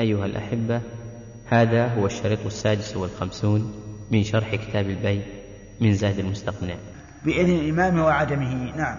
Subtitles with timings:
[0.00, 0.80] أيها الأحبة
[1.50, 5.22] هذا هو الشريط السادس والخمسون من شرح كتاب البيع
[5.80, 6.74] من زاد المستقنع.
[7.24, 8.98] بإذن الإمام وعدمه نعم.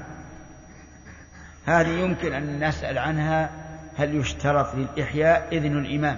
[1.65, 3.49] هذه يمكن أن نسأل عنها
[3.97, 6.17] هل يشترط للإحياء؟ إذن الإمام.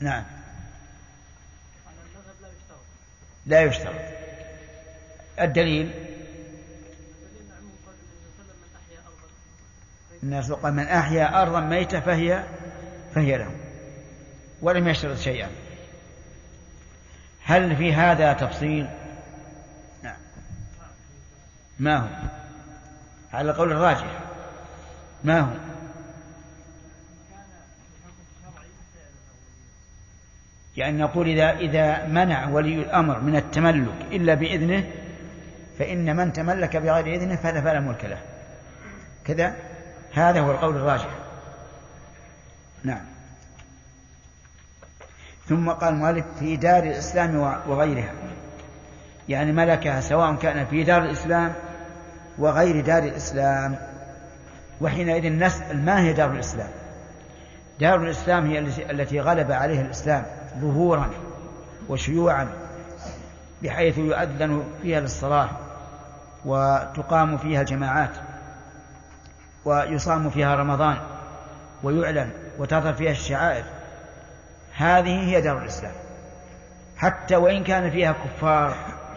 [0.00, 0.24] نعم.
[3.46, 3.94] لا يشترط.
[5.40, 5.90] الدليل؟
[10.22, 12.44] الناس من أحيا أرضا ميتة فهي
[13.14, 13.50] فهي له
[14.62, 15.48] ولم يشترط شيئا.
[17.44, 18.88] هل في هذا تفصيل؟
[20.02, 20.16] نعم.
[21.78, 22.08] ما هو؟
[23.32, 24.20] على القول الراجح.
[25.24, 25.50] ما هو؟
[30.76, 34.90] يعني نقول إذا إذا منع ولي الأمر من التملك إلا بإذنه
[35.78, 38.18] فإن من تملك بغير إذنه فهذا فلا ملك له.
[39.24, 39.56] كذا؟
[40.12, 41.19] هذا هو القول الراجح.
[42.84, 43.04] نعم.
[45.48, 48.12] ثم قال المؤلف في دار الإسلام وغيرها.
[49.28, 51.52] يعني ملكها سواء كان في دار الإسلام
[52.38, 53.76] وغير دار الإسلام.
[54.80, 56.70] وحينئذ نسأل ما هي دار الإسلام؟
[57.80, 58.58] دار الإسلام هي
[58.90, 60.24] التي غلب عليها الإسلام
[60.60, 61.10] ظهورا
[61.88, 62.48] وشيوعا
[63.62, 65.48] بحيث يؤذن فيها للصلاة
[66.44, 68.10] وتقام فيها الجماعات
[69.64, 70.96] ويصام فيها رمضان
[71.82, 72.30] ويعلن
[72.60, 73.64] وتظهر فيها الشعائر.
[74.76, 75.92] هذه هي دار الإسلام.
[76.96, 78.74] حتى وإن كان فيها كفار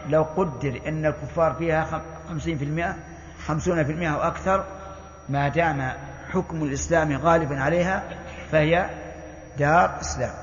[0.10, 2.96] لو قدر أن الكفار فيها خمسين في المئة
[3.46, 4.66] خمسون في المئة وأكثر
[5.30, 5.92] ما دام
[6.32, 8.04] حكم الإسلام غالبا عليها
[8.52, 8.90] فهي
[9.58, 10.34] دار إسلام.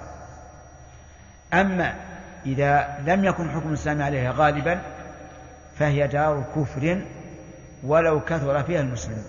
[1.54, 1.94] أما
[2.46, 4.80] إذا لم يكن حكم الإسلام عليها غالبا
[5.78, 7.02] فهي دار كفر
[7.84, 9.24] ولو كثر فيها المسلمون.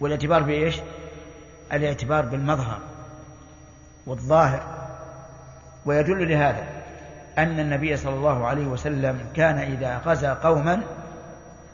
[0.00, 0.80] والاعتبار بإيش؟
[1.72, 2.78] الاعتبار بالمظهر
[4.06, 4.62] والظاهر
[5.86, 6.64] ويدل لهذا
[7.38, 10.82] أن النبي صلى الله عليه وسلم كان إذا غزا قوما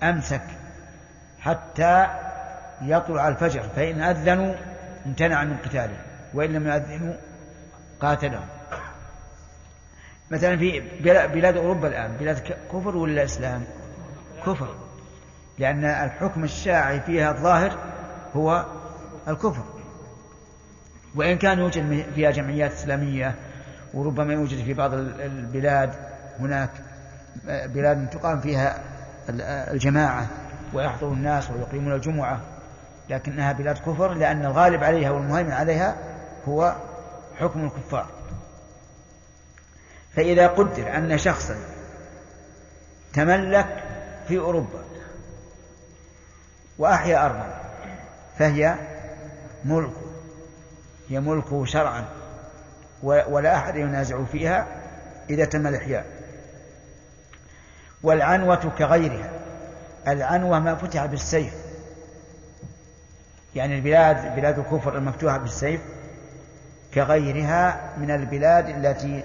[0.02, 0.42] أمسك
[1.40, 2.06] حتى
[2.82, 4.54] يطلع الفجر فإن أذنوا
[5.06, 5.96] امتنع من قتاله
[6.34, 7.14] وإن لم يؤذنوا
[8.00, 8.46] قاتلهم.
[10.30, 10.80] مثلا في
[11.34, 13.64] بلاد أوروبا الآن بلاد كفر ولا إسلام؟
[14.46, 14.74] كفر
[15.58, 17.72] لأن الحكم الشاعي فيها الظاهر
[18.36, 18.64] هو
[19.28, 19.77] الكفر.
[21.18, 23.34] وإن كان يوجد فيها جمعيات إسلامية
[23.94, 25.94] وربما يوجد في بعض البلاد
[26.40, 26.70] هناك
[27.44, 28.82] بلاد تقام فيها
[29.70, 30.26] الجماعة
[30.72, 32.40] ويحضر الناس ويقيمون الجمعة
[33.10, 35.96] لكنها بلاد كفر لأن الغالب عليها والمهيمن عليها
[36.48, 36.76] هو
[37.38, 38.06] حكم الكفار.
[40.16, 41.56] فإذا قدر أن شخصا
[43.12, 43.84] تملك
[44.28, 44.84] في أوروبا
[46.78, 47.60] وأحيا أرضا
[48.38, 48.74] فهي
[49.64, 50.07] ملكه
[51.08, 52.04] هي ملكه شرعا
[53.02, 54.66] ولا أحد ينازع فيها
[55.30, 56.04] إذا تم الإحياء.
[58.02, 59.30] والعنوة كغيرها
[60.08, 61.54] العنوة ما فتح بالسيف.
[63.54, 65.80] يعني البلاد بلاد الكفر المفتوحة بالسيف
[66.94, 69.24] كغيرها من البلاد التي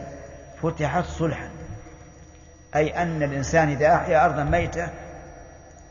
[0.64, 1.50] فتحت صلحا.
[2.76, 4.90] أي أن الإنسان إذا أحيا أرضا ميتة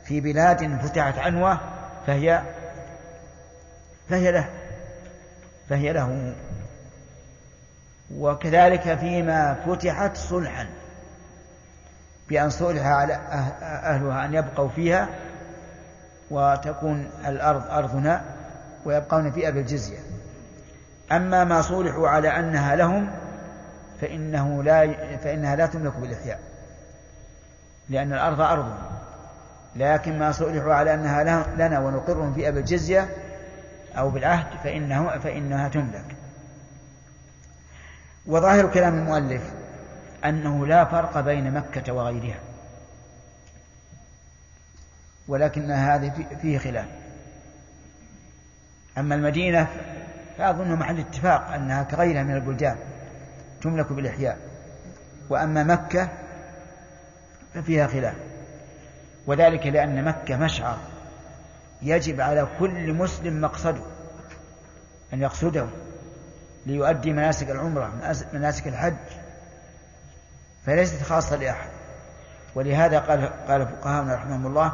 [0.05, 1.59] في بلاد فتحت عنوة
[2.07, 2.43] فهي
[4.09, 4.62] فهي له.
[5.73, 6.35] فهي له.
[8.17, 10.67] وكذلك فيما فتحت صلحا
[12.29, 15.09] بأن صلح على أه-، أهلها أن يبقوا فيها
[16.31, 18.23] وتكون الأرض أرضنا
[18.85, 19.99] ويبقون فيها بالجزية
[21.13, 23.11] أما ما صلحوا على أنها لهم
[24.01, 26.39] فإنه لا فإنها لا تملك بالإحياء
[27.89, 28.75] لأن الأرض أرض.
[29.77, 33.09] لكن ما صلحوا على أنها لنا ونقرهم فيها بالجزية
[33.99, 36.17] أو بالعهد فإنه فإنها تملك.
[38.27, 39.53] وظاهر كلام المؤلف
[40.25, 42.39] أنه لا فرق بين مكة وغيرها
[45.29, 46.87] ولكن هذه فيه خلاف.
[48.99, 49.69] أما المدينة
[50.39, 52.77] فأظن محل اتفاق أنها كغيرها من البلدان
[53.63, 54.39] تملك بالإحياء.
[55.31, 56.09] وأما مكة
[57.55, 58.15] ففيها خلاف
[59.27, 60.79] وذلك لأن مكة مشعر
[61.83, 63.83] يجب على كل مسلم مقصده
[65.13, 65.67] أن يقصده
[66.67, 67.93] ليؤدي مناسك العمرة
[68.33, 68.95] مناسك الحج
[70.67, 71.69] فليست خاصة لأحد.
[72.55, 74.73] ولهذا قال قال فقهاؤنا رحمهم الله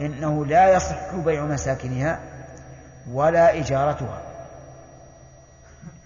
[0.00, 2.20] إنه لا يصح بيع مساكنها
[3.10, 4.22] ولا إجارتها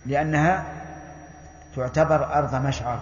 [0.07, 0.65] لأنها
[1.77, 3.01] تعتبر أرض مشعر.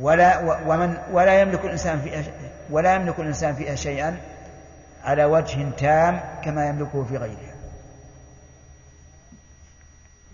[0.00, 2.24] ولا ومن ولا يملك الإنسان فيها
[2.70, 4.20] ولا يملك الإنسان فيها شيئا
[5.04, 7.54] على وجه تام كما يملكه في غيرها.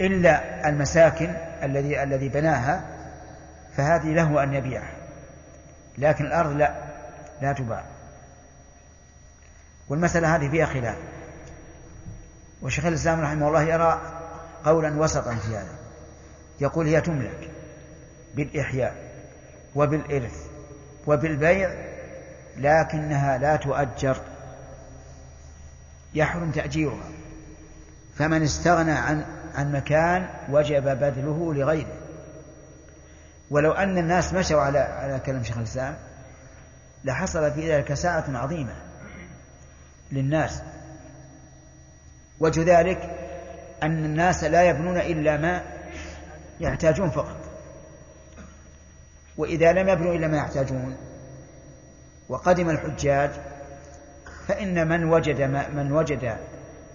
[0.01, 2.85] إلا المساكن الذي الذي بناها
[3.77, 4.97] فهذه له أن يبيعها.
[5.99, 6.75] لكن الأرض لا
[7.43, 7.85] لا تباع.
[9.89, 10.97] والمسألة هذه فيها خلاف.
[12.63, 14.01] وشيخ الإسلام رحمه الله يرى
[14.65, 15.75] قولا وسطا في هذا.
[16.61, 17.51] يقول هي تملك
[18.35, 18.95] بالإحياء
[19.75, 20.47] وبالإرث
[21.07, 21.71] وبالبيع
[22.57, 24.17] لكنها لا تؤجر
[26.17, 27.09] يحرم تأجيرها.
[28.15, 29.25] فمن استغنى عن
[29.55, 31.99] عن مكان وجب بذله لغيره.
[33.51, 35.97] ولو أن الناس مشوا على على كلام شيخ الإسلام
[37.05, 38.75] لحصل في ذلك ساعة عظيمة
[40.13, 40.63] للناس.
[42.41, 42.99] وجه ذلك
[43.83, 45.63] أن الناس لا يبنون إلا ما
[46.61, 47.37] يحتاجون فقط.
[49.37, 50.97] وإذا لم يبنوا إلا ما يحتاجون
[52.29, 53.31] وقدم الحجاج
[54.49, 55.41] فإن من وجد
[55.75, 56.37] من وجد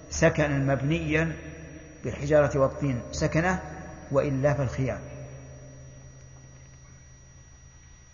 [0.09, 1.35] سكنا مبنيا
[2.03, 3.59] بالحجارة والطين سكنه
[4.11, 4.99] وإلا فالخيار.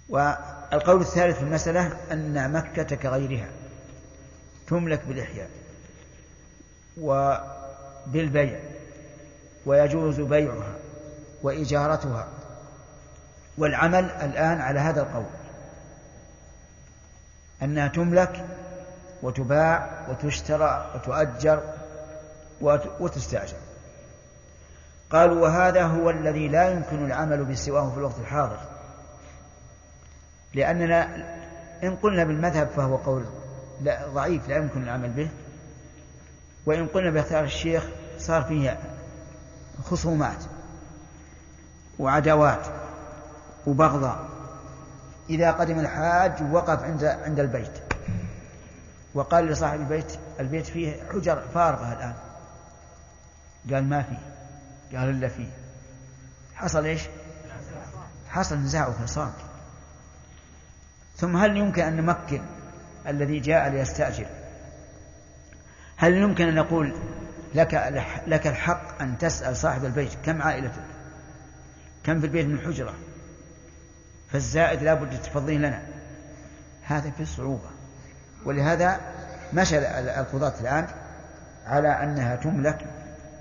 [0.09, 3.47] والقول الثالث في المسألة أن مكة كغيرها
[4.67, 5.49] تملك بالإحياء
[7.01, 8.59] وبالبيع
[9.65, 10.75] ويجوز بيعها
[11.43, 12.27] وإجارتها.
[13.57, 15.25] والعمل الآن على هذا القول
[17.61, 18.45] أنها تملك
[19.27, 21.61] وتباع وتشترى وتؤجر
[22.99, 23.57] وتستأجر.
[25.09, 28.59] قالوا وهذا هو الذي لا يمكن العمل بسواه في الوقت الحاضر.
[30.53, 31.15] لأننا
[31.83, 33.25] إن قلنا بالمذهب فهو قول
[33.81, 35.29] لا ضعيف لا يمكن العمل به.
[36.65, 37.83] وإن قلنا باختيار الشيخ
[38.17, 38.79] صار فيه
[39.83, 40.43] خصومات
[41.99, 42.67] وعداوات
[43.67, 44.27] وبغضاء
[45.29, 47.86] إذا قدم الحاج وقف عند عند البيت.
[49.17, 52.15] وقال لصاحب البيت البيت فيه حجر فارغة الآن.
[53.73, 54.19] قال ما فيه.
[54.97, 55.49] قال إلا فيه.
[56.55, 57.01] حصل إيش؟
[58.29, 59.31] حصل نزاع وفصال
[61.15, 62.41] ثم هل يمكن أن نمكن
[63.07, 64.25] الذي جاء ليستأجر؟
[65.97, 66.95] هل يمكن أن نقول
[67.55, 67.73] لك
[68.27, 70.83] لك الحق أن تسأل صاحب البيت كم عائلتك؟
[72.03, 72.93] كم في البيت من حجرة؟
[74.31, 75.87] فالزائد لابد تفضين لنا.
[76.81, 77.76] هذا في صعوبة.
[78.47, 78.99] ولهذا
[79.53, 80.87] مشى القضاة الآن
[81.65, 82.85] على أنها تملك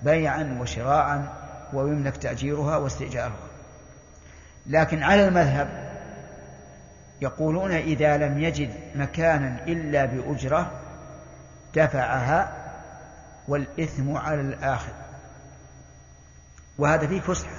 [0.02, 1.28] بيعا وشراعا
[1.72, 3.46] ويملك تأجيرها واستئجارها.
[4.66, 5.68] لكن على المذهب
[7.20, 10.70] يقولون إذا لم يجد مكانا إلا بأجرة
[11.74, 12.52] دفعها
[13.48, 14.92] والإثم على الآخر.
[16.78, 17.56] وهذا فيه فسحة.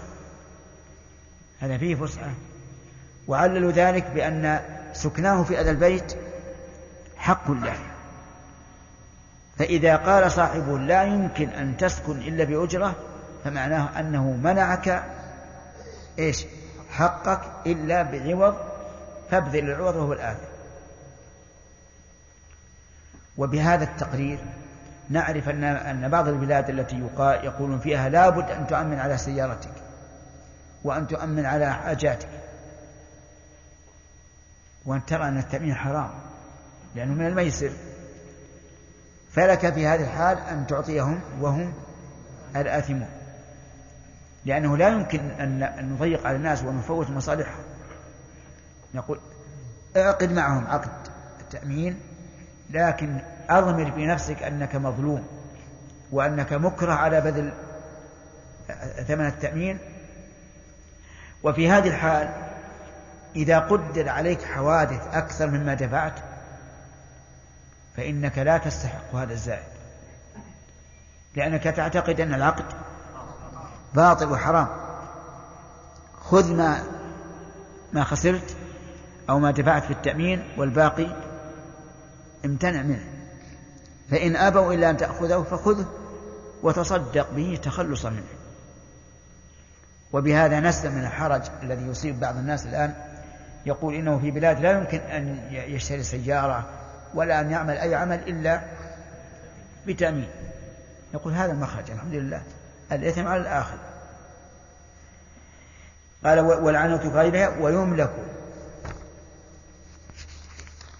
[1.60, 2.30] هذا فيه فسحة.
[3.28, 4.60] وعللوا ذلك بأن
[4.94, 6.26] سكناه في هذا البيت
[7.18, 7.78] حق له
[9.58, 12.96] فإذا قال صاحبه لا يمكن أن تسكن إلا بأجرة
[13.44, 15.04] فمعناه أنه منعك
[16.19, 16.46] إيش؟
[16.90, 18.56] حقك إلا بعوض
[19.31, 20.48] فابذل العوض وهو الآثم
[23.38, 24.40] وبهذا التقرير
[25.10, 29.72] نعرف أن أن بعض البلاد التي يقولون فيها لابد أن تؤمن على سيارتك
[30.84, 32.30] وأن تؤمن على حاجاتك.
[34.86, 36.10] وأن ترى أن التأمين حرام.
[36.98, 37.72] لأنه من الميسر.
[39.32, 41.74] فلك في هذه الحال أن تعطيهم وهم
[42.56, 43.10] الآثمون.
[44.46, 47.63] لأنه لا يمكن أن نضيق على الناس ونفوت مصالحهم.
[48.94, 49.20] نقول
[49.98, 50.89] اعقد معهم عقد
[51.39, 52.00] التأمين
[52.70, 53.18] لكن
[53.50, 55.27] أضمر في نفسك أنك مظلوم
[56.12, 57.54] وأنك مكره على بذل
[59.08, 59.77] ثمن التأمين.
[61.44, 62.30] وفي هذه الحال
[63.36, 66.13] إذا قدر عليك حوادث أكثر مما دفعت
[67.98, 69.68] فإنك لا تستحق هذا الزائد.
[71.36, 72.66] لأنك تعتقد أن العقد
[73.94, 74.68] باطل وحرام.
[76.22, 76.84] خذ ما
[77.94, 78.56] ما خسرت
[79.30, 81.08] أو ما دفعت في التأمين والباقي
[82.46, 83.08] امتنع منه.
[84.12, 85.86] فإن أبوا إلا أن تأخذه فخذه
[86.63, 88.38] وتصدق به تخلصا منه.
[90.13, 92.94] وبهذا نسلم من الحرج الذي يصيب بعض الناس الآن.
[93.66, 96.76] يقول إنه في بلاد لا يمكن أن يشتري سيارة
[97.14, 98.62] ولا أن يعمل أي عمل إلا
[99.88, 100.30] بتأمين.
[101.14, 102.42] يقول هذا المخرج الحمد لله
[102.92, 103.78] الإثم على الآخر.
[106.24, 108.12] قال والعنة غيرها ويملك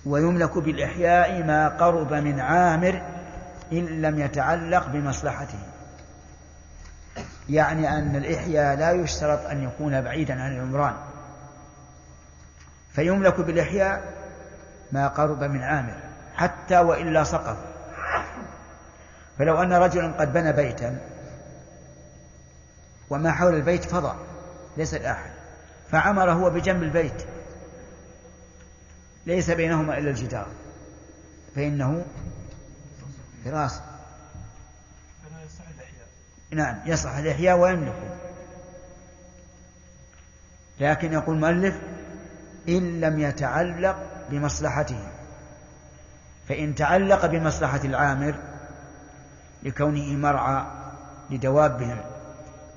[0.06, 3.02] ويملك بالإحياء ما قرب من عامر
[3.72, 5.60] إن لم يتعلق بمصلحته.
[7.50, 10.96] يعني أن الإحياء لا يشترط أن يكون بعيدا عن العمران.
[12.92, 14.16] فيملك بالإحياء
[14.91, 16.00] ما قرب من عامر
[16.36, 17.58] حتى وإلا سقط.
[19.39, 21.00] فلو أن رجلا قد بنى بيتا
[23.10, 24.17] وما حول البيت فضاء
[24.77, 25.32] ليس الأحد.
[25.91, 27.24] فعمر هو بجنب البيت
[29.25, 30.48] ليس بينهما إلا الجدار.
[31.56, 32.06] فإنه
[33.46, 33.82] فراسة
[36.51, 38.17] نعم يصح الإحياء ويملكه.
[40.79, 41.75] لكن يقول المؤلف
[42.70, 45.00] إن لم يتعلق بمصلحته.
[46.50, 48.36] فإن تعلق بمصلحة العامر
[49.63, 50.65] لكونه مرعى
[51.29, 51.98] لدوابهم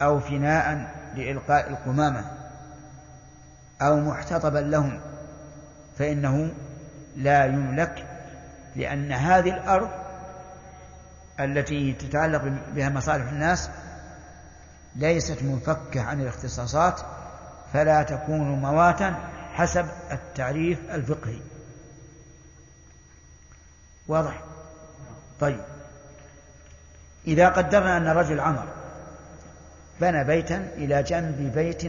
[0.02, 2.24] أو فناء لإلقاء القمامة
[3.82, 5.00] أو محتطبا لهم
[5.98, 6.50] فإنه
[7.16, 8.06] لا يملك
[8.76, 9.88] لأن هذه الأرض
[11.40, 12.42] التي تتعلق
[12.74, 13.70] بها مصالح الناس
[14.96, 17.00] ليست منفكة عن الاختصاصات
[17.72, 19.14] فلا تكون مواتا
[19.54, 21.38] حسب التعريف الفقهي.
[24.08, 24.42] واضح؟
[25.40, 25.60] طيب.
[27.26, 28.66] إذا قدرنا أن رجل عمر
[30.00, 31.82] بنى بيتا إلى جنب بيت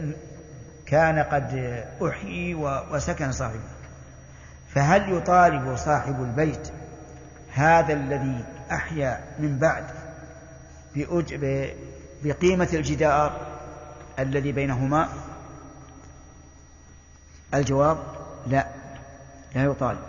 [0.86, 3.60] كان قد أحيي وسكن صاحبه.
[4.74, 6.72] فهل يطالب صاحب البيت
[7.52, 9.84] هذا الذي أحيا من بعد
[12.24, 13.40] بقيمة الجدار
[14.18, 15.08] الذي بينهما؟
[17.54, 17.98] الجواب
[18.46, 18.66] لا
[19.54, 20.00] لا يطالب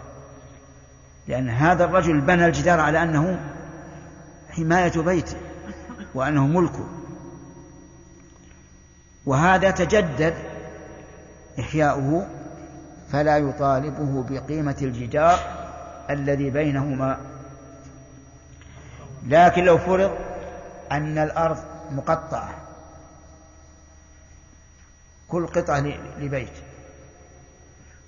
[1.27, 3.39] لأن هذا الرجل بنى الجدار على أنه
[4.49, 5.37] حماية بيته
[6.13, 6.87] وأنه ملكه
[9.25, 10.33] وهذا تجدد
[11.59, 12.27] إحياؤه
[13.11, 15.39] فلا يطالبه بقيمة الجدار
[16.09, 17.17] الذي بينهما.
[19.27, 20.11] لكن لو فرض
[20.91, 21.57] أن الأرض
[21.91, 22.49] مقطعة
[25.27, 25.79] كل قطعة
[26.19, 26.72] لبيت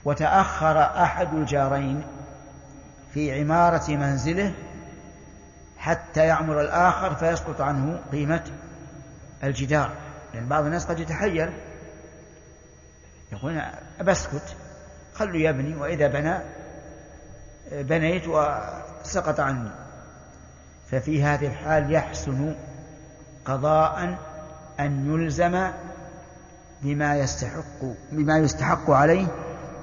[0.05, 2.03] وتأخر أحد الجارين
[3.13, 4.53] في عمارة منزله
[5.77, 8.43] حتى يعمر الآخر فيسقط عنه قيمة
[9.43, 9.91] الجدار.
[10.33, 11.53] لأن بعض الناس قد يتحير.
[13.31, 13.61] يقول
[13.99, 14.55] أبسكت
[15.13, 16.39] خلوا يبني وإذا بنى
[17.71, 19.69] بنيت وسقط عني.
[20.91, 22.55] ففي هذه الحال يحسن
[23.45, 24.17] قضاء
[24.79, 25.71] أن يلزم
[26.81, 29.27] بما يستحق بما يستحق عليه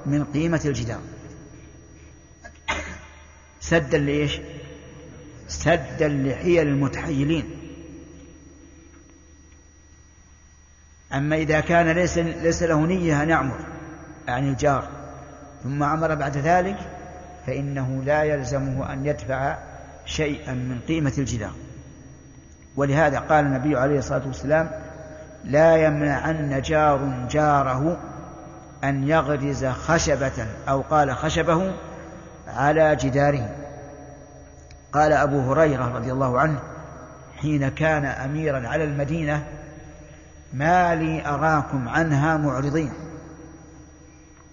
[0.06, 1.00] من قيمة الجدار.
[3.60, 4.40] سدا لإيش؟
[5.48, 7.50] سدا لحيل المتحيلين.
[11.12, 13.66] أما إذا كان ليس ليس له نية أن يعمر
[14.28, 14.88] يعني الجار
[15.62, 16.78] ثم عمر بعد ذلك
[17.46, 19.58] فإنه لا يلزمه أن يدفع
[20.06, 21.52] شيئا من قيمة الجدار.
[22.76, 24.70] ولهذا قال النبي عليه الصلاة والسلام
[25.44, 28.11] لا يمنعن جار جاره
[28.84, 31.72] أن يغرز خشبة أو قال خشبه
[32.46, 33.54] على جداره.
[34.92, 36.60] قال أبو هريرة رضي الله عنه
[37.36, 39.44] حين كان أميرا على المدينة
[40.52, 42.92] ما لي أراكم عنها معرضين.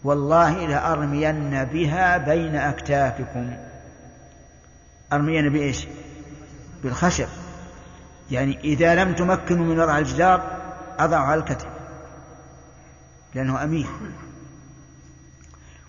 [0.03, 3.53] والله لأرمين بها بين أكتافكم.
[5.13, 5.88] أرمين بإيش؟
[6.83, 7.27] بالخشب.
[8.31, 10.43] يعني إذا لم تمكنوا من وضع الجدار
[11.00, 11.78] أضعوا على الكتف.
[13.36, 13.88] لأنه أمير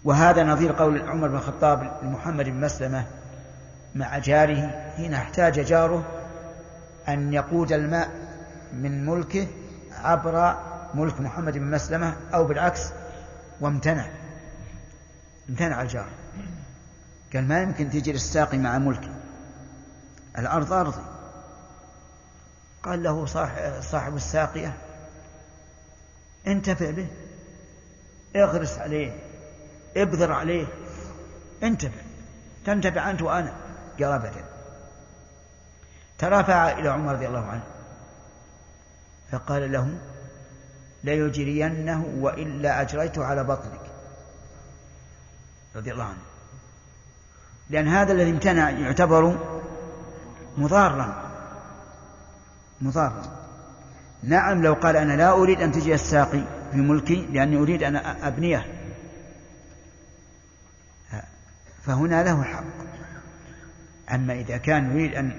[0.04, 3.06] وهذا نظير قول عمر بن الخطاب لمحمد بن مسلمة
[3.94, 6.04] مع جاره حين احتاج جاره
[7.08, 8.10] أن يقود الماء
[8.72, 9.46] من ملكه
[9.92, 10.56] عبر
[10.94, 12.80] ملك محمد بن مسلمة أو بالعكس
[13.60, 14.06] وامتنع.
[15.48, 16.08] امتنع الجار.
[17.32, 19.12] قال ما يمكن تجري الساقي مع ملكي.
[20.38, 21.02] الأرض أرضي.
[22.82, 23.26] قال له
[23.80, 24.76] صاحب الساقية
[26.46, 27.06] انتفع به.
[28.36, 29.18] اغرس عليه
[29.96, 30.66] ابذر عليه.
[31.62, 32.00] انتفع
[32.66, 33.52] تنتفع أنت وأنا
[34.00, 34.44] أبدا
[36.18, 37.62] ترافع إلى عمر رضي الله عنه
[39.32, 39.98] فقال له
[41.04, 43.80] ليجرينه وإلا أجريته على بطنك.
[45.76, 46.22] رضي الله عنه.
[47.70, 49.38] لأن هذا الذي امتنع يعتبر
[50.58, 51.30] مضارا
[52.80, 53.22] مضارا.
[54.22, 56.42] نعم لو قال أنا لا أريد أن تجي الساقي.
[56.72, 58.66] في ملكي لأني أريد أن أبنيه.
[61.82, 62.64] فهنا له حق.
[64.14, 65.32] أما إذا كان يريد أن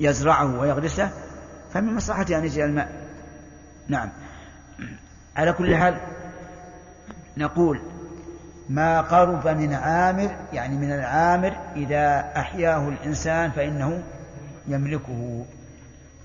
[0.00, 1.10] يزرعه ويغرسه
[1.72, 3.08] فمن مصلحته أن يجري الماء.
[3.88, 4.08] نعم.
[5.36, 6.00] على كل حال
[7.36, 7.80] نقول
[8.68, 14.02] ما قرب من عامر يعني من العامر إذا أحياه الإنسان فإنه
[14.68, 15.44] يملكه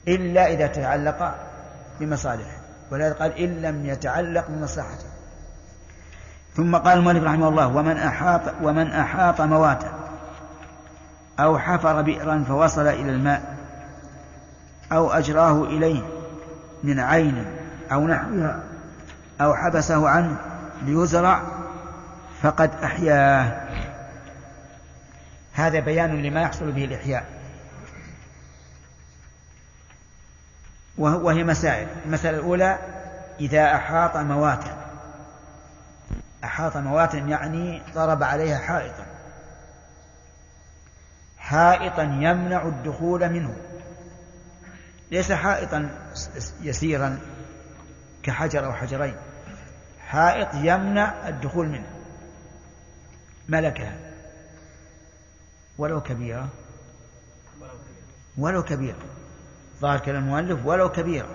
[0.07, 1.35] إلا إذا تعلق
[2.00, 2.62] بمصالحه.
[2.93, 5.05] ولذلك قال إن لم يتعلق بمصلحته.
[6.55, 9.93] ثم قال المؤلف رحمه الله ومن أحاط ومن أحاط مواتا
[11.39, 13.55] أو حفر بئرا فوصل إلى الماء
[14.91, 16.01] أو أجراه إليه
[16.83, 17.45] من عين
[17.91, 18.59] أو نحوها
[19.41, 20.38] أو حبسه عنه
[20.85, 21.41] ليزرع
[22.41, 23.67] فقد أحياه.
[25.53, 27.25] هذا بيان لما يحصل به الإحياء.
[30.97, 31.88] وهي مسائل.
[32.05, 32.77] المسألة الأولى
[33.39, 34.77] إذا أحاط مواتا
[36.43, 39.05] أحاط مواتا يعني ضرب عليها حائطا.
[41.38, 43.55] حائطا يمنع الدخول منه.
[45.12, 45.89] ليس حائطا
[46.62, 47.19] يسيرا
[48.23, 49.15] كحجر أو حجرين.
[50.07, 51.88] حائط يمنع الدخول منه.
[53.50, 53.95] ملكها
[55.77, 56.50] ولو كبيرة.
[58.38, 58.97] ولو كبيرة.
[59.80, 61.30] ظاهر كلام المؤلف ولو كبيرة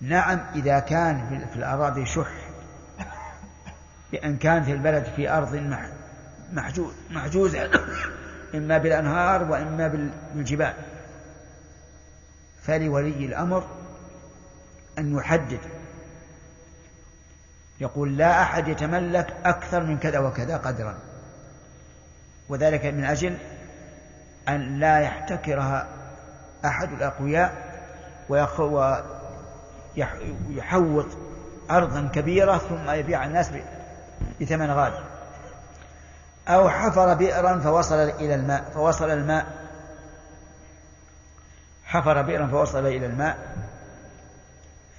[0.00, 2.50] نعم إذا كان في الأراضي شح
[4.12, 5.54] بأن كانت البلد في أرض
[6.52, 7.70] محجوز محجوزة
[8.54, 9.88] إما بالأنهار وإما
[10.34, 10.74] بالجبال.
[12.62, 13.66] فلولي الأمر
[14.98, 15.60] أن يحدد.
[17.80, 20.98] يقول لا أحد يتملك أكثر من كذا وكذا قدرا.
[22.48, 23.36] وذلك من أجل
[24.48, 25.88] أن لا يحتكرها
[26.64, 27.70] أحد الأقوياء
[29.96, 31.06] ويحوط
[31.70, 33.50] أرضا كبيرة ثم يبيع الناس
[34.40, 35.04] بثمن غالي.
[36.48, 39.46] أو حفر بئرا فوصل إلى الماء فوصل الماء.
[41.84, 43.38] حفر بئرا فوصل إلى الماء.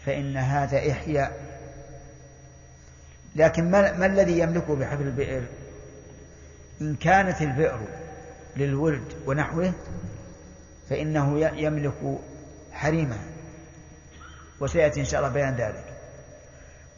[0.05, 1.31] فإن هذا إحياء.
[3.35, 5.43] لكن ما, ما الذي يملكه بحفر البئر؟
[6.81, 7.79] إن كانت البئر
[8.57, 9.73] للورد ونحوه
[10.91, 12.19] فإنه يملك
[12.73, 13.17] حريمه
[14.59, 15.85] وسيأتي إن شاء الله بيان ذلك.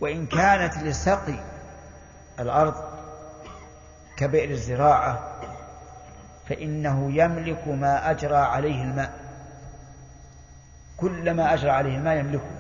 [0.02, 1.40] وإن كانت لسقي
[2.40, 2.76] الأرض
[4.18, 5.42] كبئر الزراعة
[6.50, 9.14] فإنه يملك ما أجرى عليه الماء.
[10.98, 12.52] كل ما أجرى عليه الماء يملكه.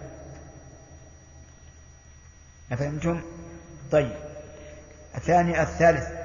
[2.71, 3.21] أفهمتم؟
[3.91, 4.15] طيب.
[5.15, 6.22] الثاني الثالث.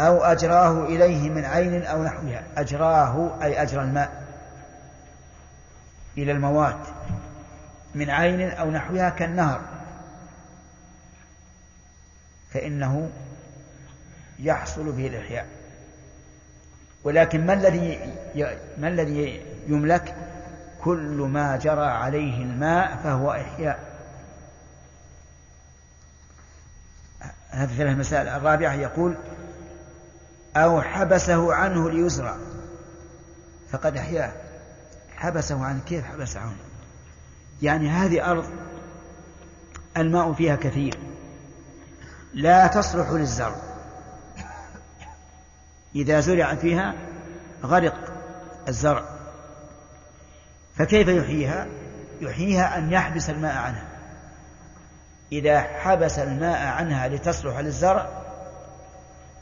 [0.00, 2.42] أو أجراه إليه من عين أو نحوها.
[2.56, 4.22] أجراه أي أجرى الماء
[6.18, 6.78] إلى المواد
[7.94, 9.60] من عين أو نحوها كالنهر.
[12.50, 13.10] فإنه
[14.38, 15.46] يحصل به الإحياء.
[17.04, 18.14] ولكن ما الذي
[18.78, 20.14] ما الذي يملك؟
[20.84, 23.78] كل ما جرى عليه الماء فهو إحياء.
[27.50, 28.28] هذه ثلاث مسائل.
[28.28, 29.16] الرابعة يقول
[30.56, 32.36] أو حبسه عنه ليزرع
[33.70, 34.32] فقد أحياه.
[35.16, 36.56] حبسه عنه كيف حبس عنه
[37.62, 38.50] يعني هذه أرض
[39.96, 40.98] الماء فيها كثير.
[42.34, 43.56] لا تصلح للزرع.
[45.94, 46.94] إذا زرع فيها
[47.64, 48.12] غرق
[48.68, 49.04] الزرع.
[50.74, 51.66] فكيف يحييها؟
[52.20, 53.88] يحييها أن يحبس الماء عنها.
[55.32, 58.19] إذا حبس الماء عنها لتصلح للزرع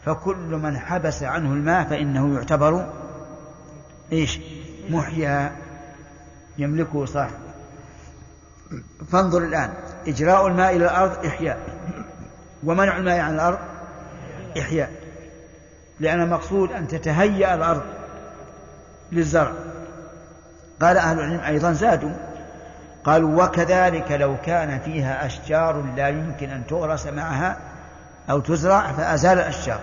[0.04, 2.87] فكل من حبس عنه الماء فإنه يعتبر
[4.12, 4.40] إيش؟
[4.90, 5.52] محيا.
[6.58, 7.37] يملكه صاحبه
[9.08, 9.70] فانظر الآن.
[10.06, 11.58] إجراء الماء إلى الأرض إحياء.
[12.64, 13.58] ومنع الماء عن الأرض
[14.58, 14.90] إحياء.
[16.00, 17.82] لأن المقصود أن تتهيأ الأرض
[19.12, 19.52] للزرع.
[20.80, 22.14] قال أهل العلم أيضا زادوا.
[23.04, 27.58] قالوا وكذلك لو كان فيها أشجار لا يمكن أن تغرس معها
[28.30, 29.80] أو تزرع فأزال الأشجار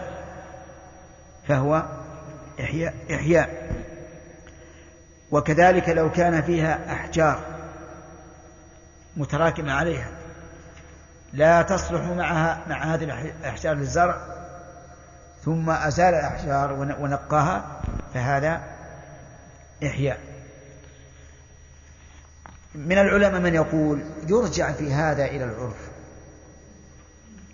[1.48, 1.84] فهو
[2.60, 3.72] إحياء, إحياء.
[5.32, 7.40] وكذلك لو كان فيها أحجار
[9.18, 10.08] متراكمة عليها
[11.34, 14.22] لا تصلح معها مع هذه الأحجار للزرع
[15.46, 17.82] ثم أزال الأحجار ونقاها
[18.14, 18.62] فهذا
[19.84, 20.20] إحياء.
[22.76, 25.95] من العلماء من يقول يرجع في هذا إلى العرف.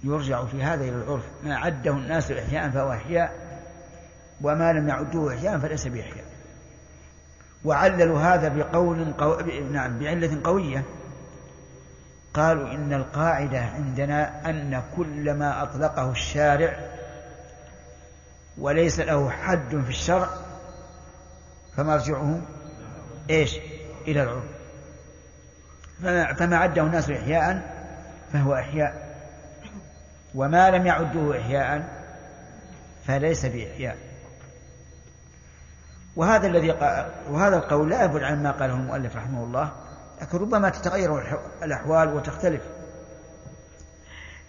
[0.04, 1.24] يرجع في هذا إلى العرف.
[1.44, 3.34] ما عده الناس إحياء فهو إحياء
[4.42, 6.26] وما لم يعدوه إحياء فليس بإحياء.
[7.66, 9.40] وعللوا هذا بقول قو...
[9.72, 10.84] نعم بعلة قوية.
[12.34, 16.80] قالوا إن القاعدة عندنا أن كل ما أطلقه الشارع
[18.58, 20.30] وليس له حد في الشرع
[21.78, 22.42] فمرجعه
[23.30, 23.58] إيش؟
[24.08, 24.44] إلى العرف.
[26.38, 27.76] فما عده الناس إحياء
[28.34, 29.11] فهو إحياء.
[30.36, 31.84] وما لم يعدوه إحياء
[33.08, 33.98] فليس بإحياء
[36.16, 36.72] وهذا الذي
[37.30, 39.72] وهذا القول لا يبعد عن ما قاله المؤلف رحمه الله
[40.22, 42.62] لكن ربما تتغير الأحوال وتختلف.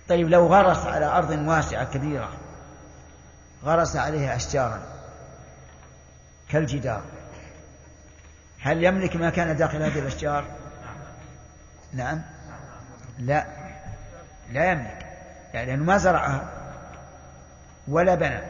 [0.08, 2.28] طيب لو غرس على أرض واسعة كبيرة
[3.64, 4.80] غرس عليها أشجارا
[6.48, 7.02] كالجدار
[8.60, 10.44] هل يملك ما كان داخل هذه الأشجار؟
[11.92, 12.22] نعم.
[13.18, 13.46] لا.
[14.52, 15.01] لا يملك.
[15.54, 16.44] يعني لأنه ما زرعها
[17.88, 18.40] ولا بنى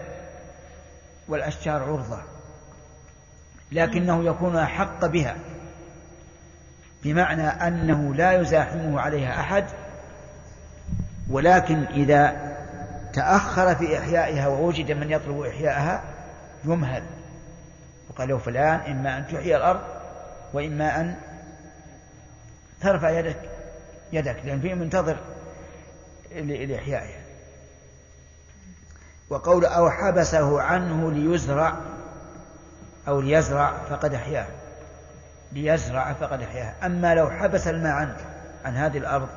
[1.29, 2.23] والأشجار عرضة
[3.73, 5.37] لكنه يكون أحق بها
[7.05, 9.65] بمعنى أنه لا يزاحمه عليها أحد
[11.31, 12.53] ولكن إذا
[13.13, 16.03] تأخر في إحيائها ووجد من يطلب إحياءها
[16.65, 17.03] يمهل
[18.11, 19.81] وقال له فلان إما أن تحيي الأرض
[20.53, 21.17] وإما أن
[22.81, 23.37] ترفع يدك
[24.13, 25.17] يدك لأن فيه منتظر
[26.41, 27.23] لإحيائها
[29.31, 31.77] وقول أو حبسه عنه ليزرع
[33.09, 34.47] أو ليزرع فقد أحياه.
[35.53, 36.75] ليزرع فقد أحياه.
[36.87, 38.17] أما لو حبس الماء عنك
[38.65, 39.29] عن هذه الأرض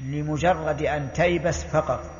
[0.00, 2.10] لمجرد أن تيبس فقط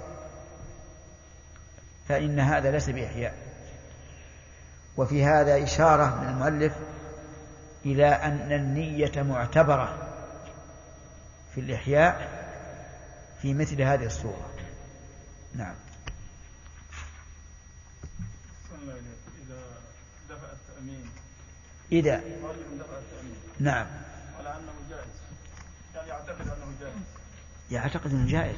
[2.08, 3.34] فإن هذا ليس بإحياء.
[4.96, 6.72] وفي هذا إشارة من المؤلف
[7.84, 9.98] إلى أن النية معتبرة
[11.54, 12.39] في الإحياء
[13.42, 14.50] في مثل هذه الصورة.
[15.54, 15.74] نعم.
[19.46, 19.62] إذا
[20.30, 21.10] دفع التأمين
[21.92, 22.22] إذا
[23.60, 23.86] نعم.
[24.38, 25.08] على أنه جائز
[25.94, 26.94] يعني يعتقد أنه جائز.
[27.70, 28.56] يعتقد أنه جائز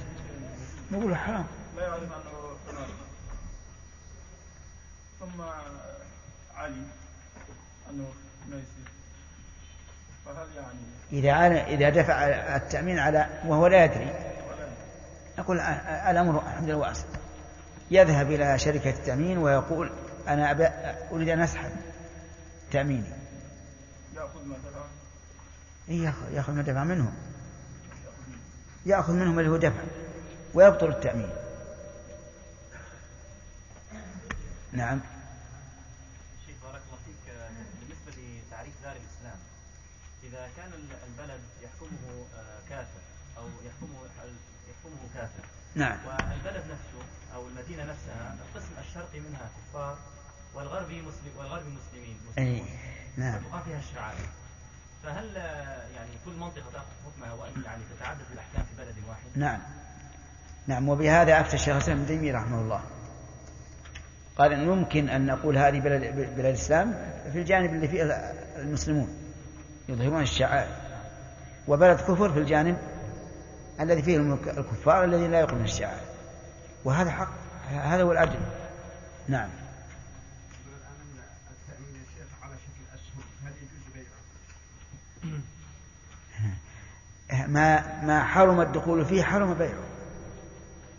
[0.93, 1.47] نقول حرام.
[1.77, 2.95] لا يعرف أنه تناقض
[5.21, 5.43] ثم
[6.55, 6.89] علم
[7.91, 8.13] أنه
[8.51, 8.93] ما يصير
[10.27, 10.79] فهل يعني
[11.13, 14.33] إذا إذا دفع التأمين على وهو لا يدري.
[15.43, 15.61] نقول
[16.11, 17.05] الأمر الحمد لله واسع.
[17.91, 19.91] يذهب إلى شركة التأمين ويقول
[20.29, 20.51] أنا
[21.13, 21.71] أريد أن أسحب
[22.71, 23.13] تأميني.
[24.17, 24.85] يأخذ ما دفع.
[25.89, 27.15] إيه يأخذ يأخذ ما دفع منهم.
[28.87, 29.83] يأخذ منهم اللي هو دفع
[30.55, 31.31] ويبطل التأمين.
[34.73, 35.01] نعم.
[36.47, 37.35] شيخ بارك الله فيك.
[37.81, 39.39] بالنسبة لتعريف دار الإسلام
[40.25, 40.73] إذا كان
[41.09, 43.03] البلد يحكمه آه، كافر
[43.39, 43.99] أو يحكمه
[45.15, 45.45] كافر
[45.75, 45.97] نعم.
[46.07, 49.97] والبلد نفسه أو المدينة نفسها القسم الشرقي منها كفار
[50.55, 52.67] والغربي مسلم والغربي مسلمين مسلمون.
[53.17, 53.35] نعم.
[53.35, 54.29] وتقع فيها الشعائر.
[55.03, 55.37] فهل
[55.97, 59.61] يعني كل منطقة تأخذ حكمها وأن يعني تتعدد الأحكام في بلد واحد؟ نعم.
[60.67, 60.89] نعم.
[60.89, 62.83] وبهذا أفتى الشيخ الإسلام ابن تيمية رحمه الله.
[64.39, 66.93] قال إن ممكن أن نقول هذه بلد, بلد الإسلام
[67.33, 68.03] في الجانب اللي فيه
[68.57, 69.19] المسلمون
[69.89, 70.77] يظهرون الشعائر.
[71.69, 72.79] وبلد كفر في الجانب
[73.83, 74.17] الذي فيه
[74.59, 76.05] الكفار الذين لا يقيمون الشعائر.
[76.85, 77.33] وهذا حق.
[77.69, 78.41] هذا هو العدل.
[79.29, 79.51] نعم؟
[87.47, 89.85] ما ما حرم الدخول فيه حرم بيعه.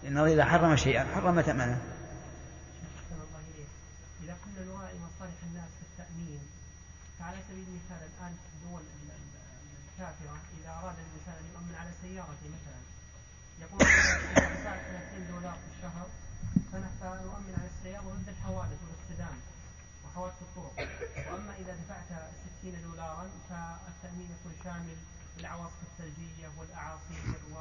[0.04, 1.82] لأنه إذا حرم شيئا حرم ثمنه.
[4.24, 6.40] إذا كنا نراعي مصالح الناس في التأمين
[7.20, 12.46] فعلى سبيل المثال الآن الدول ال- ال- الكافرة إذا أراد الإنسان أن يؤمن على سيارته
[13.64, 16.08] يقول إذا دفعت 30 دولار في الشهر
[17.58, 19.38] على السيارة الحوادث والاصطدام
[20.06, 20.76] وحوادث الطرق
[21.32, 22.10] وأما إذا دفعت
[22.62, 24.98] 60 دولارا فالتأمين يكون شامل
[25.82, 27.56] الثلجية والأعاصير و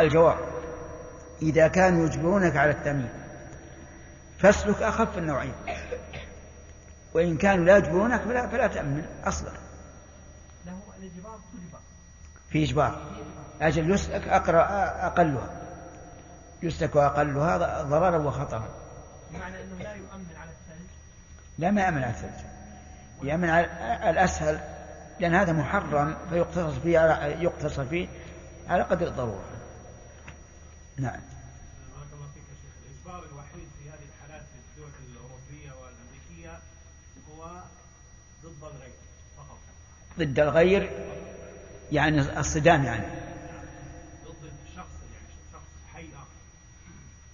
[0.00, 0.38] الجواب.
[1.42, 3.12] إذا كانوا يجبرونك على التأمين
[4.38, 5.54] فاسلك أخف النوعين.
[7.14, 9.52] وإن كانوا لا يجبرونك فلا, فلا تأمن أصلا
[10.66, 11.78] له الإجبار تجبر
[12.52, 13.02] في إجبار.
[13.60, 14.62] أجل يسلك أقرأ
[15.06, 15.50] أقلها.
[16.62, 18.68] يسلك أقلها ضررا وخطرا.
[19.30, 20.88] بمعنى أنه لا يؤمن على الثلج؟
[21.58, 22.44] لا ما يأمن على الثلج.
[23.22, 23.66] يأمن على
[24.10, 24.60] الأسهل
[25.20, 28.08] لأن هذا محرم فيقتصر فيه على يقتصر فيه
[28.68, 29.44] على قدر الضرورة.
[30.96, 31.20] نعم.
[31.20, 32.74] بارك الله فيك يا شيخ.
[32.86, 36.58] الإجبار الوحيد في هذه الحالات في الدول الأوروبية والأمريكية
[37.30, 37.62] هو
[38.44, 38.92] ضد الغير
[39.36, 39.58] فقط.
[40.18, 40.90] ضد الغير
[41.92, 43.04] يعني الصدام يعني.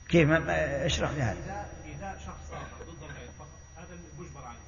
[0.09, 1.67] كيف؟ اشرح لي هذا.
[1.85, 3.99] إذا شخص ضد الغير فقط هذا
[4.47, 4.59] عليه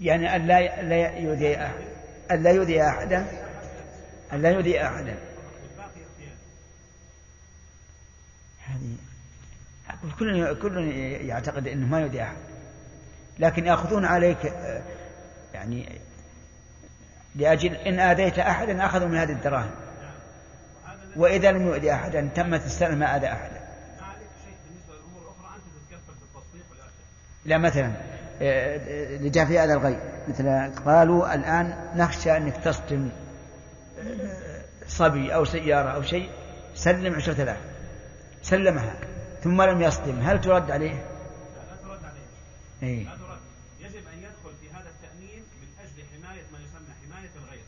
[0.00, 1.84] يعني أن لا لا يؤذي أحد.
[2.30, 3.26] أن لا يؤذي أحدا.
[4.32, 5.18] أن لا يؤذي اختياري
[8.58, 8.96] هذه
[10.18, 10.78] كل كل
[11.28, 12.36] يعتقد أنه ما يؤذي أحد.
[13.38, 14.82] لكن يأخذون عليك آه،
[15.54, 16.00] يعني
[17.34, 19.70] لأجل إن آذيت أحدا أخذوا من هذه الدراهم.
[21.16, 23.60] وإذا لم يؤذي أحدا تمت السنة ما آذى أحدا.
[27.44, 27.92] لا مثلا
[28.42, 29.98] آه، آه، جاء في هذا الغيب.
[30.28, 33.10] مثل قالوا الآن نخشى أنك تصدم
[33.98, 36.30] آه، صبي أو سيارة أو شيء
[36.74, 37.56] سلم عشرة آلاف.
[38.42, 38.94] سلمها
[39.42, 40.20] ثم لم يصدم.
[40.20, 42.26] هل ترد عليه؟ لا ترد عليه.
[42.82, 43.08] إيه.
[43.08, 43.40] هذا رد
[43.80, 47.64] يجب أن يدخل في هذا التأمين من أجل حماية ما يسمى حماية الغير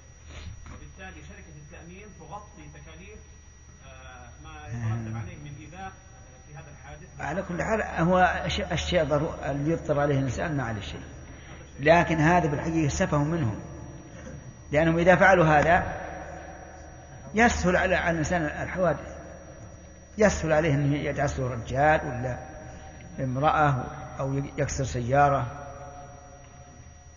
[0.72, 3.18] وبالتالي شركة التأمين تغطي تكاليف
[3.86, 5.92] آه، ما يترتب عليه من إيذاء
[6.46, 9.02] في هذا الحادث على كل حال هو الشيء.
[9.50, 11.02] اللي يضطر عليه الإنسان ما عليه شيء.
[11.80, 13.60] لكن هذا بالحقيقة سفه منهم.
[14.72, 15.84] لأنهم إذا فعلوا هذا
[17.34, 19.16] يسهل على الإنسان الحوادث.
[20.18, 22.38] يسهل عليه أن يدعسه رجال ولا
[23.20, 23.84] امرأة
[24.20, 25.66] أو يكسر سيارة.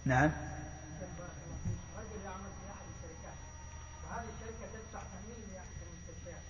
[0.05, 0.31] نعم
[1.97, 3.39] رجل يعمل في احد الشركات
[4.03, 6.45] وهذه الشركة تدفع تامين لاحد المستشفيات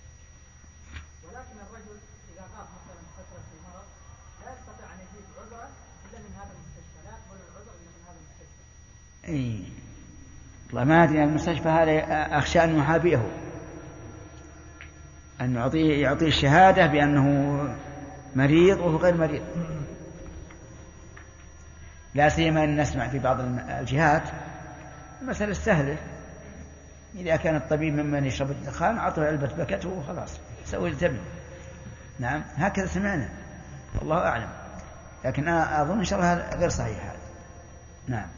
[1.23, 1.97] ولكن الرجل
[2.31, 3.87] اذا غاب مثلا فتره في المرض
[4.43, 5.67] لا يستطيع ان يجيب عذرا
[6.05, 8.63] الا من هذا المستشفى لا يقبل العذر الا من هذا المستشفى
[9.29, 12.01] والله ما أدري المستشفى هذا
[12.37, 13.27] أخشى أن يحابيه.
[15.41, 17.27] أن يعطيه يعطيه الشهادة بأنه
[18.35, 19.43] مريض وهو غير مريض.
[22.15, 23.39] لا سيما أن نسمع في بعض
[23.69, 24.23] الجهات
[25.21, 25.97] المسألة سهلة.
[27.15, 31.19] إذا كان الطبيب ممن يشرب الدخان اعطه علبة بكته وخلاص سوي التبن
[32.19, 33.29] نعم هكذا سمعنا.
[34.01, 34.49] الله أعلم.
[35.25, 37.19] لكن أنا أظن ان شاء الله غير صحيح هذا.
[38.07, 38.29] نعم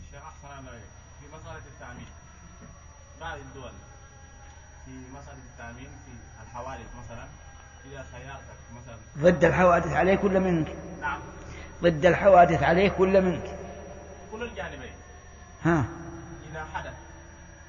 [0.00, 0.82] الشيخ أحسن الله إليك
[1.20, 2.06] في مسألة التأمين
[3.28, 3.72] بعض الدول.
[4.84, 6.12] في مسألة التأمين في
[6.42, 7.26] الحوادث مثلا
[7.84, 8.96] إذا سيارتك مثلا.
[9.18, 10.76] ضد الحوادث عليك ولا منك.
[11.00, 11.20] نعم.
[11.82, 13.58] ضد الحوادث عليك ولا منك.
[14.32, 14.92] كل الجانبين.
[15.64, 15.84] ها.
[16.50, 16.94] إذا حدث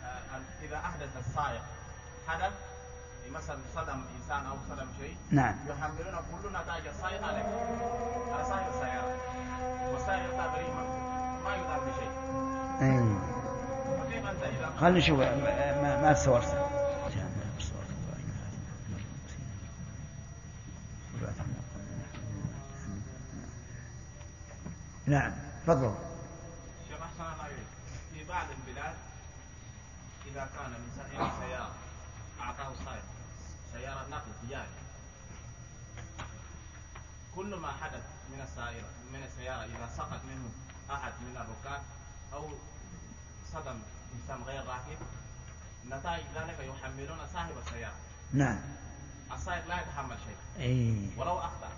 [0.04, 1.62] آه، إذا أحدث السائق
[2.28, 2.52] حدث
[3.32, 5.56] مثلا صدم إنسان أو صدم شيء نعم.
[5.70, 7.46] يحملون كل نتائج السائق عليك.
[8.34, 9.18] على صاحب السيارة.
[9.94, 10.84] والسائق بريمة
[11.44, 12.12] ما يضار بشيء.
[12.82, 13.39] إذا
[14.80, 15.36] خلينا نشوف ما,
[15.82, 16.14] ما,
[25.10, 25.32] نعم
[25.68, 25.94] تفضل.
[26.90, 27.68] شيخ أحسن الله إليك.
[28.14, 28.96] في بعض البلاد
[30.26, 31.72] إذا كان من سائق سيارة
[32.42, 33.04] أعطاه سائق
[33.74, 34.70] سيارة نقل تجاري.
[37.36, 40.50] كل ما حدث من السيارة من السيارة إذا سقط منه
[40.92, 41.82] أحد من الركاب
[42.34, 42.50] أو
[43.54, 43.80] صدم
[44.16, 44.98] إنسان غير راكب
[45.86, 47.94] نتائج ذلك يحملون صاحب السيارة.
[48.34, 48.60] نعم.
[49.32, 50.66] السائق لا يتحمل شيء.
[50.66, 51.70] اي ولو أخطأ.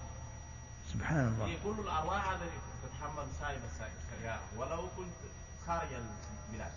[0.94, 1.46] سبحان الله.
[1.46, 2.50] هي كل الأرواح هذه
[2.84, 4.42] تتحمل صاحب السيارة.
[4.58, 5.20] ولو كنت
[5.68, 6.72] خارج البلاد.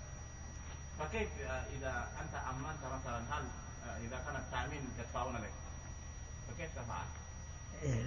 [0.98, 1.28] فكيف
[1.76, 3.44] إذا أنت أمنت مثلا؟ هل
[4.06, 5.52] إذا كان التأمين يدفعون لك
[6.48, 7.04] فكيف تفعل؟
[7.82, 8.06] إيه،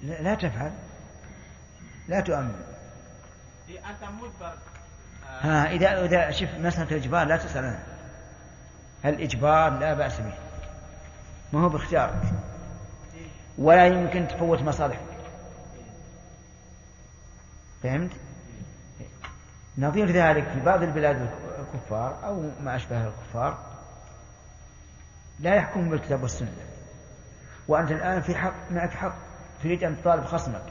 [0.00, 0.78] لا, تفعل.
[2.08, 2.74] لا تؤمن.
[3.68, 4.58] إيه، أنت مجبر
[5.40, 7.82] ها إذا إذا شوف مسألة الإجبار لا تسأل عنها.
[9.04, 10.34] الإجبار لا بأس به.
[11.52, 12.22] ما هو باختيارك.
[13.58, 15.00] ولا يمكن تفوت مصالحك.
[17.82, 18.10] فهمت؟
[19.78, 23.58] نظير ذلك في بعض البلاد الكفار أو ما أشبه الكفار.
[25.40, 26.52] لا يحكم بالكتاب والسنة.
[27.68, 29.14] وأنت الآن في حق معك حق.
[29.62, 30.62] تريد أن تطالب خصمك.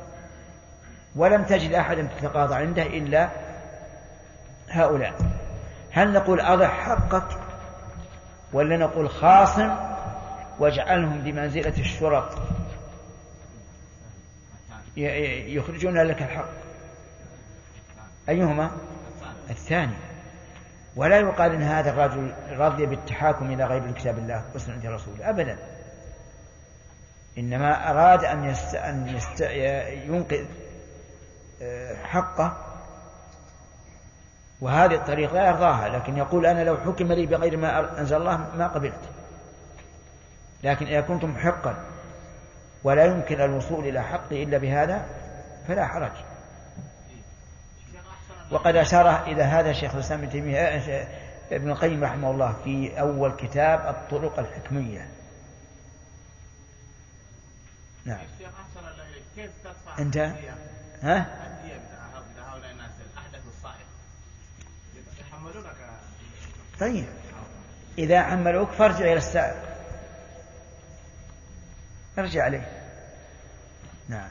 [1.16, 3.30] ولم تجد أحدا تتقاضى عنده إلا
[4.70, 5.14] هؤلاء.
[5.92, 7.40] هل نقول أضع حقك
[8.54, 9.76] ولا نقول خاصم
[10.60, 12.38] واجعلهم بمنزلة الشرط
[14.98, 16.50] يخرجون لك الحق.
[18.30, 18.72] أيهما؟
[19.50, 19.94] الثاني.
[20.96, 25.58] ولا يقال إن هذا الرجل رضي بالتحاكم إلى غير كتاب الله وسنة رسوله أبدا.
[27.38, 28.76] إنما أراد أن يست...
[28.76, 29.42] أن يست...
[30.08, 30.46] ينقذ
[31.62, 32.67] آه، حقه
[34.62, 38.68] وهذه الطريقة لا يرضاها لكن يقول أنا لو حكم لي بغير ما أنزل الله ما
[38.68, 39.10] قبلت.
[40.64, 41.76] لكن إذا كنت محقا
[42.84, 45.06] ولا يمكن الوصول إلى حقي إلا بهذا
[45.68, 46.12] فلا حرج.
[48.52, 50.82] وقد أشار إلى هذا شيخ الإسلام ابن تيمية
[51.52, 55.08] ابن القيم رحمه الله في أول كتاب الطرق الحكمية.
[58.06, 58.20] نعم.
[60.00, 60.18] أنت؟
[61.04, 61.26] ها؟
[66.80, 67.06] طيب.
[67.98, 69.64] إذا حملوك فارجع إلى السائق
[72.20, 72.68] ارجع عليه
[74.10, 74.30] نعم.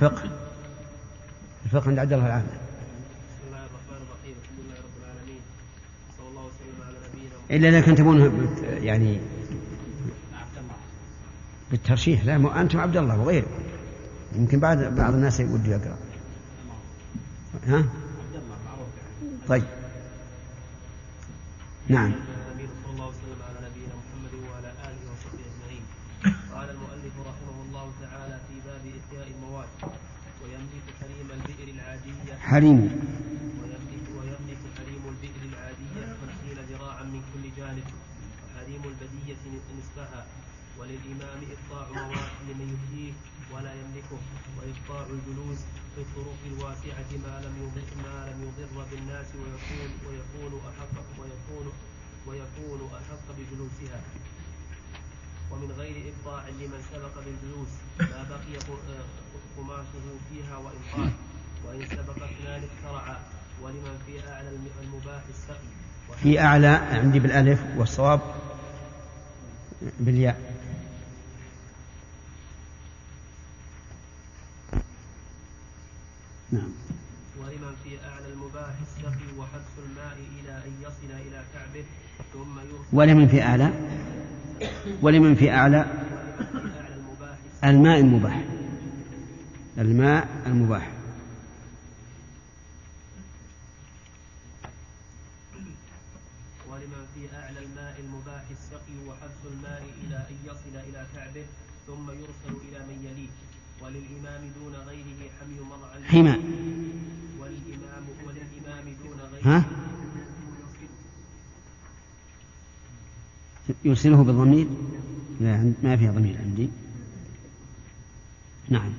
[0.00, 0.30] فقه.
[1.64, 2.46] الفقه عند عبد الله العامل.
[2.46, 5.40] بسم الله الرحمن الرحيم الحمد لله رب العالمين
[6.18, 9.20] صلى الله وسلم على نبينا كنت تبون بت- يعني
[11.70, 12.24] بالترشيح.
[12.24, 13.46] لا مو أنتم عبد الله وغيره
[14.36, 15.96] يمكن بعض بعض الناس يود يقرأ
[17.64, 17.84] ها؟
[19.48, 19.64] طيب.
[21.88, 22.12] نعم.
[22.84, 25.84] صلى الله وسلم على نبينا محمد وعلى اله وصحبه اجمعين
[26.54, 29.28] قال المؤلف رحمه الله تعالى في باب إحياء
[32.40, 33.05] حريم.
[49.34, 51.72] يضر بالناس ويكون ويكون أحق ويكون
[52.26, 54.00] ويكون أحق بجلوسها.
[55.50, 57.68] ومن غير إقطاع لمن سبق بالجلوس
[58.00, 58.58] ما بقي
[59.56, 61.12] قماشه فيها وإن قال.
[61.66, 63.18] وإن سبق اثنان اخترعا
[63.62, 64.50] ولمن في أعلى
[64.82, 65.68] المباح السقي.
[66.22, 68.20] في أعلى عندي بالألف والصواب
[70.00, 70.56] بالياء.
[76.52, 76.72] نعم.
[77.40, 82.25] ولمن في أعلى المباح السقي وحبس الماء إلى أن يصل إلى كعبه ثم يرسل
[82.92, 83.70] ولمن في أعلى؟
[85.02, 85.86] ولمن في أعلى؟
[87.64, 88.44] الماء المباح.
[89.78, 90.90] الماء المباح.
[96.70, 101.44] ولمن في أعلى الماء المباح السقي وحبس الماء إلى أن يصل إلى كعبه
[101.86, 103.28] ثم يرسل إلى من يليه.
[103.82, 106.04] وللإمام دون غيره حمي مرعى.
[106.04, 106.36] حمى.
[107.40, 109.64] والإمام وللإمام دون غيره ها؟
[113.84, 114.66] يرسله بالضمير؟
[115.40, 116.70] لا ما فيها ضمير عندي.
[118.68, 118.92] نعم.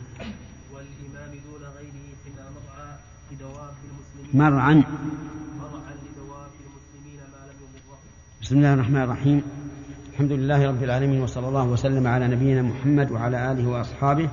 [0.73, 2.97] والإمام دون غيره حمى مرعى
[3.31, 4.29] لدواب المسلمين.
[4.33, 7.97] مرعا مرعى لدواب المسلمين ما لم يضره
[8.41, 9.41] بسم الله الرحمن الرحيم.
[10.13, 14.29] الحمد لله رب العالمين وصلى الله وسلم على نبينا محمد وعلى آله وأصحابه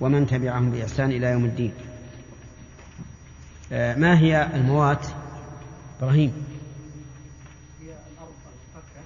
[0.00, 1.72] ومن تبعهم بإحسان إلى يوم الدين.
[3.72, 5.06] آه، ما هي الموات؟
[6.00, 6.32] إبراهيم
[7.80, 8.34] هي الأرض
[8.74, 9.00] المفكة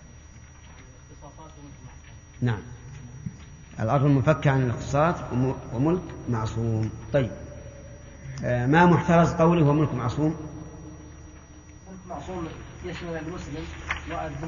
[1.13, 2.59] اختصاصات ومجموعات نعم.
[3.81, 6.91] الأرض المفكة عن الاختصاص وم- وملك معصوم.
[7.13, 7.31] طيب.
[8.45, 10.37] آه، ما محترز قوله وملك معصوم؟
[11.89, 12.49] ملك معصوم
[12.85, 13.65] يشمل المسلم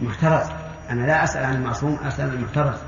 [0.02, 0.46] محترز.
[0.90, 2.78] أنا لا أسأل عن المعصوم أسأل عن المحترز.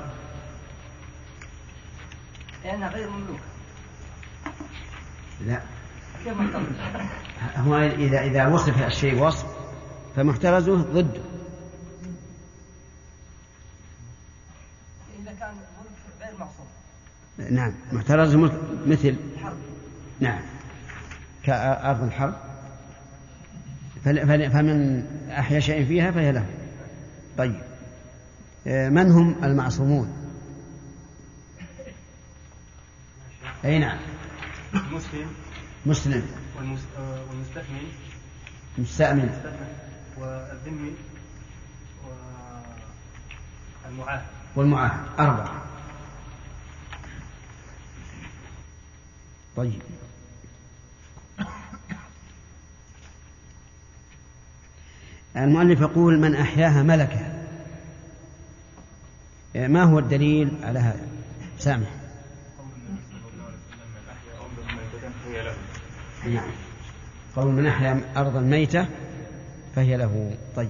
[2.63, 3.41] لأنها غير مملوكة
[5.45, 5.61] لا.
[6.23, 6.65] كيف محترز؟
[7.57, 9.45] هو إذا إذا وصف الشيء وصف
[10.15, 11.21] فمحترزه ضده
[15.21, 16.67] إذا كان ملك غير معصوم
[17.51, 17.73] نعم.
[18.37, 19.57] ملك مثل الحرب.
[20.19, 20.41] نعم.
[21.43, 22.33] كأرض الحرب؟
[24.05, 26.45] فل- فل- فمن أحيا شيء فيها فهي له.
[27.37, 27.61] طيب.
[28.67, 30.13] آه، من هم المعصومون؟
[33.65, 33.99] أي نعم.
[34.73, 35.27] المسلم
[35.85, 36.23] مسلم.
[36.57, 37.83] والمس- آه، والمستثمن
[38.77, 39.19] مستأمن.
[39.21, 39.67] المستثمن
[40.17, 40.91] والذمي.
[43.85, 44.21] والمعاهد
[44.55, 45.19] والمعاهد.
[45.19, 45.61] أربعة.
[49.55, 49.81] طيب.
[55.37, 57.41] المؤلف يقول من أحياها ملكها
[59.55, 61.07] ما هو الدليل على هذا؟
[61.59, 61.89] سامح.
[66.25, 66.51] نعم.
[67.35, 68.87] قول من أحيا أرضا ميتة
[69.75, 70.37] فهي له.
[70.55, 70.69] طيب.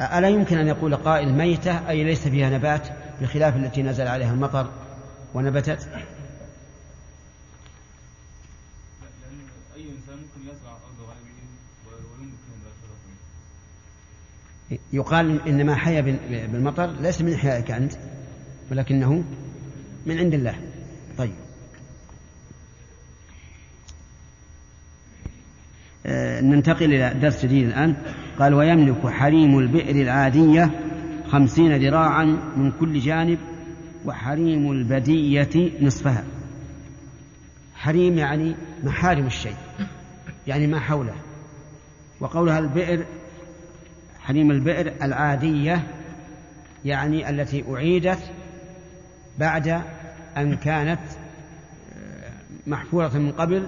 [0.00, 2.88] ألا يمكن أن يقول قائل ميتة أي ليس فيها نبات
[3.20, 4.70] بخلاف التي نزل عليها المطر
[5.34, 6.02] ونبتت لأن
[9.76, 10.27] أي إنسان ممكن
[14.92, 17.92] يقال إن ما حيا بال- بالمطر ليس من إحيائك أنت
[18.70, 19.24] ولكنه
[20.06, 20.54] من عند الله.
[21.18, 21.34] طيب.
[26.06, 27.96] آه، ننتقل إلى درس جديد الآن.
[28.38, 30.80] قال ويملك حريم البئر العادية
[31.28, 32.24] خمسين ذراعا
[32.56, 33.38] من كل جانب
[34.04, 36.24] وحريم البدية نصفها.
[37.74, 39.56] حريم يعني محارم الشيء.
[40.48, 41.14] يعني ما حوله.
[42.20, 43.04] وقولها البئر
[44.20, 45.86] حريم البئر العادية
[46.84, 48.18] يعني التي أعيدت
[49.38, 49.82] بعد
[50.36, 51.00] أن كانت
[51.96, 52.32] آه،
[52.66, 53.66] محفورة من قبل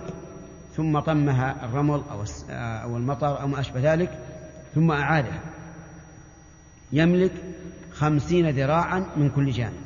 [0.76, 2.03] ثم طمها الرمل
[2.51, 4.18] آه، أو المطر أو ما أشبه ذلك
[4.74, 5.41] ثم أعادها.
[6.93, 7.33] يملك
[7.93, 9.81] خمسين ذراعا من كل جانب.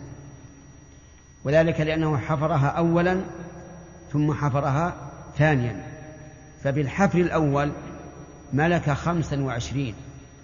[1.45, 3.21] وذلك لأنه حفرها أولا
[4.13, 4.95] ثم حفرها
[5.39, 5.94] ثانيا.
[6.65, 7.73] فبالحفر الأول
[8.53, 9.95] ملك خمسا وعشرين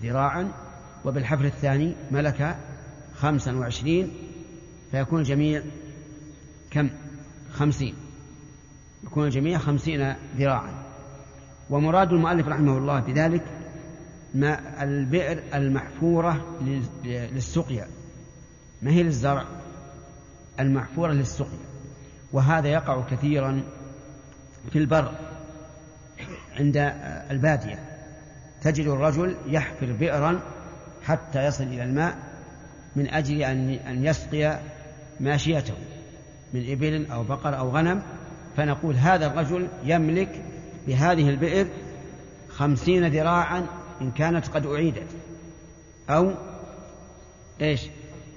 [0.02, 0.52] ذراعا
[1.04, 2.56] وبالحفر الثاني ملك
[3.14, 4.12] خمسا وعشرين
[4.90, 5.62] فيكون الجميع
[6.70, 6.90] كم؟
[7.52, 7.94] خمسين.
[9.04, 10.74] يكون الجميع خمسين ذراعا.
[11.70, 13.42] ومراد المؤلف رحمه الله بذلك
[14.34, 17.86] ما البئر المحفورة لل- للسقيا.
[18.82, 19.44] ما هي للزرع؟
[20.60, 21.58] المحفورة للسقيا.
[22.32, 23.62] وهذا يقع كثيرا
[24.72, 25.29] في البر.
[26.60, 26.76] عند
[27.30, 27.78] البادية.
[28.62, 30.40] تجد الرجل يحفر بئرا
[31.02, 32.16] حتى يصل إلى الماء
[32.96, 34.58] من أجل أن يسقي
[35.20, 35.74] ماشيته
[36.54, 38.02] من إبل أو بقر أو غنم.
[38.56, 40.42] فنقول هذا الرجل يملك
[40.86, 41.68] بهذه البئر
[42.48, 43.66] خمسين ذراعا
[44.00, 45.08] إن كانت قد أعيدت
[46.10, 46.34] أو
[47.60, 47.86] إيش؟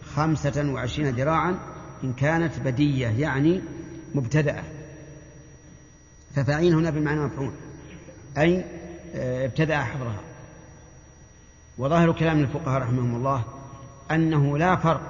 [0.03, 1.59] خمسة وعشرين ذراعا
[2.03, 3.61] إن كانت بدية يعني
[4.15, 4.63] مبتدأة.
[6.36, 7.53] ففاعين هنا بمعنى مفعول.
[8.38, 8.64] أي
[9.16, 10.22] آه، ابتدأ حفرها
[11.78, 13.44] وظاهر كلام الفقهاء رحمهم الله
[14.12, 15.02] أنه لا فرق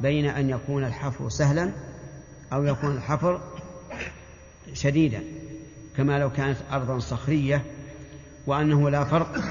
[0.00, 1.72] بين أن يكون الحفر سهلا
[2.52, 3.40] أو يكون الحفر
[4.72, 5.22] شديدا
[5.96, 7.64] كما لو كانت أرضا صخرية
[8.46, 9.44] وأنه لا فرق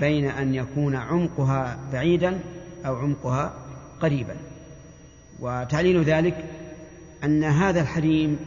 [0.00, 2.40] بين أن يكون عمقها بعيدا
[2.86, 3.54] أو عمقها
[4.00, 4.36] قريبا.
[5.40, 6.44] وتعليل ذلك
[7.24, 8.38] أن هذا الحريم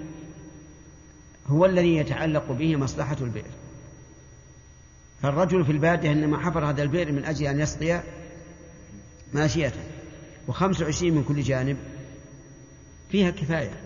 [1.47, 3.51] هو الذي يتعلق به مصلحة البئر.
[5.25, 8.03] فالرجل في البادية إنما حفر هذا البئر من أجل أن يسقي
[9.33, 9.79] ماشيته.
[10.47, 11.77] وخمس وعشرين من كل جانب.
[13.11, 13.81] فيها كفاية.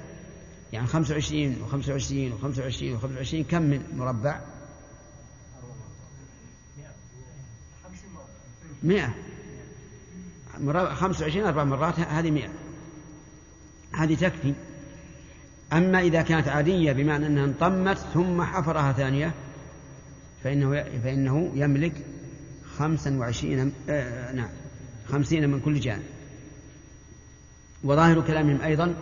[0.73, 4.41] يعني خمس وعشرين وخمس وعشرين وخمس وعشرين وخمس وعشرين كم من مربع؟
[8.83, 9.13] مئة.
[10.93, 12.49] خمس وعشرين أربع مرات هذه مئة.
[13.91, 14.53] هذه تكفي.
[15.73, 19.33] أما إذا كانت عادية بمعنى أنها انطمت ثم حفرها ثانية
[20.43, 21.93] فإنه فإنه يملك
[22.77, 24.49] خمسا وعشرين آه نعم
[25.07, 26.03] خمسين من كل جانب.
[27.83, 28.95] وظاهر كلامهم أيضا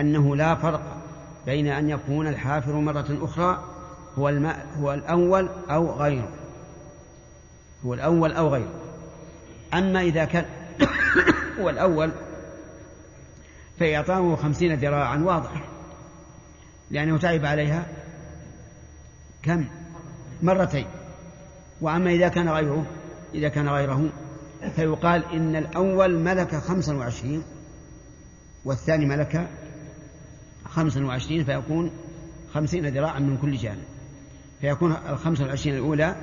[0.00, 1.02] أنه لا فرق
[1.46, 3.64] بين أن يكون الحافر مرة أخرى
[4.18, 6.32] هو الماء هو الأول أو غيره.
[7.86, 8.72] هو الأول أو غيره.
[9.74, 10.44] أما إذا كان
[11.60, 12.12] هو الأول
[13.80, 15.64] فإعطاؤه خمسين ذراعا واضح
[16.90, 17.86] لأنه تعب عليها.
[19.42, 19.66] كم؟
[20.42, 20.86] مرتين.
[21.80, 22.86] وأما إذا كان غيره
[23.34, 24.08] إذا كان غيره
[24.76, 27.42] فيقال إن الأول ملك خمسا وعشرين
[28.64, 29.48] والثاني ملك
[30.64, 31.90] خمسا وعشرين فيكون
[32.54, 33.84] خمسين ذراعا من كل جانب.
[34.60, 36.16] فيكون الخمسة والعشرين الأولى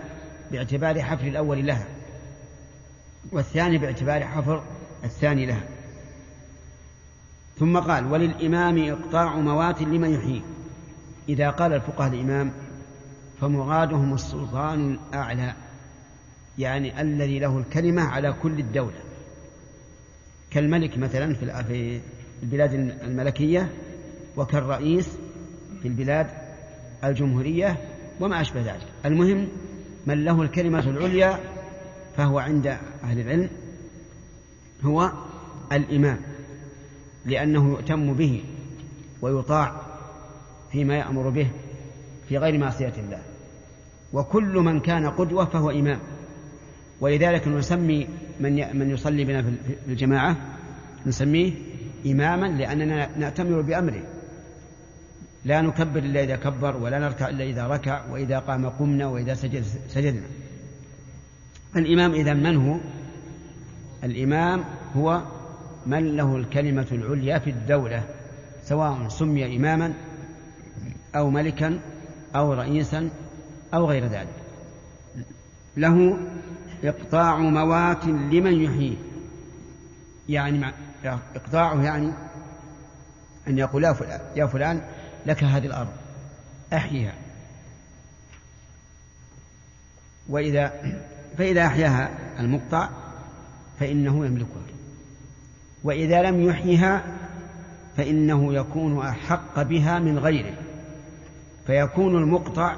[0.51, 1.88] باعتبار حفر الأول لها
[3.32, 4.63] والثاني باعتبار حفر
[5.03, 5.63] الثاني لها.
[7.59, 10.41] ثم قال وللإمام إقطاع موات لمن يحييه
[11.30, 12.51] إذا قال الفقهاء الإمام
[13.41, 15.53] فمرادهم السلطان الأعلى
[16.57, 18.99] يعني الذي له الكلمة على كل الدولة.
[20.51, 22.01] كالملك مثلا في
[22.43, 23.69] البلاد الملكية
[24.37, 25.17] وكالرئيس
[25.81, 26.27] في البلاد
[27.03, 27.77] الجمهورية
[28.19, 28.87] وما أشبه ذلك.
[29.05, 29.47] المهم
[30.05, 31.39] من له الكلمة العليا
[32.17, 32.67] فهو عند
[33.03, 33.49] أهل العلم
[34.83, 35.11] هو
[35.71, 36.19] الإمام
[37.25, 38.43] لأنه يؤتم به
[39.21, 39.81] ويطاع
[40.71, 41.51] فيما يأمر به.
[42.30, 43.19] في غير معصية الله.
[44.13, 45.99] وكل من كان قدوة فهو إمام.
[47.01, 48.07] ولذلك نسمي
[48.39, 49.49] من من يصلي بنا في
[49.88, 50.38] الجماعة
[51.05, 51.53] نسميه
[52.05, 54.03] إماما لأننا نأتمر بأمره.
[55.45, 59.63] لا نكبر إلا إذا كبر ولا نركع إلا إذا ركع وإذا قام قمنا وإذا سجد
[59.88, 60.27] سجدنا.
[61.75, 62.77] الإمام إذا من هو؟
[64.03, 64.63] الإمام
[64.95, 65.21] هو
[65.86, 68.03] من له الكلمة العليا في الدولة
[68.63, 69.93] سواء سمي إماما
[71.15, 71.80] أو ملكا
[72.36, 73.09] أو رئيسا
[73.73, 74.34] أو غير ذلك.
[75.77, 76.17] له
[76.84, 78.97] إقطاع موات لمن يحييه
[80.30, 80.73] يعني
[81.36, 82.11] إقطاعه يعني
[83.47, 84.82] أن يقول يا فلان, يا فلان
[85.25, 85.91] لك هذه الأرض
[86.73, 87.13] أحيها
[90.30, 90.73] وإذا
[91.38, 92.09] فإذا أحياها
[92.39, 92.89] المقطع
[93.80, 94.59] فإنه يملكها.
[95.84, 97.03] وإذا لم يحيها
[97.97, 100.53] فإنه يكون أحق بها من غيره.
[101.70, 102.76] فيكون المقطع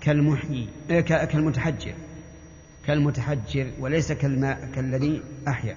[0.00, 1.94] كالمحيي آه، كالمتحجر.
[2.86, 5.76] كالمتحجر وليس كالماء كالذي أحيا.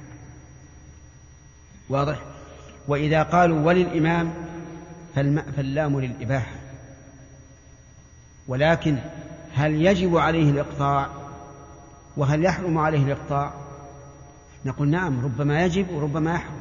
[1.90, 2.22] واضح؟
[2.88, 4.34] وإذا قالوا وللإمام
[5.56, 6.56] فاللام للإباحة.
[8.48, 8.98] ولكن
[9.54, 11.10] هل يجب عليه الإقطاع؟
[12.18, 13.54] وهل يحرم عليه الإقطاع؟
[14.66, 16.60] نقول نعم ربما يجب وربما يحرم.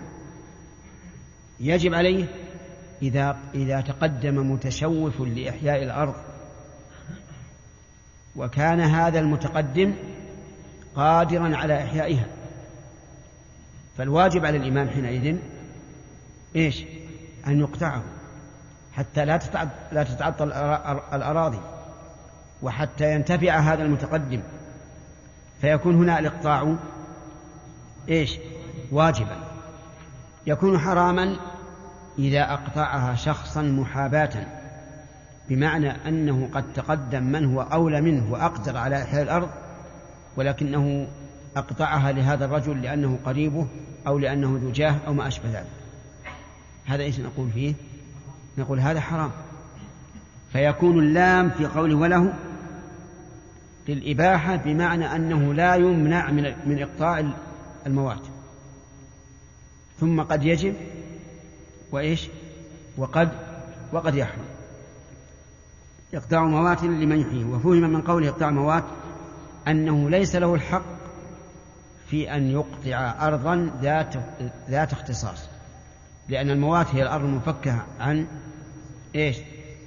[1.60, 2.26] يجب عليه
[3.02, 6.14] إذا إذا تقدم متشوف لإحياء الأرض.
[8.36, 9.94] وكان هذا المتقدم
[10.96, 12.26] قادرا على إحيائها.
[13.98, 15.36] فالواجب على الإمام حينئذ
[16.56, 16.84] إيش؟
[17.46, 18.02] أن يقطعه
[18.92, 19.40] حتى لا
[19.92, 20.52] لا تتعطل
[21.12, 21.60] الأراضي
[22.62, 24.42] وحتى ينتفع هذا المتقدم.
[25.60, 26.74] فيكون هنا الإقطاع
[28.08, 28.38] إيش؟
[28.92, 29.36] واجبا.
[30.46, 31.36] يكون حراما
[32.18, 34.46] إذا أقطعها شخصا محاباة
[35.48, 39.48] بمعنى أنه قد تقدم من هو أولى منه وأقدر على إحياء الأرض
[40.36, 41.06] ولكنه
[41.56, 43.66] أقطعها لهذا الرجل لأنه قريبه
[44.06, 45.66] أو لأنه ذو جاه أو ما أشبه ذلك.
[46.86, 47.74] هذا إيش نقول فيه؟
[48.58, 49.30] نقول هذا حرام.
[50.52, 52.32] فيكون اللام في قوله وله
[53.88, 57.24] للإباحة بمعنى أنه لا يمنع من من إقطاع
[57.86, 58.26] الموات.
[60.00, 60.74] ثم قد يجب
[61.94, 62.28] وإيش؟
[62.98, 63.28] وقد
[63.92, 64.44] وقد يحرم.
[66.14, 68.84] إقطاع موات لمن يحييه وفهم من قوله إقطاع موات
[69.68, 70.84] أنه ليس له الحق
[72.06, 74.14] في أن يقطع أرضا ذات
[74.70, 75.48] ذات اختصاص.
[76.28, 78.26] لأن الموات هي الأرض المفكة عن
[79.14, 79.36] إيش؟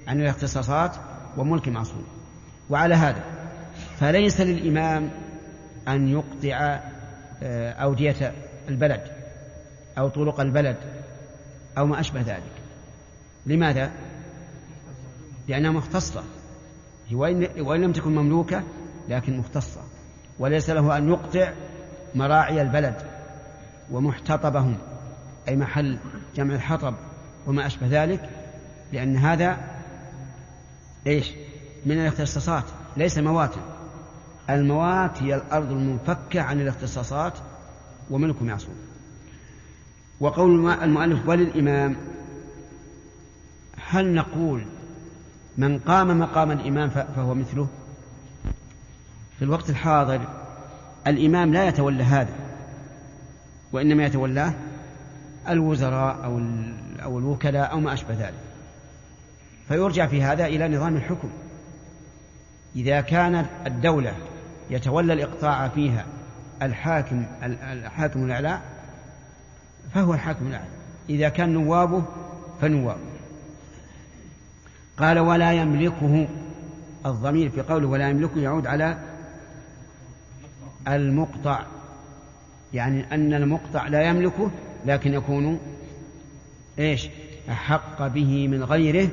[0.08, 0.96] عن الاختصاصات
[1.38, 2.06] وملك معصوم
[2.70, 3.24] وعلى هذا
[4.00, 5.10] فليس للإمام
[5.88, 6.80] أن يقطع
[7.44, 8.34] آه، أودية
[8.70, 9.02] البلد
[9.98, 10.78] أو طرق البلد
[11.78, 12.52] أو ما أشبه ذلك.
[13.46, 13.92] لماذا؟
[15.48, 16.24] لأنها مختصة.
[17.12, 18.64] وإن لم تكن مملوكة
[19.10, 19.82] لكن مختصة.
[20.40, 21.54] وليس له أن يقطع
[22.16, 22.96] مراعي البلد
[23.92, 24.78] ومحتطبهم
[25.48, 26.00] أي محل
[26.36, 26.94] جمع الحطب
[27.48, 28.30] وما أشبه ذلك
[28.94, 29.58] لأن هذا
[31.08, 31.32] إيش؟
[31.86, 32.64] من الاختصاصات
[32.98, 33.62] ليس مواتا
[34.50, 37.34] الموات هي الأرض المنفكة عن الاختصاصات
[38.10, 38.76] وملك معصوم
[40.20, 41.96] وقول المؤلف وللإمام
[43.90, 44.66] هل نقول
[45.58, 47.68] من قام مقام الإمام فهو مثله؟
[49.40, 50.22] في الوقت الحاضر
[51.08, 52.34] الإمام لا يتولى هذا
[53.72, 54.54] وإنما يتولاه
[55.50, 56.42] الوزراء أو
[57.04, 58.40] أو الوكلاء أو ما أشبه ذلك.
[59.68, 61.30] فيرجع في هذا إلى نظام الحكم.
[62.76, 64.14] إذا كانت الدولة
[64.70, 66.06] يتولى الإقطاع فيها
[66.62, 68.62] الحاكم الحاكم الأعلى
[69.94, 70.68] فهو الحاكم الأعلى.
[71.10, 72.04] إذا كان نوابه
[72.62, 73.00] فنوابه
[74.98, 76.28] قال ولا يملكه
[77.06, 78.98] الضمير في قوله ولا يملكه يعود على
[80.88, 81.66] المقطع.
[82.74, 84.52] يعني أن المقطع لا يملكه
[84.86, 85.60] لكن يكون
[86.80, 87.10] إيش؟
[87.50, 89.10] أحق به من غيره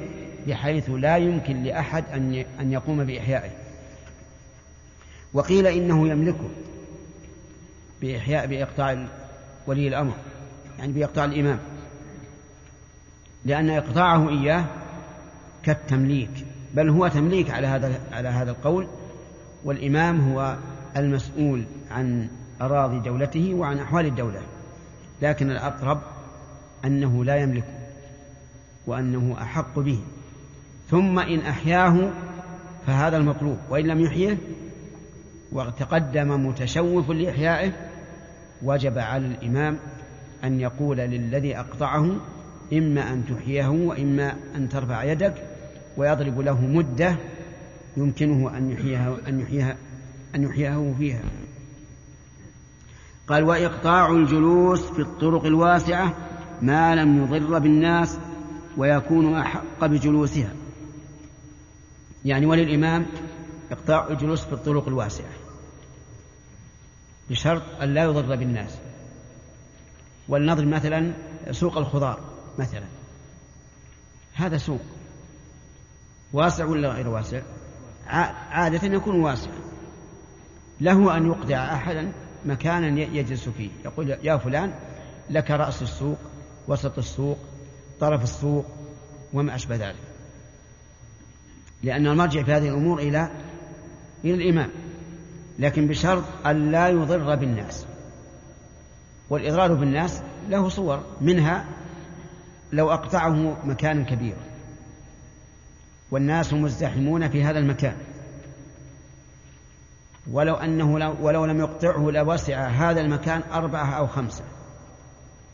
[0.47, 3.51] بحيث لا يمكن لأحد أن أن يقوم بإحيائه.
[5.33, 6.49] وقيل إنه يملكه
[8.01, 9.07] بإحياء بإقطاع
[9.67, 10.15] ولي الأمر.
[10.79, 11.59] يعني بإقطاع الإمام.
[13.45, 14.65] لأن إقطاعه إياه
[15.63, 18.89] كالتمليك بل هو تمليك على هذا على هذا القول
[19.65, 20.57] والإمام هو
[20.97, 22.29] المسؤول عن
[22.61, 24.41] أراضي دولته وعن أحوال الدولة.
[25.23, 26.01] لكن الأقرب
[26.85, 27.75] أنه لا يملكه
[28.87, 30.01] وأنه أحق به.
[30.91, 32.11] ثم إن أحياه
[32.87, 34.39] فهذا المطلوب وإن لم يحيه
[35.53, 37.73] وتقدم متشوف لإحيائه
[38.63, 39.79] وجب على الإمام
[40.45, 42.17] أن يقول للذي أقطعه
[42.73, 45.35] إما أن تحييه وإما أن ترفع يدك
[45.97, 47.17] ويضرب له مدة
[47.97, 49.77] يمكنه أن يحييها أن يحييها
[50.35, 51.23] أن يحييه فيها.
[53.29, 56.15] قال وإقطاع الجلوس في الطرق الواسعة
[56.63, 58.19] ما لم يضر بالناس
[58.77, 60.53] ويكون أحق بجلوسها.
[62.25, 63.07] يعني وللإمام
[63.71, 65.33] إقطاع الجلوس في الطرق الواسعة
[67.31, 68.79] بشرط أن لا يضر بالناس.
[70.29, 71.13] ولنضرب مثلا
[71.51, 72.21] سوق الخضار
[72.59, 72.85] مثلا.
[74.35, 74.81] هذا سوق.
[76.33, 77.43] واسع ولا غير واسع؟
[78.51, 79.51] عادة يكون واسع.
[80.81, 82.13] له أن يقطع أحدا
[82.45, 83.71] مكانا يجلس فيه.
[83.85, 84.75] يقول يا فلان
[85.31, 86.19] لك رأس السوق
[86.69, 87.39] وسط السوق
[88.01, 88.67] طرف السوق
[89.33, 89.97] وما أشبه ذلك.
[91.83, 93.31] لأن المرجع في هذه الأمور إلى
[94.25, 94.71] إلى الإمام.
[95.59, 97.84] لكن بشرط أن لا يضر بالناس.
[99.31, 101.65] والإضرار بالناس له صور منها
[102.73, 104.39] لو أقطعه مكانا كبيرا.
[106.11, 107.97] والناس مزدحمون في هذا المكان.
[110.31, 114.45] ولو أنه لو ولو لم يقطعه لوسع هذا المكان أربعة أو خمسة.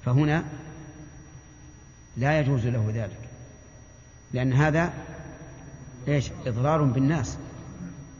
[0.04, 0.44] فهنا
[2.16, 3.28] لا يجوز له ذلك.
[4.32, 4.92] لأن هذا
[6.08, 7.38] إيش؟ إضرار بالناس.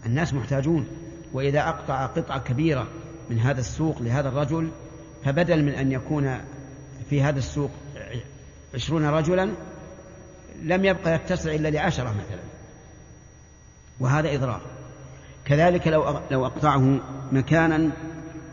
[0.07, 0.87] الناس محتاجون.
[1.33, 2.89] وإذا أقطع قطعة كبيرة
[3.31, 4.71] من هذا السوق لهذا الرجل
[5.25, 6.41] فبدل من أن يكون
[7.11, 7.71] في هذا السوق
[8.75, 9.53] عشرون رجلا
[10.63, 12.43] لم يبقى يتسع إلا لعشرة مثلا.
[14.01, 14.61] وهذا إضرار.
[15.45, 17.01] كذلك لو لو أقطعه
[17.33, 17.91] مكانا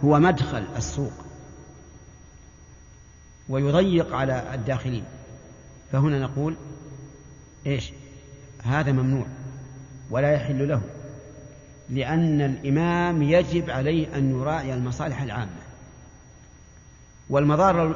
[0.03, 1.13] هو مدخل السوق.
[3.49, 5.03] ويضيق على الداخلين.
[5.91, 6.55] فهنا نقول
[7.65, 7.93] إيش؟
[8.63, 9.26] هذا ممنوع.
[10.09, 10.82] ولا يحل له.
[11.89, 15.56] لأن الإمام يجب عليه أن يراعي المصالح العامة.
[17.30, 17.95] والمضار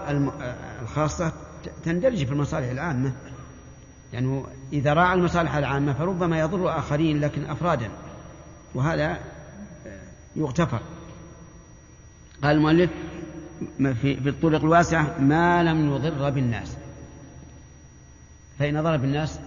[0.82, 1.34] الخاصة
[1.84, 3.14] تندرج في المصالح العامة.
[4.14, 7.90] يعني إذا راعى المصالح العامة فربما يضر آخرين لكن أفرادا.
[8.76, 9.20] وهذا
[10.36, 10.82] يغتفر.
[12.44, 12.90] قال المؤلف
[13.78, 16.78] في الطرق الواسعة ما لم يضر بالناس.
[18.60, 19.40] فإن ضر بالناس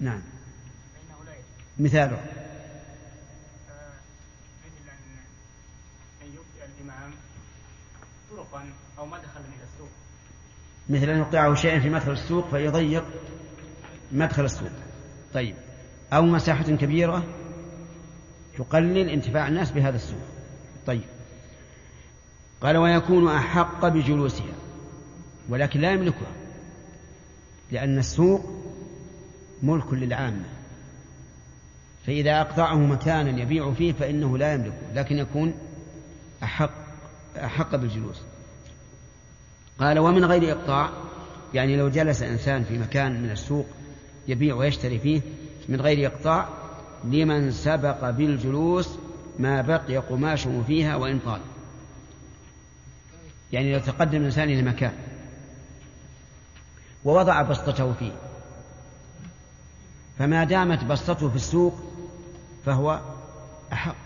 [0.00, 0.20] نعم.
[1.78, 2.18] مثاله
[4.64, 4.90] مثل
[6.22, 7.10] أن يبدأ الإمام
[8.52, 8.64] طرقا
[8.98, 9.88] أو مدخلا إلى السوق.
[10.88, 13.04] مثل أن يوقعه شيئا في مدخل السوق فيضيق
[14.12, 14.70] مدخل السوق.
[15.34, 15.54] طيب.
[16.12, 17.24] أو مساحة كبيرة
[18.58, 20.22] تقلل انتفاع الناس بهذا السوق.
[20.86, 21.04] طيب.
[22.60, 24.54] قال ويكون أحق بجلوسها
[25.48, 26.32] ولكن لا يملكها
[27.70, 28.50] لأن السوق
[29.62, 30.44] ملك للعامة.
[32.06, 35.54] فإذا أقطعه مكانا يبيع فيه فإنه لا يملكه لكن يكون
[36.42, 36.70] أحق
[37.36, 38.22] أحق بالجلوس.
[39.80, 40.90] قال ومن غير إقطاع
[41.54, 43.66] يعني لو جلس إنسان في مكان من السوق
[44.28, 45.20] يبيع ويشتري فيه
[45.68, 46.48] من غير إقطاع
[47.04, 48.98] لمن سبق بالجلوس
[49.38, 51.40] ما بقي قماشه فيها وإن طال.
[53.52, 54.92] يعني لو تقدم الإنسان إلى مكان
[57.04, 58.12] ووضع بسطته فيه
[60.18, 61.80] فما دامت بسطته في السوق
[62.66, 63.00] فهو
[63.72, 63.96] أحق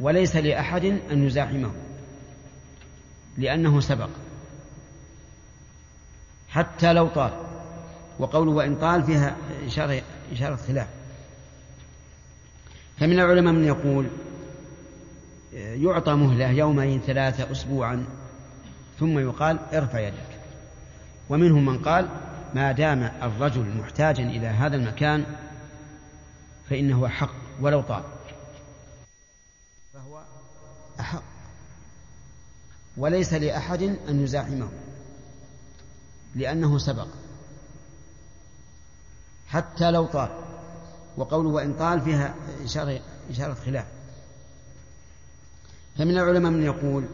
[0.00, 1.72] وليس لأحد أن يزاحمه.
[3.38, 4.08] لأنه سبق.
[6.48, 7.32] حتى لو طال.
[8.18, 10.02] وقوله وإن طال فيها إشارة,
[10.32, 10.88] إشارة خلاف.
[12.98, 14.06] فمن العلماء من يقول
[15.52, 18.06] يعطى مهلة يومين ثلاثة أسبوعا
[19.00, 20.40] ثم يقال ارفع يدك.
[21.28, 22.08] ومنهم من قال
[22.54, 25.24] ما دام الرجل محتاجا إلى هذا المكان
[26.70, 28.02] فإنه حق ولو طال
[29.94, 30.22] فهو
[31.00, 31.22] أحق
[32.96, 34.68] وليس لأحد أن يزاحمه
[36.34, 37.06] لأنه سبق.
[39.46, 40.28] حتى لو طال
[41.16, 42.34] وقوله وإن طال فيها
[42.64, 43.86] إشارة, إشارة خلاف.
[45.98, 47.04] فمن العلماء من يقول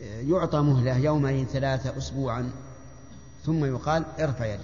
[0.00, 2.52] يعطى مهلة يومين ثلاثة أسبوعا
[3.46, 4.62] ثم يقال ارفع يدك.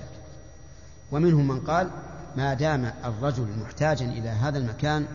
[1.12, 1.91] ومنهم من قال
[2.37, 5.07] ما دام الرجل محتاجا إلى هذا المكان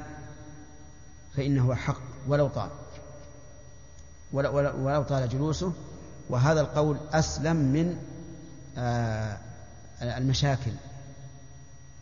[1.36, 2.70] فإنه حق ولو طال.
[4.34, 5.74] ولو طال جلوسه.
[6.30, 7.98] وهذا القول أسلم من
[8.78, 9.38] آه،
[10.02, 10.72] المشاكل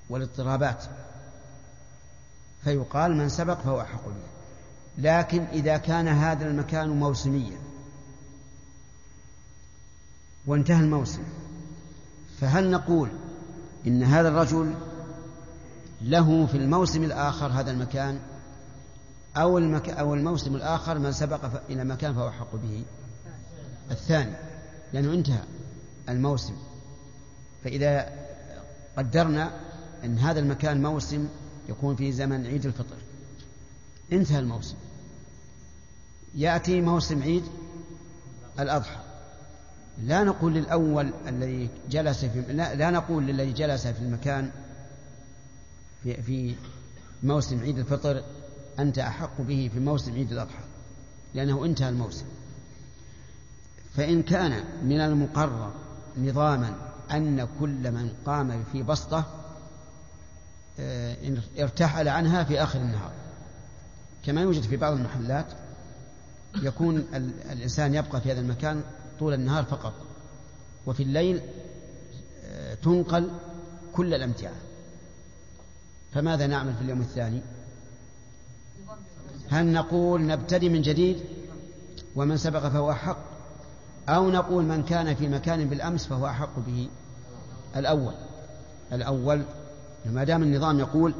[0.09, 0.83] والاضطرابات.
[2.63, 4.37] فيقال من سبق فهو أحق به.
[4.97, 7.57] لكن إذا كان هذا المكان موسميا
[10.47, 11.23] وانتهى الموسم
[12.41, 13.09] فهل نقول
[13.87, 14.73] إن هذا الرجل
[16.01, 18.19] له في الموسم الآخر هذا المكان؟
[19.41, 19.89] أو, المك...
[19.89, 21.59] أو الموسم الآخر من سبق ف...
[21.69, 22.83] إلى مكان فهو أحق به.
[23.91, 24.33] الثاني
[24.93, 25.43] لأنه انتهى
[26.09, 26.53] الموسم.
[27.63, 28.09] فإذا
[28.97, 29.51] قدرنا
[30.03, 31.27] أن هذا المكان موسم
[31.69, 32.95] يكون في زمن عيد الفطر.
[34.13, 34.75] انتهى الموسم.
[36.35, 37.43] يأتي موسم عيد
[38.59, 38.99] الأضحى.
[40.03, 44.51] لا نقول للأول الذي جلس في لا, لا نقول للذي جلس في المكان
[46.03, 46.55] في, في
[47.23, 48.23] موسم عيد الفطر
[48.79, 50.63] أنت أحق به في موسم عيد الأضحى
[51.33, 52.25] لأنه انتهى الموسم.
[53.95, 55.73] فإن كان من المقرر
[56.17, 56.75] نظاما
[57.11, 59.25] أن كل من قام في بسطة
[60.79, 61.17] آه،
[61.59, 63.11] ارتحل عنها في آخر النهار.
[64.25, 65.45] كما يوجد في بعض المحلات
[66.55, 66.97] يكون
[67.51, 68.83] الإنسان يبقى في هذا المكان
[69.19, 69.93] طول النهار فقط
[70.85, 71.41] وفي الليل
[72.45, 73.31] آه، تنقل
[73.93, 74.53] كل الأمتعة.
[76.13, 77.41] فماذا نعمل في اليوم الثاني؟
[79.49, 81.17] هل نقول نبتدي من جديد
[82.15, 83.17] ومن سبق فهو أحق
[84.09, 86.89] أو نقول من كان في مكان بالأمس فهو أحق به؟
[87.75, 88.13] الأول
[88.93, 89.43] الأول
[90.05, 91.13] ما دام النظام يقول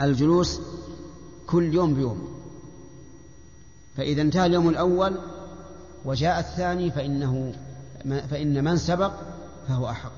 [0.00, 0.60] الجلوس
[1.46, 2.40] كل يوم بيوم
[3.96, 5.18] فإذا انتهى اليوم الأول
[6.04, 7.54] وجاء الثاني فإنه
[8.30, 9.12] فإن من سبق
[9.68, 10.12] فهو أحق.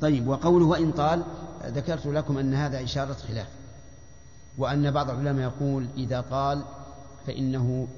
[0.00, 1.22] طيب وقوله وإن طال
[1.66, 3.46] ذكرت لكم أن هذا إشارة خلاف.
[4.58, 6.64] وأن بعض العلماء يقول إذا طال
[7.26, 7.88] فإنه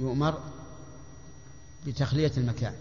[0.00, 0.38] يؤمر
[1.86, 2.72] بتخلية المكان.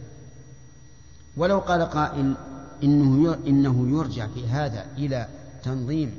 [1.37, 2.35] ولو قال قائل
[2.83, 5.27] إنه إنه يرجع في هذا إلى
[5.63, 6.11] تنظيم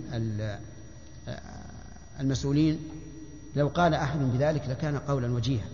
[2.20, 2.78] المسؤولين
[3.56, 5.66] لو قال أحد بذلك لكان قولا وجيها.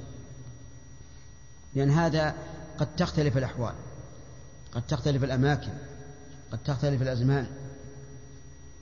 [1.75, 2.35] لأن هذا
[2.79, 3.75] قد تختلف الأحوال
[4.73, 5.73] قد تختلف الأماكن
[6.53, 7.47] قد تختلف الأزمان.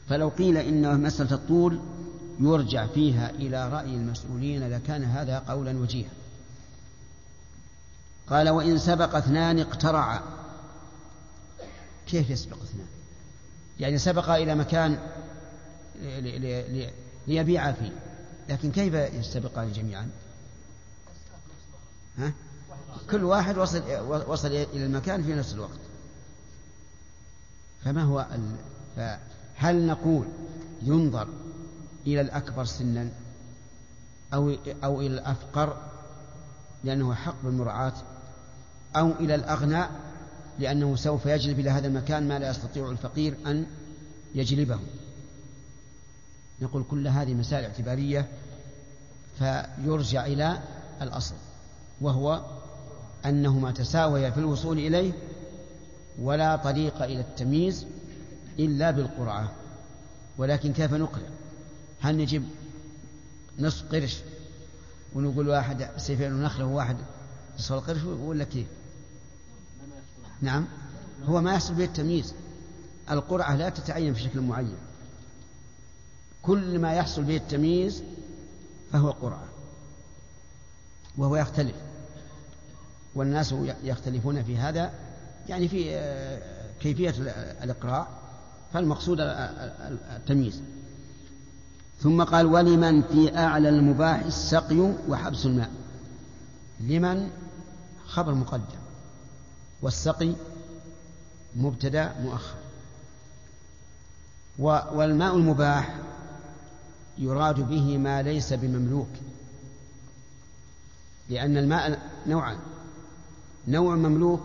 [0.09, 1.81] فلو قيل إن مسألة الطول
[2.41, 6.11] يرجع فيها إلى رأي المسؤولين لكان هذا قولا وجيها.
[8.27, 10.21] قال وإن سبق اثنان اقترعا.
[12.07, 12.87] كيف يسبق اثنان؟
[13.81, 14.99] يعني سبق إلى مكان
[17.27, 17.93] ليبيع فيه
[18.49, 20.11] لكن كيف يستبقان جميعا
[22.19, 22.33] ها؟
[23.11, 23.83] كل واحد وصل
[24.27, 25.79] وصل إلى المكان في نفس الوقت.
[27.85, 28.57] فما هو ال...
[28.97, 30.27] فهل نقول
[30.83, 31.29] ينظر
[32.07, 33.09] إلى الأكبر سنا
[34.35, 35.77] أو أو إلى الأفقر
[36.85, 37.93] لأنه حق بالمراعاة
[38.97, 39.85] أو إلى الأغنى
[40.59, 43.67] لأنه سوف يجلب إلى هذا المكان ما لا يستطيع الفقير أن
[44.35, 44.79] يجلبه.
[46.61, 48.29] نقول كل هذه مسائل اعتبارية
[49.39, 50.59] فيرجع إلى
[51.03, 51.35] الأصل
[52.01, 52.45] وهو
[53.27, 55.13] أنهما تساويا في الوصول إليه
[56.23, 57.87] ولا طريق إلى التمييز
[58.59, 59.53] إلا بالقرعة
[60.39, 61.29] ولكن كيف نقرع؟
[62.05, 62.45] هل نجيب
[63.59, 64.17] نصف قرش
[65.15, 66.97] ونقول واحد سيفين ونخله وواحد
[67.59, 68.67] نصف القرش ولا كيف؟
[70.41, 70.67] نعم.
[71.25, 72.35] هو ما يحصل به التمييز.
[73.11, 74.77] القرعة لا تتعين بشكل معين.
[76.43, 78.03] كل ما يحصل به التمييز
[78.93, 79.45] فهو قرعة.
[81.19, 81.77] وهو يختلف.
[83.15, 84.93] والناس يختلفون في هذا
[85.49, 87.15] يعني في آه، كيفية
[87.63, 88.09] الإقراء.
[88.73, 90.63] فالمقصود التمييز.
[92.01, 95.71] ثم قال ولمن في أعلى المباح السقي وحبس الماء.
[96.81, 97.31] لمن؟
[98.07, 98.79] خبر مقدم.
[99.83, 100.35] والسقي
[101.57, 102.55] مبتدا مؤخر.
[104.95, 105.95] والماء المباح
[107.19, 109.09] يراد به ما ليس بمملوك.
[111.29, 112.57] لأن الماء نوعان.
[113.69, 114.43] نوع مملوك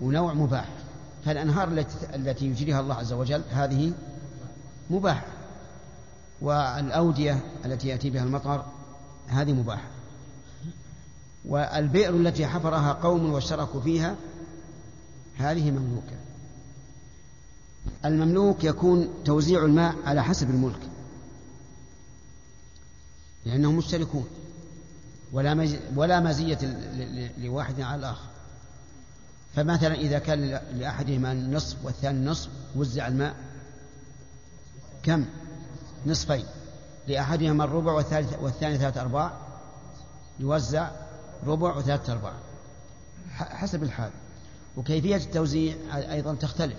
[0.00, 0.68] ونوع مباح.
[1.24, 3.92] فالأنهار التي يجريها الله عز وجل هذه
[4.90, 5.37] مباحة.
[6.40, 8.64] والأودية التي يأتي بها المطر
[9.26, 9.88] هذه مباحة.
[11.44, 14.16] والبئر التي حفرها قوم واشتركوا فيها
[15.38, 16.16] هذه مملوكة.
[18.04, 20.80] المملوك يكون توزيع الماء على حسب الملك
[23.46, 24.26] لأنهم مشتركون.
[25.32, 26.58] ولا ولا مزية
[27.38, 28.28] لواحد على الآخر.
[29.54, 33.36] فمثلا إذا كان لأحدهما النصف والثاني النصف وزع الماء
[35.02, 35.24] كم؟
[36.06, 36.44] نصفين
[37.08, 39.32] لأحدهما الربع والثالث والثاني ثلاثة أرباع
[40.40, 40.90] يوزع
[41.46, 42.32] ربع وثلاثة أرباع.
[43.30, 44.10] حسب الحال.
[44.76, 46.78] وكيفية التوزيع أيضا تختلف.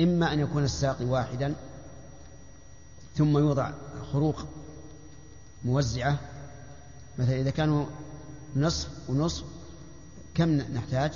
[0.00, 1.54] إما أن يكون الساقي واحدا
[3.16, 3.70] ثم يوضع
[4.12, 4.46] خروق
[5.64, 6.18] موزعة.
[7.18, 7.86] مثلا إذا كانوا
[8.56, 9.44] نصف ونصف
[10.34, 11.12] كم نحتاج؟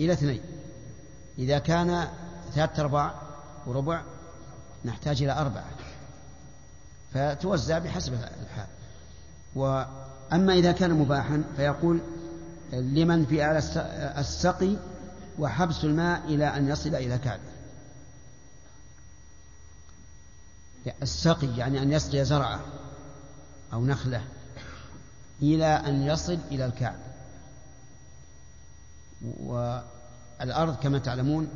[0.00, 0.40] إلى اثنين.
[1.38, 2.08] إذا كان
[2.54, 3.14] ثلاثة أرباع
[3.66, 4.02] وربع
[4.86, 5.70] نحتاج إلى أربعة.
[7.14, 8.66] فتوزع بحسب الحال.
[9.54, 12.00] وأما إذا كان مباحا فيقول
[12.72, 13.58] لمن في أعلى
[14.18, 14.76] السقي
[15.38, 17.42] وحبس الماء إلى أن يصل إلى كعبة.
[21.02, 22.60] السقي يعني أن يسقي زرعه
[23.72, 24.24] أو نخله
[25.42, 26.96] إلى أن يصل إلى الكعب
[29.40, 31.48] والأرض كما تعلمون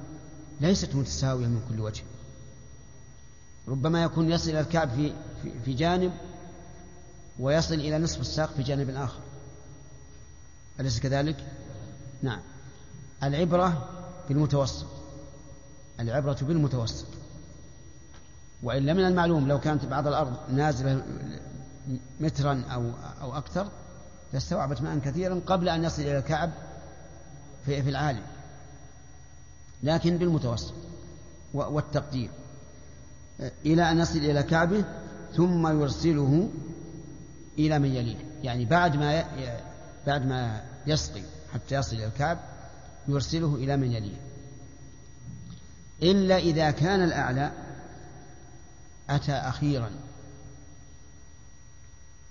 [0.61, 2.03] ليست متساوية من كل وجه.
[3.71, 5.13] ربما يكون يصل إلى الكعب في,
[5.43, 6.13] في, في جانب
[7.39, 9.21] ويصل إلى نصف الساق في جانب آخر.
[10.81, 11.37] أليس كذلك؟
[12.23, 12.41] نعم.
[13.23, 13.89] العبرة
[14.29, 14.87] بالمتوسط.
[16.01, 17.07] العبرة بالمتوسط.
[18.63, 21.03] وإلا من المعلوم لو كانت بعض الأرض نازلة
[22.21, 22.91] مترا أو
[23.21, 23.69] أو أكثر
[24.33, 26.51] لاستوعبت ماء كثيرا قبل أن يصل إلى الكعب
[27.67, 28.23] في, في العالي
[29.83, 30.75] لكن بالمتوسط.
[31.55, 32.31] والتقدير.
[33.67, 34.85] إلى أن يصل إلى كعبة
[35.37, 36.51] ثم يرسله
[37.59, 39.25] إلى من يليه يعني بعد ما
[40.07, 41.23] بعد ما يسقي
[41.55, 42.39] حتى يصل إلى الكعب
[43.09, 44.17] يرسله إلى من يليه
[46.03, 47.53] إلا إذا كان الأعلى
[49.11, 49.91] أتى أخيرا.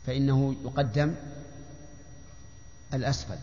[0.08, 1.16] فإنه يقدم
[2.94, 3.38] الأسفل.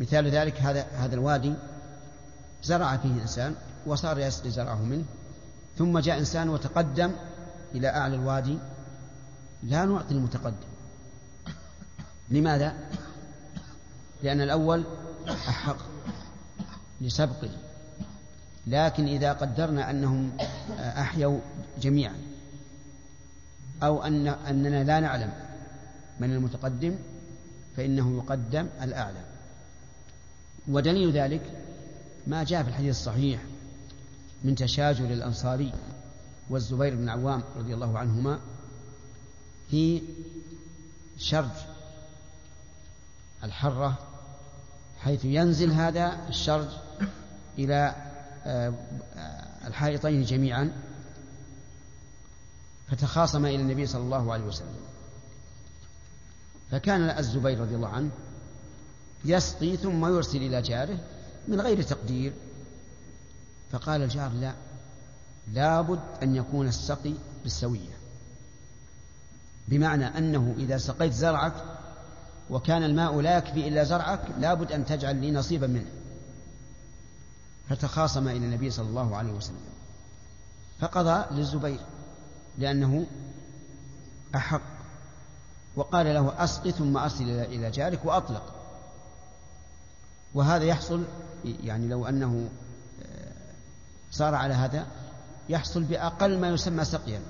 [0.00, 1.54] مثال ذلك هذا هذا الوادي
[2.62, 3.54] زرع فيه إنسان
[3.86, 5.04] وصار يسقي زرعه منه.
[5.78, 7.12] ثم جاء إنسان وتقدم
[7.74, 8.58] إلى أعلى الوادي
[9.62, 10.68] لا نعطي المتقدم.
[12.30, 12.74] لماذا؟
[14.22, 14.84] لأن الأول
[15.28, 15.76] أحق
[17.00, 17.50] لسبقه.
[18.66, 20.32] لكن إذا قدرنا أنهم
[20.78, 21.40] أحيوا
[21.80, 22.16] جميعا
[23.82, 25.32] أو أن أننا لا نعلم
[26.20, 26.96] من المتقدم
[27.76, 29.24] فإنه يقدم الأعلى.
[30.68, 31.42] ودليل ذلك
[32.26, 33.40] ما جاء في الحديث الصحيح
[34.44, 35.72] من تشاجر الأنصاري
[36.50, 38.40] والزبير بن عوام رضي الله عنهما
[39.70, 40.02] في
[41.18, 41.50] شرج
[43.44, 43.98] الحرة
[44.98, 46.68] حيث ينزل هذا الشرج
[47.58, 47.94] إلى
[48.46, 48.74] آه،
[49.66, 50.72] الحائطين جميعا
[52.88, 54.76] فتخاصم إلى النبي صلى الله عليه وسلم.
[56.70, 58.10] فكان الزبير رضي الله عنه
[59.24, 60.98] يسقي ثم يرسل إلى جاره
[61.48, 62.32] من غير تقدير
[63.74, 64.54] فقال الجار لا.
[65.52, 67.96] لابد أن يكون السقي بالسوية.
[69.68, 71.52] بمعنى أنه إذا سقيت زرعك
[72.50, 75.90] وكان الماء لا يكفي إلا زرعك لابد أن تجعل لي نصيبا منه.
[77.68, 79.56] فتخاصم إلى النبي صلى الله عليه وسلم.
[80.80, 81.80] فقضى للزبير
[82.58, 83.06] لأنه
[84.34, 84.62] أحق.
[85.76, 88.54] وقال له أسقي ثم أرسل إلى جارك وأطلق.
[90.34, 91.04] وهذا يحصل
[91.44, 92.48] يعني لو أنه
[94.14, 94.86] صار على هذا
[95.48, 97.22] يحصل بأقل ما يسمى سقيا.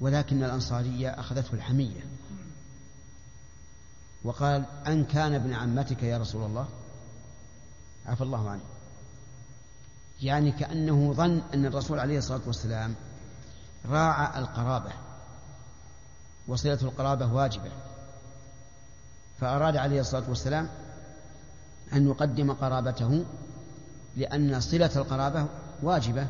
[0.00, 2.00] ولكن الأنصارية أخذته الحمية.
[4.24, 6.68] وقال أن كان ابن عمتك يا رسول الله؟
[8.06, 8.62] عفى الله عنه.
[10.22, 12.94] يعني كأنه ظن أن الرسول عليه الصلاة والسلام
[13.86, 14.92] راعى القرابة.
[16.48, 17.70] وصلة القرابة واجبة.
[19.40, 20.68] فأراد عليه الصلاة والسلام
[21.92, 23.24] أن يقدم قرابته
[24.16, 25.46] لأن صلة القرابة
[25.82, 26.26] واجبة.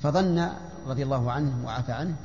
[0.00, 0.48] فظن
[0.86, 2.16] رضي الله عنه وعفى عنه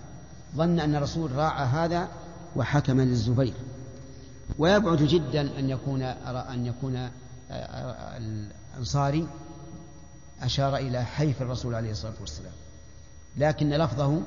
[0.56, 2.08] ظن أن الرسول راعى هذا
[2.56, 3.54] وحكم للزبير.
[4.58, 7.10] ويبعد جدا أن يكون أن يكون
[8.18, 9.28] الأنصاري
[10.42, 12.54] أشار إلى حيف الرسول عليه الصلاة والسلام.
[13.38, 14.22] لكن لفظه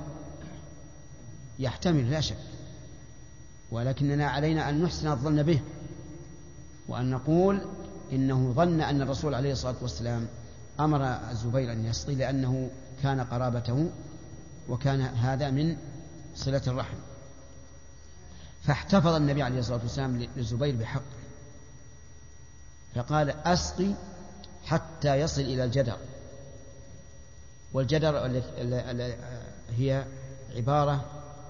[1.59, 2.37] يحتمل لا شك.
[3.71, 5.61] ولكننا علينا أن نحسن الظن به.
[6.89, 7.61] وأن نقول
[8.12, 10.28] إنه ظن أن الرسول عليه الصلاة والسلام
[10.80, 12.70] أمر الزبير أن يسقي لأنه
[13.02, 13.90] كان قرابته
[14.68, 15.76] وكان هذا من
[16.34, 16.96] صلة الرحم.
[18.62, 21.02] فاحتفظ النبي عليه الصلاة والسلام للزبير بحقه
[22.94, 23.94] فقال أسقي
[24.64, 25.96] حتى يصل إلى الجدر.
[27.72, 28.42] والجدر
[29.76, 30.04] هي
[30.56, 31.04] عبارة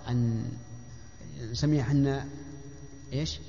[0.07, 0.49] عن
[1.51, 2.27] نسميها إحنا
[3.13, 3.41] إيش؟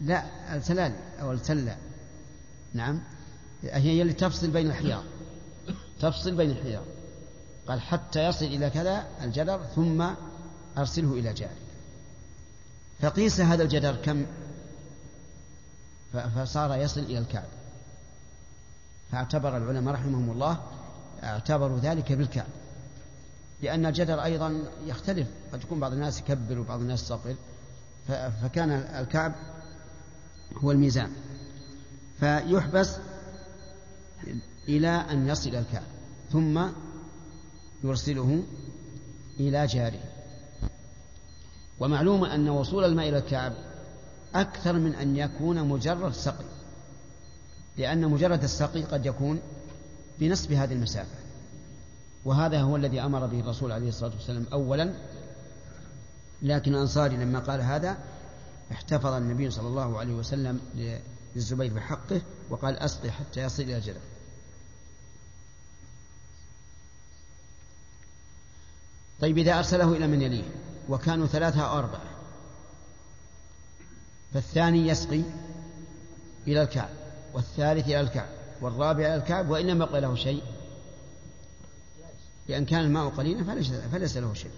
[0.00, 0.24] لا
[0.56, 1.76] السلال أو السلة
[2.74, 3.00] نعم.
[3.62, 5.04] هي اللي تفصل بين الحيار
[6.00, 6.84] تفصل بين الحيار
[7.68, 10.04] قال حتى يصل إلى كذا الجدر ثم
[10.78, 11.56] أرسله إلى جارك.
[13.00, 14.26] فقيس هذا الجدر كم؟
[16.12, 17.48] فصار يصل إلى الكعب.
[19.12, 20.62] فاعتبر العلماء رحمهم الله
[21.22, 22.46] اعتبروا ذلك بالكعب.
[23.62, 25.28] لأن الجدر أيضا يختلف.
[25.52, 27.34] قد يكون بعض الناس يكبر وبعض الناس يصغر.
[28.42, 29.34] فكان الكعب
[30.56, 31.10] هو الميزان.
[32.20, 32.96] فيحبس
[34.68, 35.86] إلى أن يصل الكعب
[36.32, 36.66] ثم
[37.84, 38.42] يرسله
[39.40, 40.00] إلى جاره.
[41.80, 43.52] ومعلوم أن وصول الماء إلى الكعب
[44.34, 46.44] أكثر من أن يكون مجرد سقي
[47.76, 49.40] لأن مجرد السقي قد يكون
[50.20, 51.24] بنصف هذه المسافة.
[52.24, 54.94] وهذا هو الذي أمر به الرسول عليه الصلاة والسلام أولا
[56.42, 57.96] لكن الأنصاري لما قال هذا
[58.74, 60.60] احتفظ النبي صلى الله عليه وسلم
[61.34, 64.00] للزبير بحقه وقال أسقي حتى يصل إلى الجدر
[69.20, 70.44] طيب إذا أرسله إلى من يليه؟
[70.88, 72.14] وكانوا ثلاثة أو أربعة.
[74.34, 75.22] فالثاني يسقي
[76.46, 76.90] إلى الكعب
[77.34, 78.28] والثالث إلى الكعب
[78.60, 80.42] والرابع إلى الكعب وإن لم له شيء.
[82.48, 83.44] لأن كان الماء قليلا
[83.92, 84.50] فليس له شيء.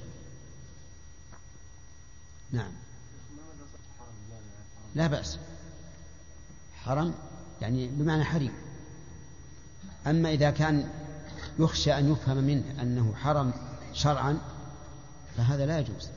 [2.52, 2.72] نعم.
[4.96, 5.38] لا بأس.
[6.74, 7.14] حرم
[7.60, 8.52] يعني بمعنى حريم.
[10.06, 10.88] أما إذا كان
[11.58, 13.52] يخشى أن يفهم منه أنه حرم
[13.92, 14.38] شرعا
[15.36, 16.08] فهذا لا يجوز.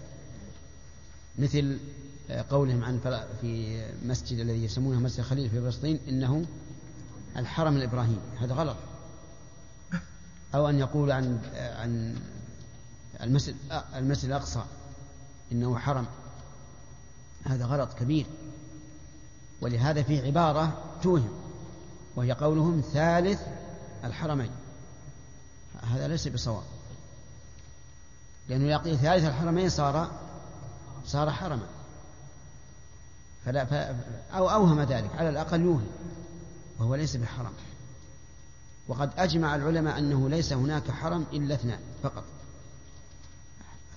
[1.38, 1.80] مثل
[2.50, 3.00] قولهم عن
[3.42, 6.46] في مسجد الذي يسمونه مسجد خليل في فلسطين إنه
[7.38, 8.78] الحرم الابراهيمي هذا غلط.
[10.56, 12.20] أو أن يقول عن عن
[13.22, 13.56] المسجد
[13.96, 14.64] المسجد الأقصى
[15.52, 16.06] إنه حرم.
[17.46, 18.26] هذا غلط كبير.
[19.62, 21.30] ولهذا في عبارة توهم
[22.16, 23.42] وهي قولهم ثالث
[24.04, 24.52] الحرمين.
[25.84, 26.64] هذا ليس بصواب.
[28.50, 30.12] لأنه يقول ثالث الحرمين صار
[31.06, 31.68] صار حرما.
[33.46, 33.74] فلا ف...
[34.34, 35.88] أو أوهم ذلك على الأقل يوهم
[36.80, 37.54] وهو ليس بحرم
[38.88, 42.24] وقد أجمع العلماء أنه ليس هناك حرم إلا اثنان فقط.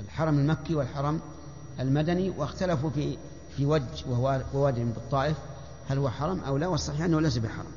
[0.01, 1.21] الحرم المكي والحرم
[1.81, 3.19] المدني واختلفوا في
[3.57, 5.37] في وجه وهو ووادي بالطائف
[5.89, 7.73] هل هو حرم أو لا والصحيح أنه ليس بحرم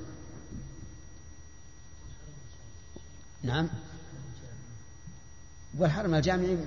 [3.44, 3.68] نعم.
[5.78, 6.58] والحرم الجامعي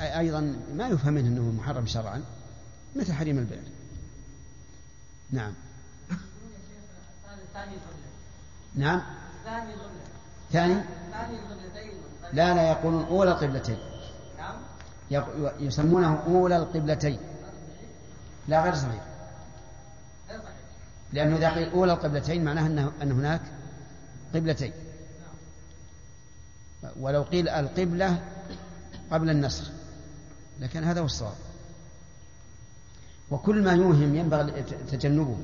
[0.00, 2.22] أيضا ما يفهم منه أنه محرم شرعا
[2.96, 3.62] مثل حريم البئر
[5.30, 5.52] نعم.
[8.74, 9.02] نعم.
[10.52, 10.74] ثاني؟
[12.32, 13.78] لا لا يقولون أولى القبلتين
[15.10, 17.18] يق- يسمونه أولى القبلتين.
[18.48, 19.04] لا غير صحيح.
[21.12, 23.40] لأنه إذا قيل أولى القبلتين معناه أنه أن هناك
[24.34, 24.72] قبلتين.
[26.96, 28.22] ولو قيل القبلة
[29.10, 29.70] قبل النسخ
[30.60, 31.36] لكن هذا هو الصواب.
[33.30, 35.38] وكل ما يوهم ينبغي تجنبه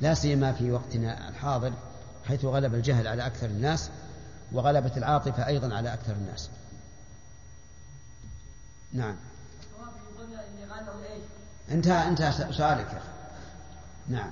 [0.00, 1.72] لا سيما في وقتنا الحاضر
[2.24, 3.90] حيث غلب الجهل على أكثر الناس
[4.52, 6.50] وغلبت العاطفة أيضا على أكثر الناس.
[8.92, 9.16] نعم.
[11.70, 13.08] انتهى انتهى سؤالك يا أخي.
[14.08, 14.30] نعم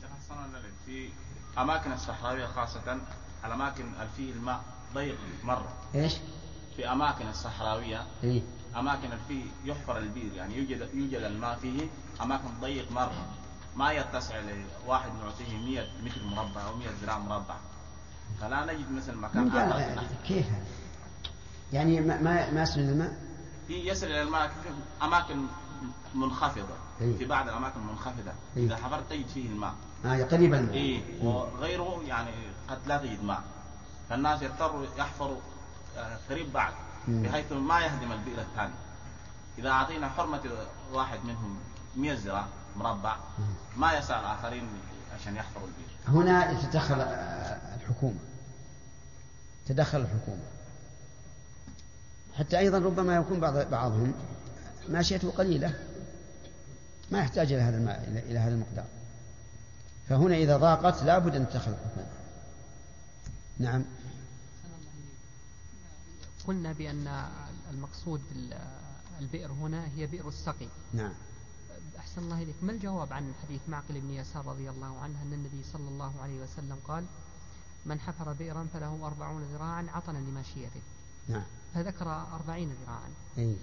[0.00, 1.08] شيخ حسن الله عليك، في
[1.58, 2.98] أماكن الصحراوية خاصة
[3.44, 4.60] الأماكن اللي فيه الماء
[4.94, 6.14] ضيق مرة إيش؟
[6.76, 8.42] في أماكن الصحراوية إيه؟
[8.76, 11.86] أماكن اللي فيه يحفر البير يعني يوجد يوجد الماء فيه
[12.22, 13.26] أماكن ضيق مرة
[13.76, 14.40] ما يتسع
[14.86, 17.56] لواحد نعطيه 100 متر مربع أو 100 ذراع مربع
[18.40, 20.46] فلا نجد مثل مكان هذا كيف؟
[21.72, 23.18] يعني ما ما, ما يسمن الماء؟
[23.68, 24.68] في يصل إلى الماء في
[25.04, 25.46] أماكن
[26.14, 27.18] منخفضة إيه.
[27.18, 28.66] في بعض الأماكن منخفضة إيه.
[28.66, 29.74] إذا حفرت تجد فيه الماء
[30.04, 32.30] آه قريب الماء إيه وغيره يعني
[32.68, 33.42] قد لا تجد ماء
[34.10, 35.36] فالناس يضطروا يحفروا
[35.98, 36.72] آه، قريب بعض
[37.08, 37.22] مم.
[37.22, 38.72] بحيث ما يهدم البئر الثاني
[39.58, 40.40] إذا أعطينا حرمة
[40.92, 41.58] واحد منهم
[41.96, 42.46] 100 ذراع
[42.76, 43.16] مربع
[43.76, 44.68] ما يسع الاخرين
[45.20, 48.18] عشان يحفروا البئر هنا تتدخل آه، الحكومة.
[49.66, 50.42] تدخل الحكومة.
[52.38, 54.14] حتى أيضا ربما يكون بعض بعضهم
[54.88, 55.74] ماشيته قليلة.
[57.10, 58.84] ما يحتاج إلى هذا الماء إلى هذا المقدار.
[60.08, 61.74] فهنا إذا ضاقت لابد أن تتخذ
[63.58, 63.84] نعم.
[66.46, 67.28] قلنا بأن
[67.70, 68.20] المقصود
[69.20, 70.68] البئر هنا هي بئر السقي.
[70.92, 71.12] نعم.
[71.98, 72.54] أحسن الله إليك.
[72.62, 76.42] ما الجواب عن حديث معقل بن يسار رضي الله عنه أن النبي صلى الله عليه
[76.42, 77.04] وسلم قال
[77.86, 80.82] من حفر بئرا فله أربعون ذراعا عطنا لماشيته
[81.28, 81.44] نعم.
[81.74, 83.10] فذكر أربعين ذراعا.
[83.38, 83.56] أي.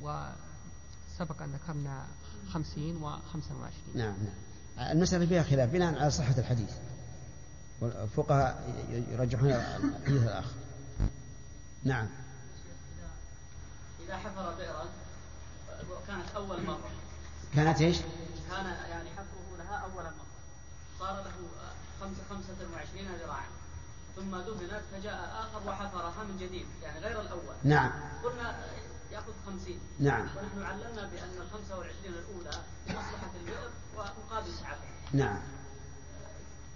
[0.00, 2.06] وسبق أن ذكرنا
[2.52, 3.94] خمسين وخمسا وعشرين.
[3.94, 4.47] نعم نعم.
[4.78, 6.70] المسألة فيها خلاف بناء على صحة الحديث.
[7.80, 8.74] والفقهاء
[9.12, 10.54] يرجحون الحديث الآخر.
[11.84, 12.08] نعم.
[14.04, 14.84] إذا حفر بئرا
[15.90, 16.90] وكانت أول مرة.
[17.54, 17.98] كانت إيش؟
[18.50, 20.26] كان يعني حفره لها أول مرة.
[20.98, 21.32] صار له
[22.00, 23.48] خمسة خمسة وعشرين ذراعا.
[24.16, 27.54] ثم دهنت فجاء آخر وحفرها من جديد يعني غير الأول.
[27.64, 27.92] نعم.
[28.24, 28.58] قلنا
[29.18, 29.78] يأخذ خمسين.
[30.00, 30.22] نعم.
[30.22, 35.38] ونحن علمنا بأن الخمسة والعشرين الأولى لمصلحة البئر ومقابل سعته نعم.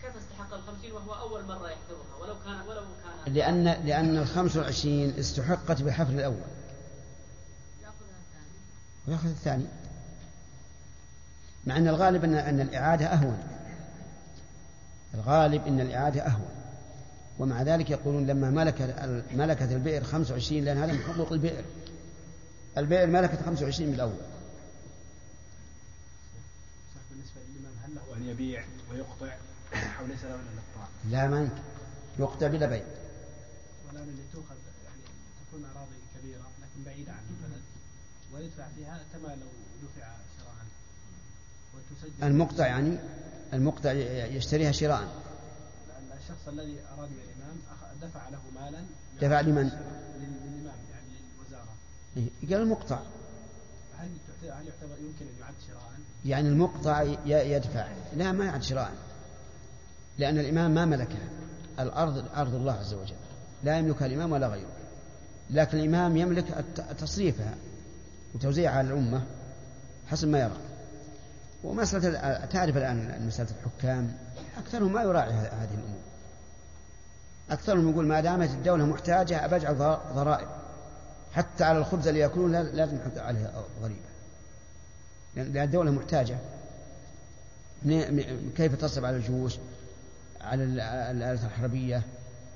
[0.03, 5.19] كيف استحق الخمسين وهو أول مرة يحفرها ولو كان ولو كان لأن لأن الخمس والعشرين
[5.19, 6.37] استحقت بالحفر الأول.
[7.83, 8.59] يأخذها الثاني.
[9.09, 9.65] ويأخذ الثاني.
[11.67, 13.43] مع أن الغالب أن أن الإعادة أهون.
[15.15, 16.49] الغالب أن الإعادة أهون.
[17.39, 18.95] ومع ذلك يقولون لما ملكت
[19.35, 21.65] ملكت البئر 25 لأن هذا من حقوق البئر.
[22.79, 24.13] البئر ملكت 25 من الأول.
[27.11, 29.37] بالنسبة للإمام هل له أن يبيع ويقطع
[30.01, 31.63] أو ليس له الإقطاع؟ لا ما يمكن.
[32.19, 32.85] يقطع بلا بيع.
[33.87, 35.01] والآن اللي تؤخذ يعني
[35.49, 37.63] تكون أراضي كبيرة لكن بعيدة عن البلد
[38.35, 39.49] ويدفع فيها كما لو
[39.83, 40.09] دفع
[40.39, 40.55] شراء.
[41.75, 42.99] وتسجل المقطع يعني
[43.53, 45.23] المقطع يشتريها شراء.
[46.23, 47.57] الشخص الذي أراد الإمام
[48.03, 48.85] دفع له مالا.
[49.21, 49.71] دفع لمن؟
[52.17, 52.99] قال المقطع.
[53.99, 54.09] هل
[54.43, 55.83] يعتبر يمكن أن يعد شراء؟
[56.25, 57.89] يعني المقطع يدفع.
[58.17, 58.93] لا ما يعد شراء.
[60.19, 61.29] لأن الإمام ما ملكها
[61.79, 63.15] الأرض أرض الله عز وجل.
[63.65, 64.73] لا يملكها الإمام ولا غيره.
[65.51, 66.65] لكن الإمام يملك
[66.99, 67.55] تصريفها
[68.35, 69.23] وتوزيعها على الأمة
[70.07, 70.57] حسب ما يرى.
[71.65, 74.17] ومسألة تعرف الآن مسألة الحكام؟
[74.59, 76.01] أكثرهم ما يراعي هذه الأمور.
[77.51, 79.77] أكثرهم يقول ما دامت الدولة محتاجة أبجعل
[80.15, 80.49] ضرائب.
[81.33, 83.51] حتى على الخبز اللي يأكلون لا- لازم نحط عليه
[83.83, 84.01] ضريبة
[85.37, 86.39] لأن الدولة محتاجة.
[88.57, 89.57] كيف تصرف على الجيوش
[90.41, 92.03] على ال- الآلات الحربية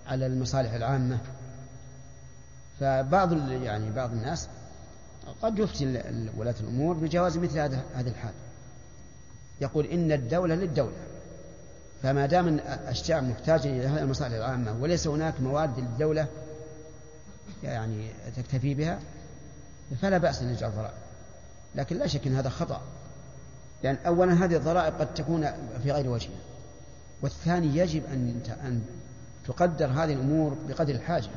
[0.06, 1.18] على المصالح العامة.
[2.80, 4.48] فبعض يعني بعض الناس
[5.42, 6.02] قد يفتي
[6.36, 8.32] ولاة الأمور بجواز مثل هذا هذه الحال.
[9.60, 10.96] يقول إن الدولة للدولة.
[12.02, 12.58] فما دام
[12.88, 16.26] الشعب محتاج إلى هذه المصالح العامة وليس هناك مواد للدولة
[17.62, 18.98] يعني تكتفي بها
[20.02, 20.94] فلا بأس أن يجعل ضرائب.
[21.74, 22.80] لكن لا شك أن هذا خطأ
[23.82, 25.46] لأن أولا هذه الضرائب قد تكون
[25.82, 26.38] في غير وجهها
[27.22, 28.82] والثاني يجب أن أن
[29.46, 31.28] تقدر هذه الأمور بقدر الحاجة.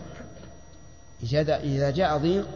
[1.24, 2.48] إذا جاء ضيق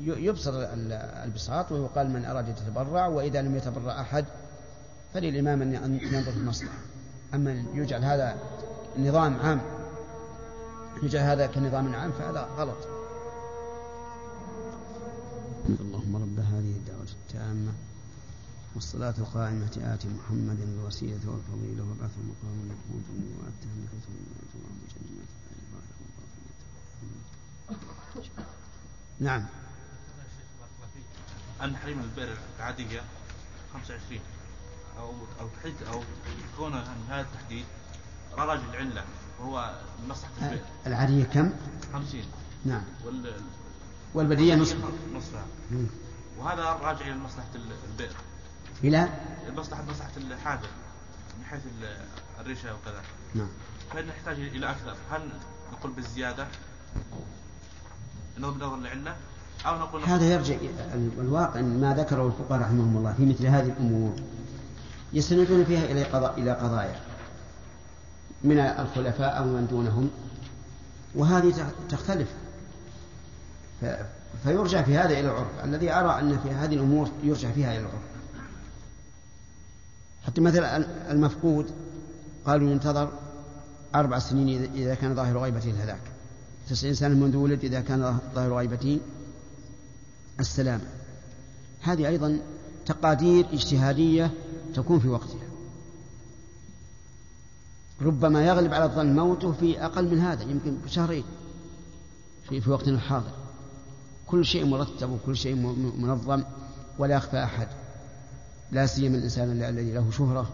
[0.00, 0.92] يبسط ال-
[1.24, 4.24] البساط ويقال من أراد يتبرع وإذا لم يتبرع أحد
[5.14, 6.78] فللإمام أن ينظر في المصلحة.
[7.34, 8.36] أما يجعل هذا
[8.98, 9.60] نظام عام
[11.02, 12.88] يجعل هذا كنظام عام فهذا غلط.
[15.80, 17.72] اللهم رب هذه الدعوة التامة
[18.74, 23.04] والصلاة القائمة آت محمد الوسيلة والفضيلة وبعث المقام المحمود
[23.38, 24.14] وأته من كتب
[24.94, 25.28] جنات.
[29.20, 29.46] نعم.
[31.62, 33.02] أن حريم البئر العادية
[33.72, 34.20] 25
[34.98, 36.02] أو أو تحديد أو
[36.56, 37.64] كون هذا التحديد
[38.32, 39.04] راجع العلة
[39.40, 39.74] وهو
[40.08, 41.50] مصلحة البئر العادية كم؟
[41.92, 42.20] 50
[42.64, 42.82] نعم.
[43.06, 43.32] وال
[44.14, 44.76] والبدية نصف
[45.14, 45.44] نصفها
[46.38, 47.48] وهذا راجع إلى مصلحة
[47.92, 48.16] البئر
[48.84, 49.08] إلى؟
[49.56, 50.68] مصلحة مصلحة الحافر
[51.38, 51.60] من حيث
[52.40, 53.02] الريشة وكذا.
[53.34, 53.48] نعم.
[53.92, 55.28] فإن نحتاج إلى أكثر هل
[55.72, 56.46] نقول بالزيادة؟
[58.38, 59.16] نظر العلة
[59.66, 60.56] أو نقول هذا يرجع
[60.94, 64.14] الواقع ما ذكره الفقهاء رحمهم الله في مثل هذه الأمور.
[65.12, 67.00] يستندون فيها إلى قضاء إلى قضايا.
[68.44, 70.10] من الخلفاء أو من دونهم.
[71.14, 72.28] وهذه تختلف.
[74.44, 75.64] فيرجع في هذا إلى العرف.
[75.64, 78.02] الذي أرى أن في هذه الأمور يرجع فيها إلى العرف.
[80.26, 81.70] حتى مثلا المفقود
[82.46, 83.12] قالوا ينتظر
[83.94, 86.00] أربع سنين إذا كان ظاهر غيبته الهلاك.
[86.70, 89.00] تسعين سنة منذ ولد إذا كان ظاهر غيبته
[90.40, 90.80] السلام.
[91.82, 92.40] هذه أيضا
[92.86, 94.30] تقادير اجتهادية
[94.74, 95.53] تكون في وقتها.
[98.02, 101.24] ربما يغلب على الظن موته في أقل من هذا يمكن شهرين
[102.48, 103.30] في, في وقتنا الحاضر
[104.26, 105.54] كل شيء مرتب وكل شيء
[105.98, 106.44] منظم
[106.98, 107.68] ولا يخفى أحد.
[108.72, 110.50] لا سيما الإنسان الذي له شهرة.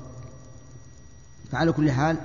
[1.51, 2.17] فعلى كل حال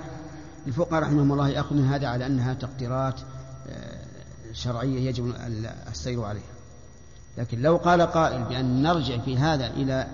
[0.67, 3.19] الفقهاء رحمهم الله يأخذ من هذا على أنها تقديرات
[3.67, 4.05] آه،
[4.53, 5.35] شرعية يجب
[5.91, 6.43] السير عليها.
[7.37, 10.07] لكن لو قال قائل بأن نرجع في هذا إلى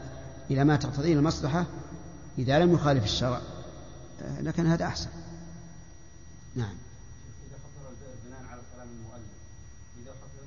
[0.51, 1.65] إلى ما تقتضيه المصلحة
[2.37, 3.41] إذا لم يخالف الشرع
[4.39, 5.09] لكن هذا أحسن.
[6.55, 6.75] نعم.
[7.47, 7.93] إذا حفر
[8.25, 9.31] بناء على كلام المؤلف
[10.03, 10.45] إذا حفر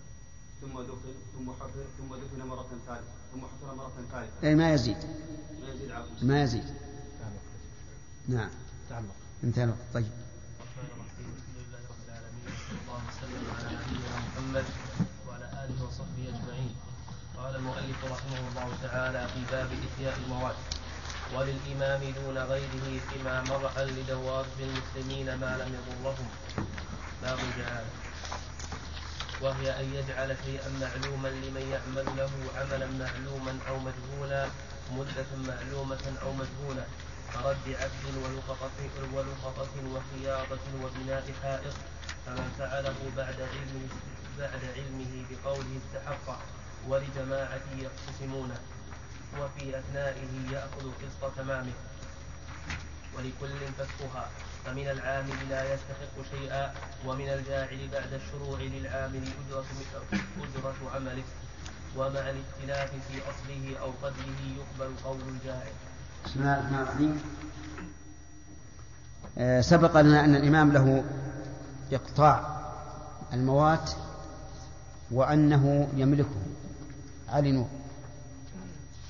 [0.60, 3.02] ثم دفن ثم حفر ثم دفن مرة ثالثة
[3.32, 4.48] ثم حفر مرة ثالثة.
[4.48, 4.96] أي ما يزيد.
[5.62, 6.64] ما يزيد على ما يزيد.
[8.28, 8.50] نعم.
[8.90, 9.14] تعلق.
[9.44, 10.10] انتهى طيب.
[13.54, 14.64] على نبينا محمد
[15.28, 16.74] وعلى آله وصحبه أجمعين.
[17.36, 20.54] قال المؤلف رحمه الله تعالى في باب إحياء المواد.
[21.32, 26.28] وللإمام دون غيره فيما مرحا لدواب المسلمين ما لم يضرهم.
[27.22, 27.90] باب الجهالة
[29.42, 34.48] وهي أن يجعل شيئا معلوما لمن يعمل له عملا معلوما أو مجهولا
[34.92, 36.86] مدة معلومة أو مجهولة.
[37.32, 38.78] كرد عبد ولقطة
[39.14, 41.74] ولقطة وخياطة وبناء حائط.
[42.26, 43.88] فمن فعله بعد علمه
[44.38, 46.38] بعد علمه بقوله استحق
[46.88, 48.58] ولجماعة يقتسمونه
[49.40, 51.72] وفي أثنائه يأخذ قسط تمامه.
[53.16, 54.28] ولكل فسخها
[54.64, 56.72] فمن العامل لا يستحق شيئا
[57.06, 59.64] ومن الجاعل بعد الشروع للعامل أجرة
[60.38, 61.22] أجرة عمله.
[61.96, 65.72] ومع الاختلاف في أصله أو قدره يقبل قول الجاعل.
[66.24, 67.22] بسم الله الرحمن الرحيم.
[69.38, 71.04] آه، سبق لنا أن الإمام له
[71.92, 72.60] إقطاع
[73.32, 73.90] الموات
[75.10, 76.42] وأنه يملكه.
[77.28, 77.66] علنوا.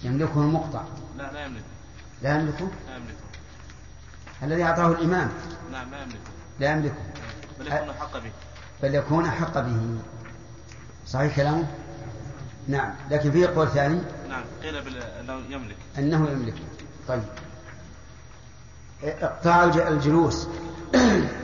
[0.05, 0.83] يملكه المقطع.
[1.19, 1.65] لا لا يملكه.
[2.23, 3.25] لا يملكه؟ لا يملكه.
[4.43, 5.31] الذي أعطاه الإمام.
[5.73, 6.19] نعم لا يملكه.
[6.61, 6.95] لا يملكه.
[7.61, 8.31] بل يكون أحق به.
[8.83, 9.99] بل يكون أحق به.
[11.07, 11.67] صحيح كلامه؟
[12.69, 12.95] نعم.
[13.11, 14.01] لكن فيه قول ثاني.
[14.29, 14.45] نعم.
[14.63, 14.77] قيل
[15.21, 15.77] أنه يملك.
[15.99, 16.55] أنه يملك.
[17.09, 17.23] طيب.
[19.03, 20.49] اقطاع الجلوس.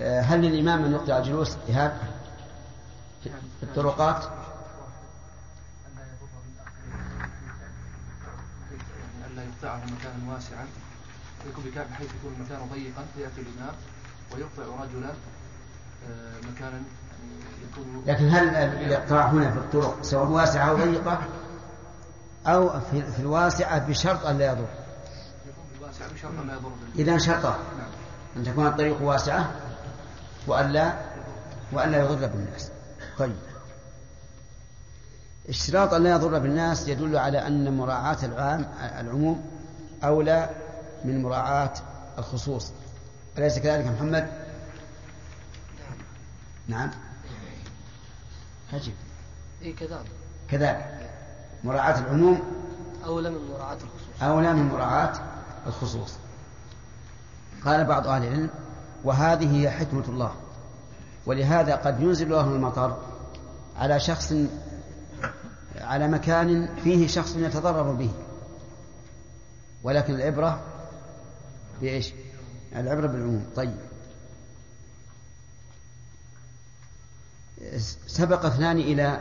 [0.00, 1.98] هل للإمام أن يقطع الجلوس؟ إيهاب؟
[3.22, 4.24] في الطرقات؟
[9.62, 10.66] ألا يقطعه مكانا واسعا
[11.46, 13.74] يكون بحيث يكون المكان ضيقا فيأتي الإمام
[14.32, 15.10] ويقطع رجلا
[16.08, 21.18] آه، مكانا يعني يكون لكن هل الإقطاع هنا في الطرق سواء واسعة أو ضيقة؟
[22.46, 24.68] أو في الواسعة بشرط أن لا يضر.
[25.78, 26.70] الواسعة بشرط أن لا يضر.
[26.96, 27.90] إذا شرطه نعم.
[28.36, 29.50] أن تكون الطريق واسعة
[30.46, 30.92] وألا
[31.72, 32.70] وألا يضر بالناس
[33.18, 33.36] طيب.
[35.48, 38.66] اشتراط أن لا يضر بالناس يدل على أن مراعاة العام
[39.00, 39.44] العموم
[40.04, 40.50] أولى
[41.04, 41.72] من مراعاة
[42.18, 42.72] الخصوص.
[43.38, 44.28] أليس كذلك محمد؟
[46.68, 46.90] نعم.
[48.72, 48.94] عجيب
[49.62, 50.06] إيه كذلك.
[50.50, 51.10] كذلك.
[51.64, 52.40] مراعاة العموم
[53.04, 54.22] أولى من مراعاة الخصوص.
[54.22, 55.12] أولى من مراعاة
[55.66, 56.12] الخصوص.
[57.64, 58.50] قال بعض أهل العلم
[59.04, 60.32] وهذه هي حكمة الله
[61.26, 62.96] ولهذا قد ينزل الله المطر
[63.76, 64.34] على شخص
[65.80, 68.10] على مكان فيه شخص يتضرر به.
[69.82, 70.62] ولكن العبرة
[71.80, 72.12] بإيش؟
[72.76, 73.46] العبرة بالعموم.
[73.56, 73.76] طيب.
[78.06, 79.20] سبق اثنان إلى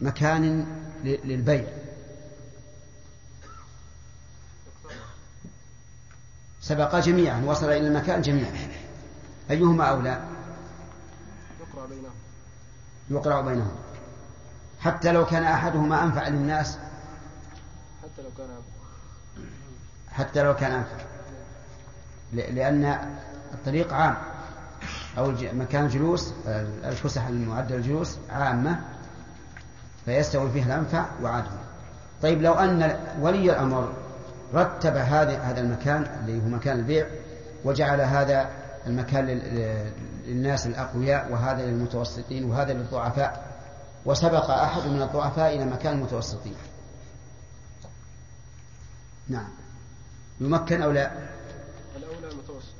[0.00, 0.66] مكان
[1.04, 1.64] للبيع.
[6.60, 8.52] سبقا جميعا وصل إلى المكان جميعا.
[9.50, 10.29] أيهما أولى؟
[13.10, 13.76] يقرأ بينهم.
[14.80, 16.78] حتى لو كان أحدهما أنفع للناس.
[18.02, 18.48] حتى لو كان
[20.12, 21.04] حتى لو كان أنفع.
[22.32, 22.98] لأن
[23.54, 24.14] الطريق عام.
[25.18, 26.32] أو مكان الجلوس
[26.84, 28.80] الفسح المعدة للجلوس عامة.
[30.04, 31.58] فيستوي فيه الأنفع وعادهم
[32.22, 33.92] طيب لو أن ولي الأمر
[34.54, 37.06] رتب هذا هذا المكان اللي هو مكان البيع
[37.64, 38.50] وجعل هذا
[38.86, 39.26] المكان
[40.26, 43.50] للناس الأقوياء وهذا للمتوسطين وهذا للضعفاء.
[44.06, 46.54] وسبق أحد من الضعفاء إلى مكان المتوسطين.
[49.28, 49.48] نعم.
[50.40, 51.12] يمكن أو لا؟
[51.96, 52.74] الأولى المتوسط.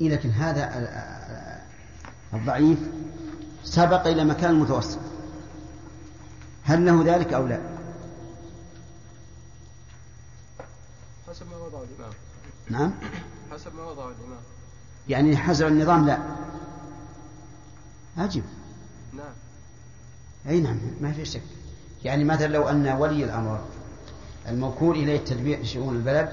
[0.00, 0.64] إيه لكن هذا
[2.34, 2.78] الضعيف
[3.64, 4.98] سبق إلى مكان المتوسط.
[6.64, 7.60] هل له ذلك أو لا؟
[11.28, 12.12] حسب ما وضعه الإمام
[12.70, 12.92] نعم.
[13.56, 14.38] حسب ما وضعه الإمام.
[15.08, 16.18] يعني حسب النظام لا.
[18.18, 18.42] أجب
[19.12, 19.32] نعم.
[20.48, 21.42] أي نعم ما في شك.
[22.04, 23.64] يعني مثلا لو أن ولي الأمر
[24.48, 26.32] الموكول إليه تدبير شؤون البلد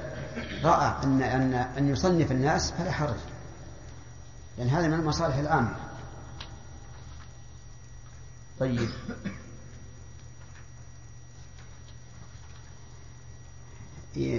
[0.64, 3.20] رأى أن أن أن يصنف الناس فلا حرج.
[4.58, 5.76] يعني هذا من المصالح العامة.
[8.60, 8.90] طيب.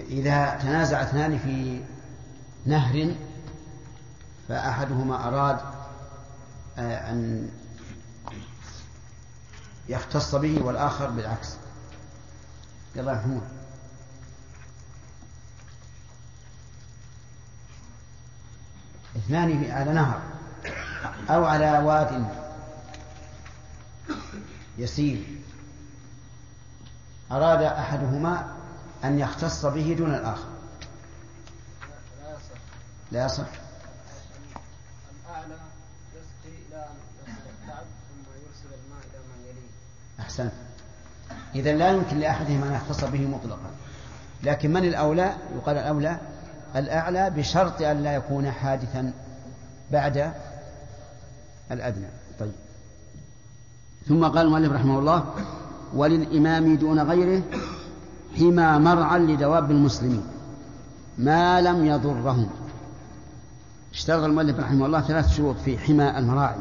[0.09, 1.81] إذا تنازع اثنان في
[2.67, 3.15] نهر
[4.49, 5.61] فأحدهما أراد
[6.79, 7.51] آه، أن
[9.89, 11.57] يختص به والآخر بالعكس.
[12.97, 13.43] يلا محمود
[19.17, 20.21] اثنان على نهر
[21.31, 22.27] أو على واد
[24.79, 25.25] يسير.
[27.33, 28.55] أراد أحدهما
[29.05, 30.54] أن يختص به دون الآخر.
[33.15, 33.47] لا يصح.
[35.27, 35.55] الأعلى
[36.15, 36.97] يسقي إلى أن
[37.27, 39.69] يصل الكعب ثم يرسل الماء إلى من يليه.
[40.21, 40.53] أحسنت.
[41.55, 43.71] إذا لا يمكن لأحدهما أن يختص به مطلقا.
[44.43, 46.19] لكن من الأولى؟ يقال الأولى
[46.77, 49.13] الأعلى بشرط أن لا يكون حادثا
[49.93, 50.33] بعد
[51.71, 52.09] الأدنى.
[52.41, 52.53] طيب.
[54.09, 55.35] ثم قال المؤلف رحمه الله
[55.95, 57.43] وللإمام دون غيره
[58.39, 60.27] حمى مرعى لدواب المسلمين
[61.19, 62.64] ما لم يضرهم.
[63.95, 66.61] اشترط المؤلف رحمه الله ثلاث شروط في حمى المراعي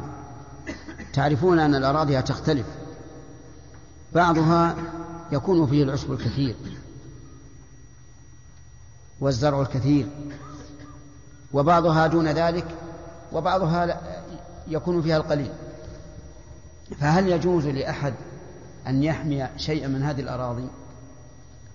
[1.13, 2.65] تعرفون أن الأراضي تختلف.
[4.13, 4.75] بعضها
[5.31, 6.55] يكون فيه العشب الكثير
[9.19, 10.07] والزرع الكثير
[11.53, 12.65] وبعضها دون ذلك
[13.33, 14.01] وبعضها
[14.67, 15.51] يكون فيها القليل.
[16.99, 18.13] فهل يجوز لأحد
[18.87, 20.67] أن يحمي شيئا من هذه الأراضي؟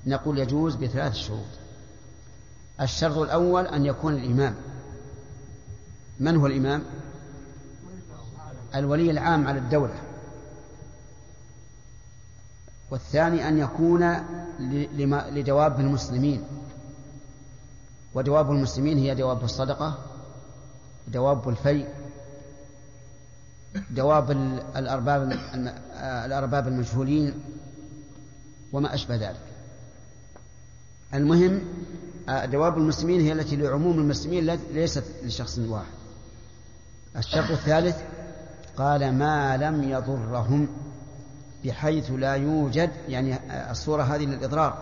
[0.07, 1.47] نقول يجوز بثلاث شروط.
[2.81, 4.55] الشرط الأول أن يكون الإمام.
[6.21, 6.83] من هو الإمام؟
[8.75, 9.95] الولي العام على الدولة.
[12.91, 14.15] والثاني أن يكون
[15.31, 16.45] لدواب المسلمين.
[18.15, 19.99] ودواب المسلمين هي دواب الصدقة
[21.09, 21.89] دواب الفيء
[23.91, 24.31] دواب
[24.77, 25.39] الأرباب
[26.27, 27.35] الأرباب المجهولين
[28.73, 29.43] وما أشبه ذلك.
[31.15, 31.61] المهم
[32.29, 35.98] دواب المسلمين هي التي لعموم المسلمين ليست لشخص واحد.
[37.19, 37.97] الشرط الثالث
[38.77, 40.69] قال ما لم يضرهم
[41.65, 43.39] بحيث لا يوجد يعني
[43.71, 44.79] الصورة هذه للإضرار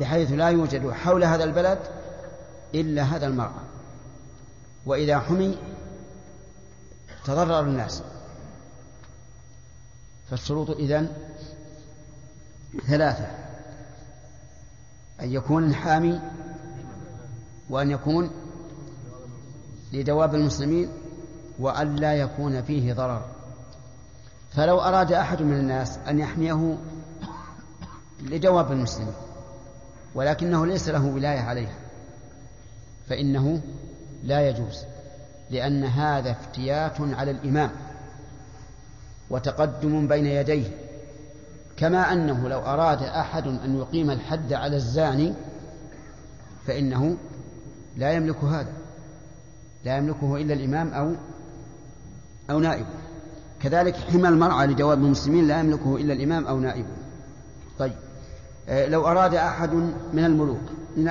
[0.00, 1.78] بحيث لا يوجد حول هذا البلد
[2.74, 3.62] إلا هذا المرأة.
[4.86, 5.58] وإذا حمي
[7.24, 8.02] تضرر الناس.
[10.30, 11.08] فالشروط إذن
[12.86, 13.26] ثلاثة
[15.20, 16.20] أن يكون الحامي
[17.70, 18.30] وأن يكون
[19.92, 20.88] لدواب المسلمين
[21.58, 23.22] وأن لا يكون فيه ضرر.
[24.50, 26.78] فلو أراد أحد من الناس أن يحميه
[28.22, 29.14] لدواب المسلمين
[30.14, 31.74] ولكنه ليس له ولاية عليها
[33.08, 33.60] فإنه
[34.24, 34.84] لا يجوز
[35.50, 37.70] لأن هذا افتيات على الإمام
[39.30, 40.70] وتقدم بين يديه.
[41.76, 45.34] كما أنه لو أراد أحد أن يقيم الحد على الزاني
[46.66, 47.16] فإنه
[47.96, 48.72] لا يملك هذا
[49.84, 51.14] لا يملكه إلا الإمام أو
[52.50, 52.86] أو نائبه
[53.60, 56.88] كذلك حمى المرأة لجواب المسلمين لا يملكه إلا الإمام أو نائبه
[57.78, 57.92] طيب.
[58.68, 59.70] آه، لو أراد أحد
[60.12, 60.60] من الملوك
[60.96, 61.08] من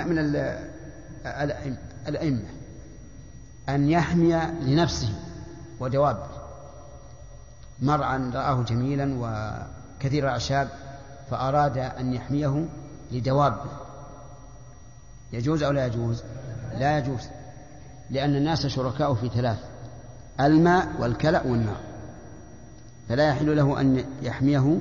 [1.16, 2.44] الأئم- الأئمة
[3.70, 5.10] أن يحمي لنفسه
[5.80, 6.28] ودوابه
[7.82, 10.70] مرعا رآه جميلا وكثير الأعشاب
[11.32, 12.66] فأراد أن يحميه
[13.12, 13.72] لدوابه
[15.34, 16.24] يجوز أو لا يجوز؟
[16.78, 17.22] لا يجوز
[18.10, 19.58] لأن الناس شركاء في ثلاث.
[20.42, 21.82] الماء والكلأ والنار.
[23.10, 24.80] فلا يحل له أن يحميه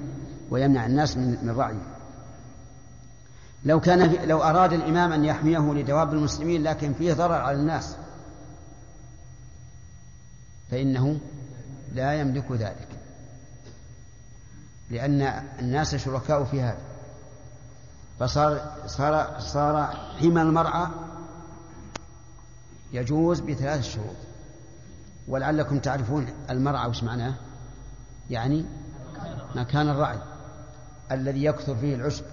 [0.51, 1.95] ويمنع الناس من رعيه.
[3.65, 7.97] لو كان في لو أراد الإمام أن يحميه لدواب المسلمين لكن فيه ضرر على الناس
[10.71, 11.19] فإنه
[11.95, 12.89] لا يملك ذلك.
[14.91, 15.23] لأن
[15.59, 16.81] الناس شركاء في هذا.
[18.21, 19.87] فصار صار صار
[20.21, 20.87] حمى المرعى
[22.93, 24.17] يجوز بثلاث شروط.
[25.29, 27.35] ولعلكم تعرفون المرعى وش معناه؟
[28.31, 28.65] يعني
[29.55, 30.19] مكان الرعي
[31.13, 32.25] الذي يكثر فيه العشب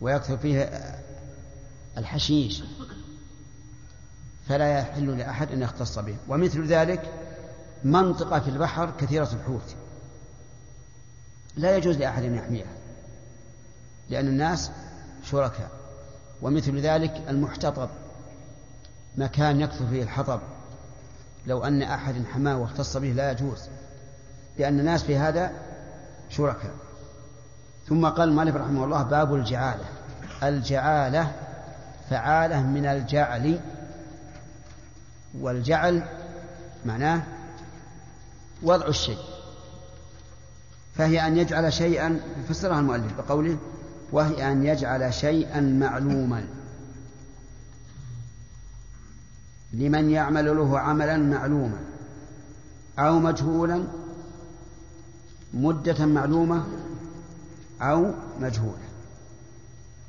[0.00, 0.70] ويكثر فيه
[1.98, 2.62] الحشيش.
[4.48, 6.16] فلا يحل لأحد أن يختص به.
[6.28, 7.12] ومثل ذلك
[7.84, 9.74] منطقة في البحر كثيرة الحوت.
[11.56, 12.72] لا يجوز لأحد أن يحميها
[14.10, 14.70] لأن الناس
[15.24, 15.70] شركاء.
[16.42, 17.88] ومثل ذلك المحتطب
[19.16, 20.40] مكان يكثر فيه الحطب.
[21.46, 23.68] لو أن أحد حماه واختص به لا يجوز
[24.58, 25.52] لأن الناس في هذا
[26.30, 26.74] شركاء.
[27.88, 29.84] ثم قال المؤلف رحمه الله باب الجعالة.
[30.42, 31.32] الجعالة
[32.10, 33.60] فعالة من الجعل
[35.40, 36.02] والجعل
[36.86, 37.22] معناه
[38.62, 39.18] وضع الشيء.
[40.94, 43.58] فهي أن يجعل شيئا فسرها المؤلف بقوله
[44.12, 46.46] وهي أن يجعل شيئا معلوما.
[49.74, 51.78] لمن يعمل له عملا معلوما
[52.98, 53.84] أو مجهولا
[55.54, 56.64] مدة معلومة
[57.82, 58.10] أو
[58.40, 58.84] مجهولة.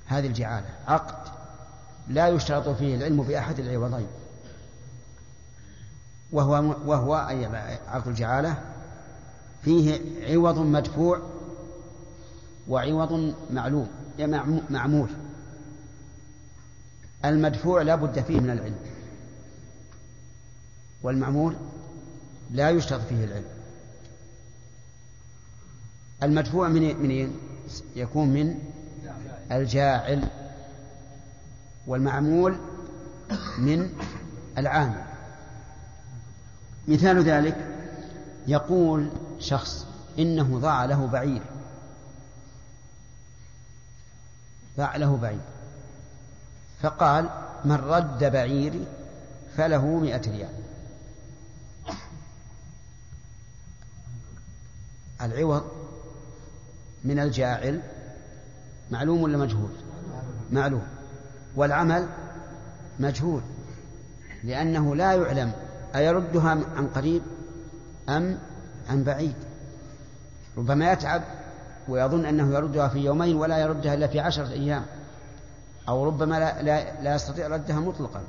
[0.06, 1.32] هذه الجعالة عقد
[2.08, 4.08] لا يشترط فيه العلم بأحد العوضين.
[6.32, 7.46] وهو وهو أي
[7.88, 8.58] عقد الجعالة
[9.64, 10.02] فيه
[10.34, 11.20] عوض مدفوع
[12.68, 13.88] وعوض معلوم
[14.70, 15.10] معمول.
[17.26, 18.95] المدفوع لا بد فيه من العلم.
[21.04, 21.56] والمعمول
[22.52, 23.46] لا يشترط فيه العلم.
[26.24, 27.36] المدفوع من من
[27.96, 28.60] يكون من
[29.52, 30.28] الجاعل
[31.88, 32.58] والمعمول
[33.58, 33.90] من
[34.58, 35.04] العامل.
[36.88, 37.58] مثال ذلك
[38.48, 39.10] يقول
[39.40, 39.86] شخص
[40.20, 41.42] إنه ضاع له بعير.
[44.78, 45.40] ضاع له بعير.
[46.82, 47.30] فقال
[47.66, 48.88] من رد بعيري
[49.58, 50.65] فله مئة ريال.
[55.22, 55.64] العوض
[57.04, 57.82] من الجاعل
[58.92, 59.70] معلوم ولا مجهول؟
[60.52, 60.84] معلوم.
[61.56, 62.08] والعمل
[63.00, 63.42] مجهول
[64.44, 65.52] لأنه لا يعلم
[65.96, 67.22] أيردها عن قريب
[68.10, 68.38] أم
[68.90, 69.36] عن بعيد.
[70.58, 71.24] ربما يتعب
[71.88, 74.86] ويظن أنه يردها في يومين ولا يردها إلا في عشرة أيام
[75.88, 78.24] أو ربما لا, لا, لا يستطيع ردها مطلقا.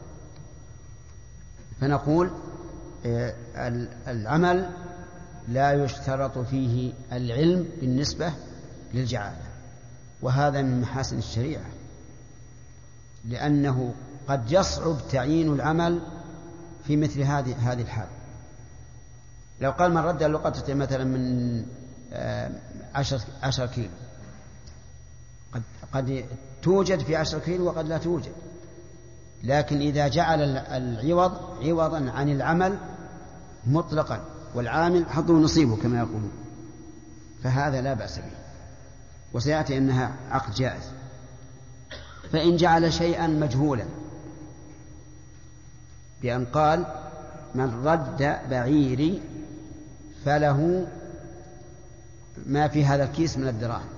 [1.81, 2.31] فنقول
[4.09, 4.71] العمل
[5.49, 8.33] لا يشترط فيه العلم بالنسبة
[8.95, 9.47] للجعالة
[10.23, 11.67] وهذا من محاسن الشريعة
[13.25, 13.95] لأنه
[14.29, 16.01] قد يصعب تعيين العمل
[16.87, 18.09] في مثل هذه هذه الحال.
[19.61, 21.67] لو قال من رد اللقطة مثلا من
[22.95, 23.89] عشر, عشر كيلو.
[25.53, 25.63] قد,
[25.93, 26.25] قد
[26.63, 28.33] توجد في عشر كيلو وقد لا توجد.
[29.43, 31.33] لكن إذا جعل العوض
[31.65, 32.79] عوضا عن العمل
[33.67, 34.36] مطلقا.
[34.57, 36.33] والعامل حظه نصيبه كما يقولون.
[37.43, 38.31] فهذا لا بأس به.
[39.33, 40.83] وسيأتي أنها عقد جائز.
[42.33, 43.85] فإن جعل شيئا مجهولا.
[46.23, 46.87] بأن قال
[47.55, 49.23] من رد بعيري
[50.25, 50.87] فله
[52.47, 53.89] ما في هذا الكيس من الدراهم.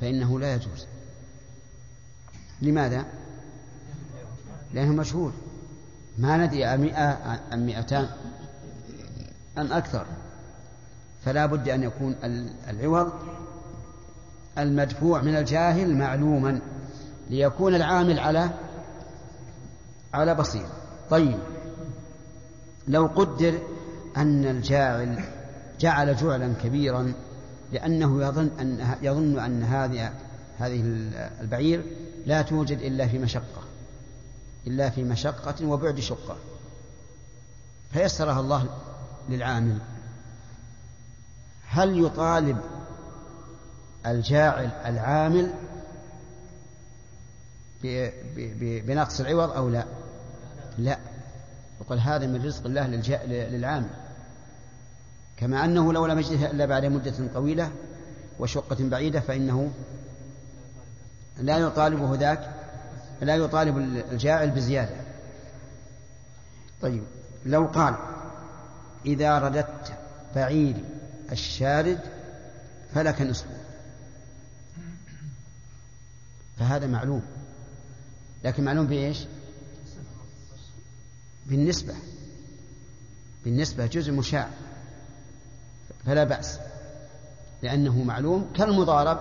[0.00, 0.86] فإنه لا يجوز.
[2.62, 3.04] لماذا؟
[4.74, 5.32] لأنه مشهور
[6.18, 7.18] ما ندري أمئة
[7.52, 8.08] أم مئتان
[9.58, 10.06] أم أكثر.
[11.24, 12.16] فلا بد أن يكون
[12.70, 13.12] العوض
[14.58, 16.60] المدفوع من الجاهل معلوما
[17.30, 18.50] ليكون العامل على
[20.14, 20.72] على بصيرة
[21.10, 21.38] طيب.
[22.88, 23.58] لو قدر
[24.16, 25.24] أن الجاعل
[25.80, 27.12] جعل جعلا كبيرا
[27.72, 30.12] لأنه يظن أن يظن أن هذه
[30.58, 30.82] هذه
[31.40, 31.84] البعير
[32.26, 33.62] لا توجد إلا في مشقة.
[34.66, 36.36] إلا في مشقة وبعد شقة.
[37.92, 38.66] فيسرها الله
[39.28, 39.78] للعامل.
[41.68, 42.58] هل يطالب
[44.06, 45.54] الجاعل العامل
[48.86, 49.84] بنقص العوض أو لا؟
[50.78, 50.98] لا.
[51.80, 52.86] يقول هذا من رزق الله
[53.26, 53.90] للعامل.
[55.36, 57.70] كما أنه لو لم يجده إلا بعد مدة طويلة
[58.38, 59.70] وشقة بعيدة فإنه
[61.38, 62.51] لا يطالبه ذاك.
[63.22, 63.78] لا يطالب
[64.12, 64.96] الجاعل بزيادة.
[66.82, 67.02] طيب
[67.46, 67.94] لو قال
[69.06, 69.92] إذا رددت
[70.34, 70.84] بعيري
[71.32, 72.00] الشارد
[72.94, 73.56] فلك نصفه
[76.58, 77.22] فهذا معلوم.
[78.44, 79.18] لكن معلوم بإيش؟
[81.46, 81.94] بالنسبة.
[83.44, 84.48] بالنسبة جزء مشاع.
[86.06, 86.58] فلا بأس.
[87.62, 89.18] لأنه معلوم كالمضارب.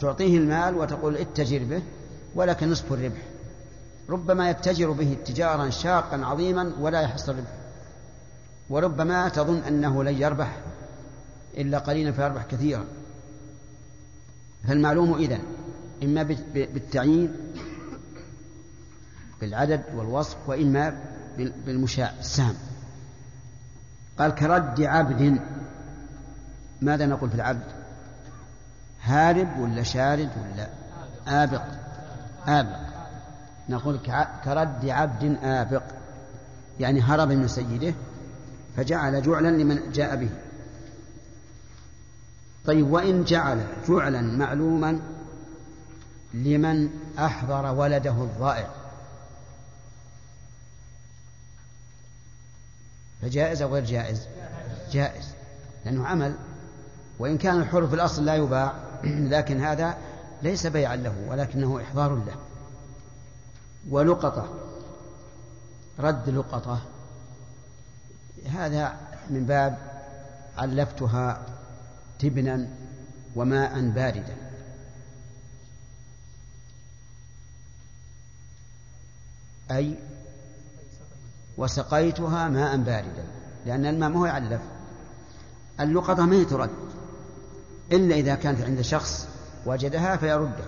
[0.00, 1.82] تعطيه المال وتقول اتجر به.
[2.36, 3.22] ولك نصف الربح.
[4.08, 7.52] ربما يتجر به تجارا شاقا عظيما ولا يحصل ربح.
[8.70, 10.56] وربما تظن أنه لن يربح
[11.56, 12.84] إلا قليلا فيربح كثيرا.
[14.68, 15.38] فالمعلوم إذن
[16.02, 16.22] إما
[16.54, 17.34] بالتعيين
[19.40, 20.98] بالعدد والوصف وإما
[21.38, 22.54] بالمشاع السهم
[24.18, 25.40] قال كرد عبد.
[26.80, 27.64] ماذا نقول في العبد؟
[29.02, 30.68] هارب ولا شارد ولا
[31.42, 31.85] آبق؟
[32.46, 32.86] آبق.
[33.68, 33.98] نقول
[34.44, 35.82] كرد عبد آبق.
[36.80, 37.94] يعني هرب من سيده
[38.76, 40.30] فجعل جعلا لمن جاء به.
[42.64, 45.00] طيب وإن جعل جعلا معلوما
[46.34, 48.68] لمن أحضر ولده الضائع.
[53.22, 54.26] فجائز أو غير جائز؟
[54.92, 55.24] جائز.
[55.84, 56.34] لأنه عمل.
[57.18, 58.72] وإن كان الحر في الأصل لا يباع
[59.34, 59.96] لكن هذا
[60.46, 62.36] ليس بيعا له ولكنه إحضار له.
[63.90, 64.48] ولقطة
[65.98, 66.82] رد لقطة.
[68.50, 68.96] هذا
[69.30, 69.78] من باب
[70.58, 71.46] علفتها
[72.18, 72.68] تبنا
[73.36, 74.36] وماء باردا.
[79.70, 79.94] أي
[81.56, 83.24] وسقيتها ماء باردا
[83.66, 84.60] لأن الماء ما هو يعلف.
[85.80, 86.70] اللقطة ما هي ترد
[87.92, 89.28] إلا إذا كانت عند شخص
[89.66, 90.66] وجدها فيردها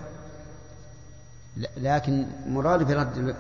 [1.77, 3.37] لكن مراد برد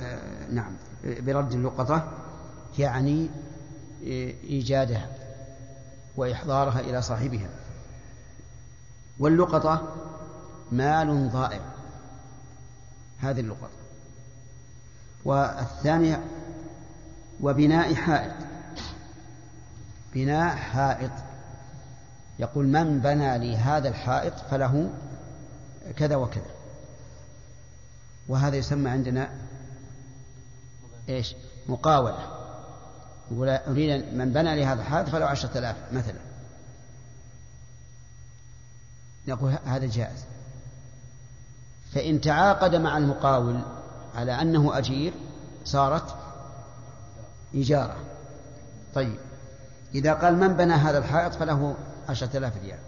[0.50, 0.72] نعم
[1.04, 2.12] برد اللقطة
[2.78, 3.28] يعني
[4.44, 5.08] إيجادها
[6.16, 7.48] وإحضارها إلى صاحبها.
[9.18, 9.94] واللقطة
[10.72, 11.60] مال ضائع
[13.18, 13.68] هذه اللقطة.
[15.24, 16.24] والثانية
[17.40, 18.34] وبناء حائط
[20.14, 21.10] بناء حائط.
[22.38, 24.90] يقول من بنى لي هذا الحائط فله
[25.96, 26.50] كذا وكذا.
[28.28, 29.30] وهذا يسمى عندنا
[31.08, 31.34] إيش؟
[31.68, 32.38] مقاولة.
[33.30, 36.18] يقول أريد من بنى لي هذا الحائط فله عشرة آلاف مثلا.
[39.28, 40.24] نقول هذا جائز.
[41.94, 43.60] فإن تعاقد مع المقاول
[44.14, 45.12] على أنه أجير
[45.64, 46.16] صارت
[47.54, 47.96] إجارة
[48.94, 49.18] طيب.
[49.94, 51.76] إذا قال من بنى هذا الحائط فله
[52.08, 52.78] عشرة آلاف ريال.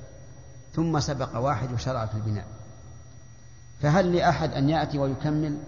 [0.75, 2.60] ثم سبق واحد وشرع في البناء.
[3.83, 5.59] فهل لأحد أن يأتي ويكمل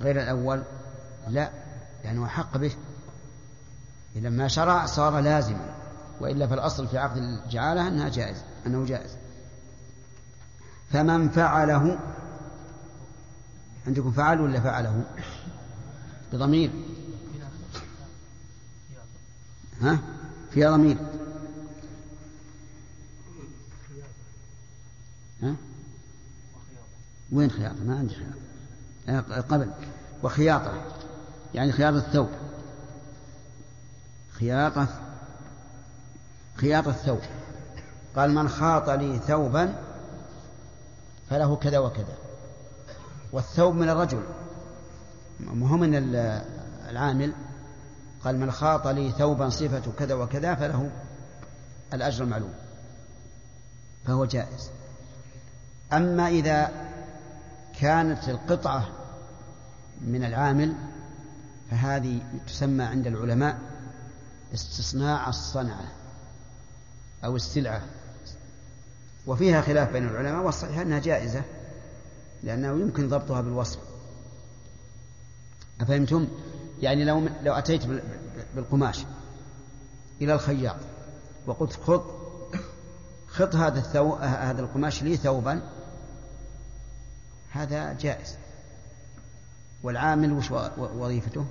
[0.00, 0.62] غير الأول؟
[1.28, 1.50] لا
[2.04, 2.72] لأنه حق به.
[4.16, 5.74] إذا ما شرع صار لازما
[6.20, 9.16] وإلا فالأصل في عقد الجعالة أنها جائز أنه جائز.
[10.92, 11.98] فمن فعله
[13.86, 15.04] عندكم فعل ولا فعله؟
[16.32, 16.70] بضمير.
[19.80, 19.98] ها؟
[20.50, 20.96] فيها ضمير
[25.42, 25.56] ها
[27.32, 28.14] وين خياطة؟ ما عندي
[29.06, 29.40] خياطة.
[29.40, 29.70] قبل.
[30.22, 30.82] وخياطة.
[31.54, 32.28] يعني خياطة الثوب.
[34.30, 34.88] خياطة.
[36.56, 37.20] خياطة الثوب.
[38.16, 39.74] قال من خاط لي ثوبا
[41.30, 42.16] فله كذا وكذا.
[43.32, 44.22] والثوب من الرجل.
[45.40, 45.94] مو من
[46.88, 47.32] العامل
[48.24, 50.90] قال من خاط لي ثوبا صفة كذا وكذا فله
[51.94, 52.54] الأجر المعلوم.
[54.06, 54.70] فهو جائز.
[55.92, 56.87] أما إذا
[57.80, 58.88] كانت القطعة
[60.00, 60.74] من العامل
[61.70, 63.58] فهذه تسمى عند العلماء
[64.54, 65.84] استصناع الصنعة
[67.24, 67.82] أو السلعة
[69.26, 71.42] وفيها خلاف بين العلماء والصحيح أنها جائزة
[72.42, 73.78] لأنه يمكن ضبطها بالوصف
[75.80, 76.28] أفهمتم؟
[76.82, 77.82] يعني لو لو أتيت
[78.54, 79.04] بالقماش
[80.20, 80.76] إلى الخياط
[81.46, 82.00] وقلت خذ
[83.28, 84.14] خذ هذا الثو...
[84.14, 85.62] هذا القماش لي ثوبا
[87.50, 88.36] هذا جائز.
[89.82, 91.46] والعامل وش وظيفته؟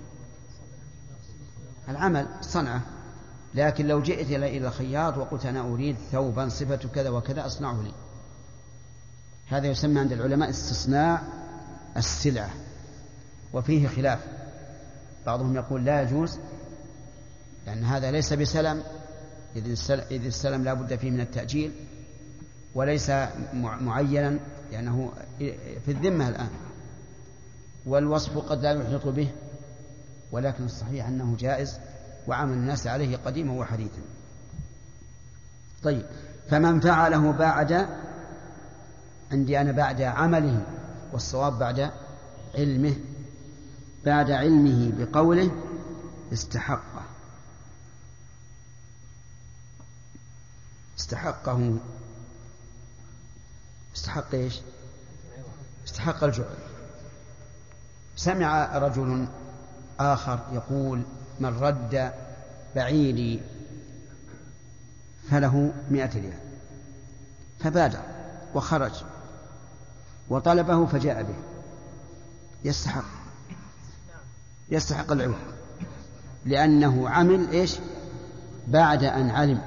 [1.90, 2.82] العمل صنعة.
[3.56, 7.92] لكن لو جئت إلى الخياط وقلت أنا أريد ثوبا صفة كذا وكذا أصنعه لي.
[9.48, 11.22] هذا يسمى عند العلماء استصناع
[11.98, 12.50] السلعة.
[13.54, 14.20] وفيه خلاف.
[15.26, 16.40] بعضهم يقول لا يجوز
[17.66, 18.84] لأن هذا ليس بسلم.
[19.56, 21.72] إذ السلم لا بد فيه من التأجيل.
[22.78, 23.12] وليس
[23.54, 24.40] معينا
[24.72, 25.12] لأنه
[25.86, 26.50] في الذمة الآن.
[27.86, 29.32] والوصف قد لا يحيط به
[30.32, 31.80] ولكن الصحيح أنه جائز
[32.28, 34.02] وعمل الناس عليه قديما وحديثا.
[35.84, 36.06] طيب
[36.50, 37.88] فمن فعله بعد
[39.32, 40.66] عندي أنا بعد عمله
[41.14, 41.92] والصواب بعد
[42.56, 42.96] علمه
[44.06, 45.52] بعد علمه بقوله
[46.34, 47.04] استحقه.
[51.00, 51.78] استحقه
[53.98, 54.62] استحق إيش؟
[55.88, 56.46] استحق الجوع.
[58.16, 59.28] سمع رجل
[60.00, 61.02] آخر يقول
[61.40, 62.12] من رد
[62.76, 63.42] بعيري
[65.30, 66.40] فله مئة ريال.
[67.60, 68.00] فبادر
[68.56, 68.92] وخرج
[70.30, 71.36] وطلبه فجاء به.
[72.64, 73.06] يستحق
[74.70, 75.36] يستحق العوض
[76.46, 77.76] لأنه عمل إيش؟
[78.68, 79.62] بعد أن علم.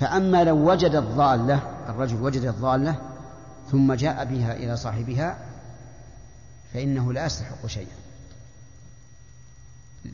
[0.00, 2.96] فأما لو وجد الضالة الرجل وجد الضالة
[3.70, 5.36] ثم جاء بها إلى صاحبها
[6.74, 7.96] فإنه لا يستحق شيئا.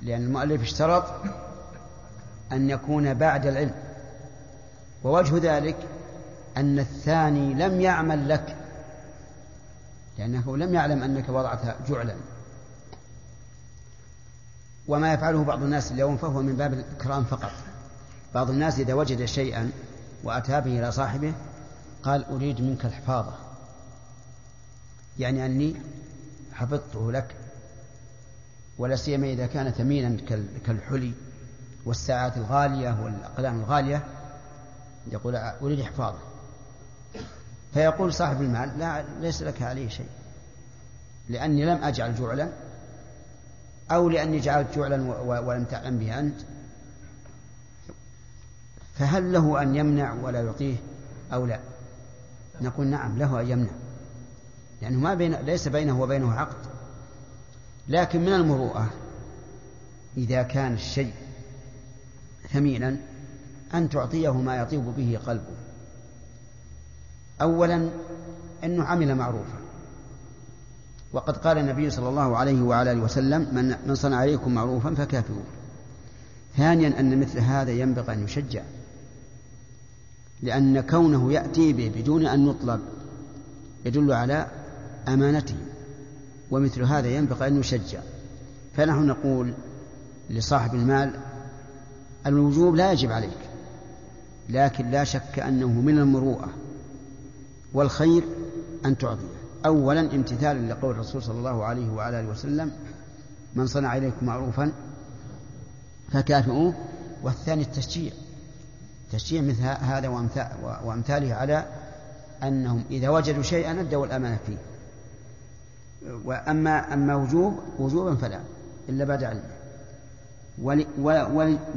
[0.03, 1.05] لأن المؤلف اشترط
[2.53, 3.74] أن يكون بعد العلم.
[5.05, 5.77] ووجه ذلك
[6.57, 8.57] أن الثاني لم يعمل لك
[10.19, 12.15] لأنه لم يعلم أنك وضعت جعلا.
[14.89, 17.53] وما يفعله بعض الناس اليوم فهو من باب الإكرام فقط.
[18.35, 19.70] بعض الناس إذا وجد شيئا
[20.24, 21.32] وأتى به إلى صاحبه
[22.03, 23.35] قال أريد منك الحفاظة.
[25.19, 25.77] يعني أني
[26.53, 27.37] حفظته لك
[28.79, 30.16] ولا سيما إذا كان ثمينا
[30.66, 31.12] كالحلي
[31.85, 34.05] والساعات الغالية والأقلام الغالية
[35.12, 36.19] يقول أريد حفاظة.
[37.75, 40.09] فيقول صاحب المال لا ليس لك عليه شيء
[41.29, 42.49] لأني لم أجعل جعلا
[43.91, 46.41] أو لأني جعلت جعلا ولم تعلم به أنت.
[48.95, 50.77] فهل له أن يمنع ولا يعطيه
[51.33, 51.61] أو لا؟
[52.61, 53.71] نقول نعم له أن يمنع.
[54.83, 56.57] لأنه ما بين ليس بينه وبينه عقد.
[57.89, 58.91] لكن من المروءة
[60.17, 61.13] إذا كان الشيء
[62.53, 62.97] ثمينا
[63.75, 65.55] أن تعطيه ما يطيب به قلبه.
[67.43, 67.91] أولا
[68.65, 69.59] أنه عمل معروفا.
[71.13, 75.45] وقد قال النبي صلى الله عليه وعلى آله وسلم من من صنع عليكم معروفا فكافئوه.
[76.57, 78.63] ثانيا أن مثل هذا ينبغي أن يشجع.
[80.43, 82.81] لأن كونه يأتي به بدون أن يطلب
[83.85, 84.47] يدل على
[85.09, 85.56] أمانته
[86.51, 88.01] ومثل هذا ينبغي أن يشجع.
[88.77, 89.55] فنحن نقول
[90.31, 91.15] لصاحب المال
[92.27, 93.39] الوجوب لا يجب عليك
[94.48, 96.48] لكن لا شك أنه من المروءة
[97.74, 98.24] والخير
[98.85, 99.39] أن تعطيه.
[99.66, 102.73] أولا امتثالا لقول الرسول صلى الله عليه وعلى آله وسلم
[103.55, 104.73] من صنع إليكم معروفا
[106.12, 106.74] فكافئوه.
[107.23, 108.12] والثاني التشجيع.
[109.13, 110.09] تشجيع مثل هذا
[110.85, 111.67] وأمثاله على
[112.43, 114.57] أنهم إذا وجدوا شيئا أدوا الأمانة فيه.
[116.25, 118.41] وأما أما وجوب وجوبا فلا
[118.89, 119.51] إلا بعد علمه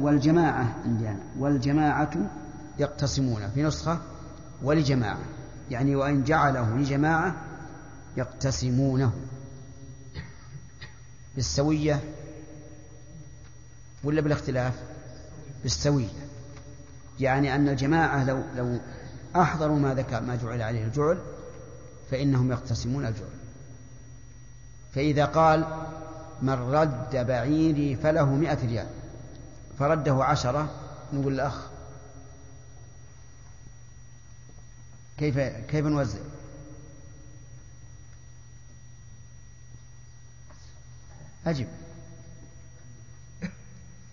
[0.00, 2.10] والجماعة عندنا والجماعة
[2.78, 3.98] يقتسمون في نسخة
[4.62, 5.18] ولجماعة.
[5.70, 7.34] يعني وإن جعله لجماعة
[8.16, 9.12] يقتسمونه.
[11.36, 12.00] بالسوية
[14.04, 14.74] ولا بالاختلاف؟
[15.62, 16.08] بالسوية.
[17.22, 18.80] يعني أن الجماعة لو لو
[19.36, 21.18] أحضروا ما ذكر ما جعل عليه الجعل
[22.10, 23.28] فإنهم يقتسمون الجعل.
[24.94, 25.86] فإذا قال
[26.42, 28.86] من رد بعيري فله مئة ريال
[29.78, 30.70] فرده عشرة
[31.12, 31.66] نقول الأخ
[35.18, 36.18] كيف كيف نوزع؟
[41.46, 41.66] أجب.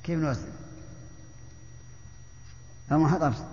[0.03, 0.58] كيف نوزع؟
[2.91, 3.45] أو ما حضرت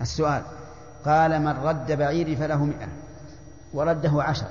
[0.00, 0.42] السؤال.
[1.04, 2.88] قال من رد بعيري فله مئة
[3.72, 4.46] ورده عشر.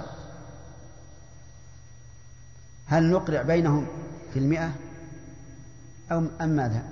[2.86, 3.88] هل نقرع بينهم
[4.34, 4.72] في المئة؟
[6.12, 6.84] أو أم ماذا؟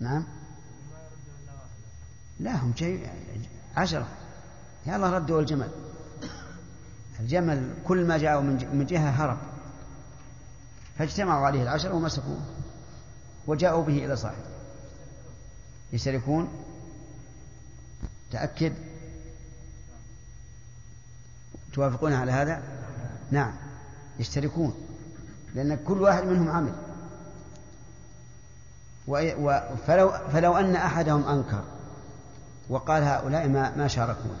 [0.00, 0.24] نعم.
[2.40, 3.08] لا هم شيء
[3.76, 4.08] عشرة.
[4.86, 5.68] يلا ردوا الجمل
[7.20, 9.38] الجمل كل ما جاءوا من جهة هرب.
[10.98, 12.40] فاجتمعوا عليه العشرة ومسكوه
[13.46, 14.44] وجاءوا به إلى صاحبه.
[15.92, 16.48] يشتركون.
[18.30, 18.72] تأكد.
[21.72, 22.62] توافقون على هذا؟
[23.30, 23.52] نعم.
[24.18, 24.74] يشتركون.
[25.54, 26.72] لأن كل واحد منهم عمل.
[29.86, 31.64] فلو, فلو أن أحدهم أنكر
[32.68, 34.40] وقال هؤلاء ما, ما شاركونا.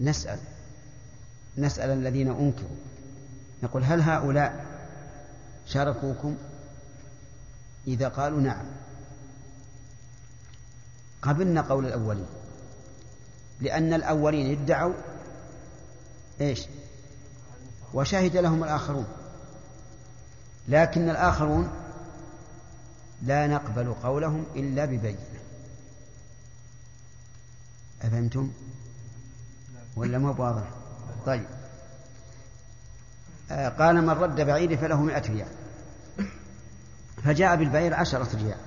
[0.00, 0.38] نسأل.
[1.58, 2.76] نسأل الذين أنكروا.
[3.62, 4.66] نقول هل هؤلاء
[5.66, 6.36] شاركوكم؟
[7.86, 8.66] إذا قالوا نعم.
[11.22, 12.26] قبلنا قول الأولين.
[13.60, 14.94] لأن الأولين ادعوا
[16.40, 16.66] إيش؟
[17.94, 19.06] وشهد لهم الآخرون.
[20.68, 21.70] لكن الآخرون
[23.22, 25.18] لا نقبل قولهم إلا ببينة.
[28.02, 28.52] أفهمتم؟
[29.96, 30.77] ولا ما واضح؟
[31.28, 31.46] طيب
[33.50, 35.48] آه قال من رد بعيد فله مئة ريال
[37.24, 38.58] فجاء بالبعير عشرة ريال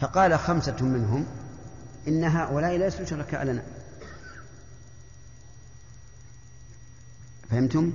[0.00, 1.26] فقال خمسة منهم
[2.08, 3.62] إن هؤلاء ليسوا شركاء لنا
[7.50, 7.92] فهمتم؟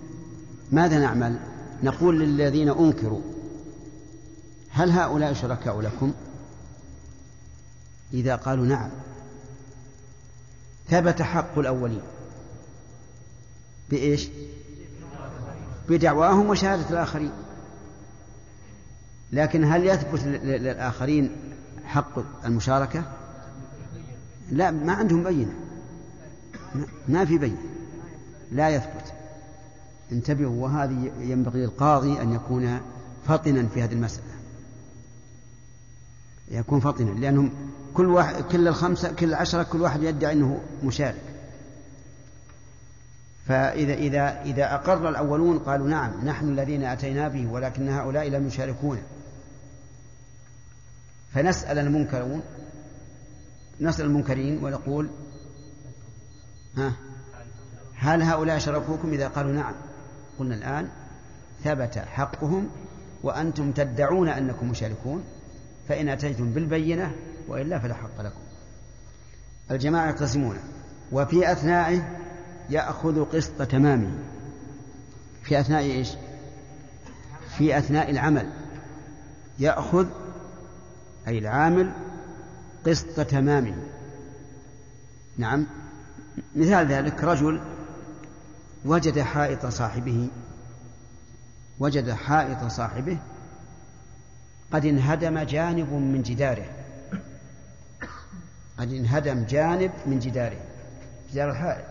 [0.72, 1.40] ماذا نعمل؟
[1.84, 3.22] نقول للذين أنكروا
[4.70, 6.14] هل هؤلاء شركاء لكم؟
[8.14, 8.90] إذا قالوا نعم
[10.90, 12.02] ثبت حق الأولين
[13.92, 14.30] بإيش؟
[15.90, 17.32] بدعواهم وشهادة الآخرين.
[19.32, 21.32] لكن هل يثبت للآخرين
[21.86, 23.04] حق المشاركة؟
[24.52, 25.54] لا ما عندهم بينة.
[27.08, 27.62] ما في بينة.
[28.52, 29.14] لا يثبت.
[30.12, 32.80] انتبهوا وهذه ينبغي للقاضي أن يكون
[33.28, 34.26] فطنا في هذه المسألة.
[36.52, 37.52] يكون فطنا لأنهم
[37.94, 41.31] كل واحد كل الخمسة كل العشرة كل واحد يدعي أنه مشارك.
[43.48, 49.02] فإذا إذا إذا أقر الأولون قالوا نعم نحن الذين أتينا به ولكن هؤلاء لم يشاركون
[51.34, 52.42] فنسأل المنكرون
[53.82, 55.10] نسأل المنكرين ونقول
[56.78, 56.94] ها
[57.96, 59.74] هل هؤلاء شركوكم إذا قالوا نعم؟
[60.40, 60.88] قلنا الآن
[61.64, 62.70] ثبت حقهم
[63.24, 65.24] وأنتم تدعون أنكم مشاركون
[65.90, 67.16] فإن أتيتم بالبينة
[67.48, 68.40] وإلا فلا حق لكم.
[69.72, 70.58] الجماعة يقتسمون.
[71.12, 72.21] وفي أثنائه
[72.70, 74.12] يأخذ قسط تمامه.
[75.44, 76.10] في أثناء إيش؟
[77.58, 78.50] في أثناء العمل.
[79.60, 80.08] يأخذ
[81.28, 81.92] أي العامل
[82.86, 83.76] قسط تمامه.
[85.38, 85.68] نعم.
[86.56, 87.62] مثال ذلك رجل
[88.86, 90.30] وجد حائط صاحبه
[91.80, 93.18] وجد حائط صاحبه
[94.72, 96.70] قد انهدم جانب من جداره.
[98.78, 100.62] قد انهدم جانب من جداره.
[101.34, 101.86] جدار الحائط.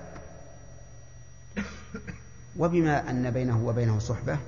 [2.57, 4.39] وبما أن بينه وبينه صحبة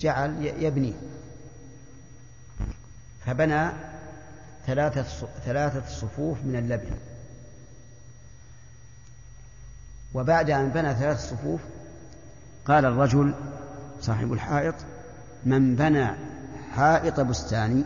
[0.00, 0.94] جعل يبني.
[3.26, 3.68] فبنى
[4.66, 6.90] ثلاثة ثلاثة صفوف من اللبن.
[10.14, 11.60] وبعد أن بنى ثلاث صفوف
[12.64, 13.34] قال الرجل
[14.00, 14.74] صاحب الحائط
[15.44, 16.08] من بنى
[16.74, 17.84] حائط بستاني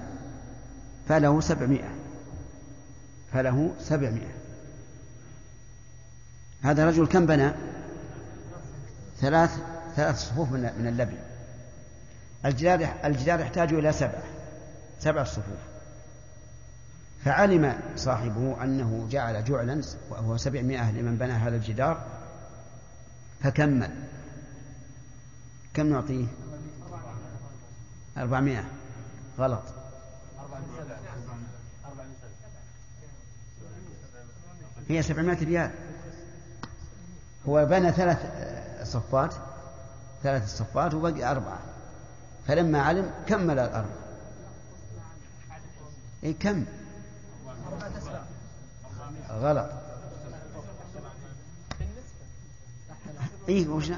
[1.09, 1.91] فله سبعمائة
[3.33, 4.35] فله سبعمائة.
[6.63, 7.53] هذا الرجل كم بنى؟
[9.21, 9.59] ثلاث
[9.97, 11.19] ثلاث صفوف من من اللبن.
[12.45, 14.23] الجدار الجدار يحتاج إلى سبعة
[15.01, 15.59] سبع صفوف.
[17.25, 22.07] فعلم صاحبه أنه جعل جعلا وهو سبعمائة لمن بنى هذا الجدار
[23.43, 23.91] فكمل.
[25.75, 26.27] كم نعطيه؟
[28.19, 28.65] أربعمائة.
[29.39, 29.63] غلط.
[34.89, 35.71] هي سبعمائة ريال.
[37.49, 38.19] هو بنى ثلاث
[38.83, 39.35] صفات
[40.23, 41.59] ثلاث صفات وبقي أربعة.
[42.47, 43.97] فلما علم كمل الأربعة
[46.25, 46.65] إيه كم؟
[49.31, 49.71] غلط.
[53.49, 53.91] إيه وش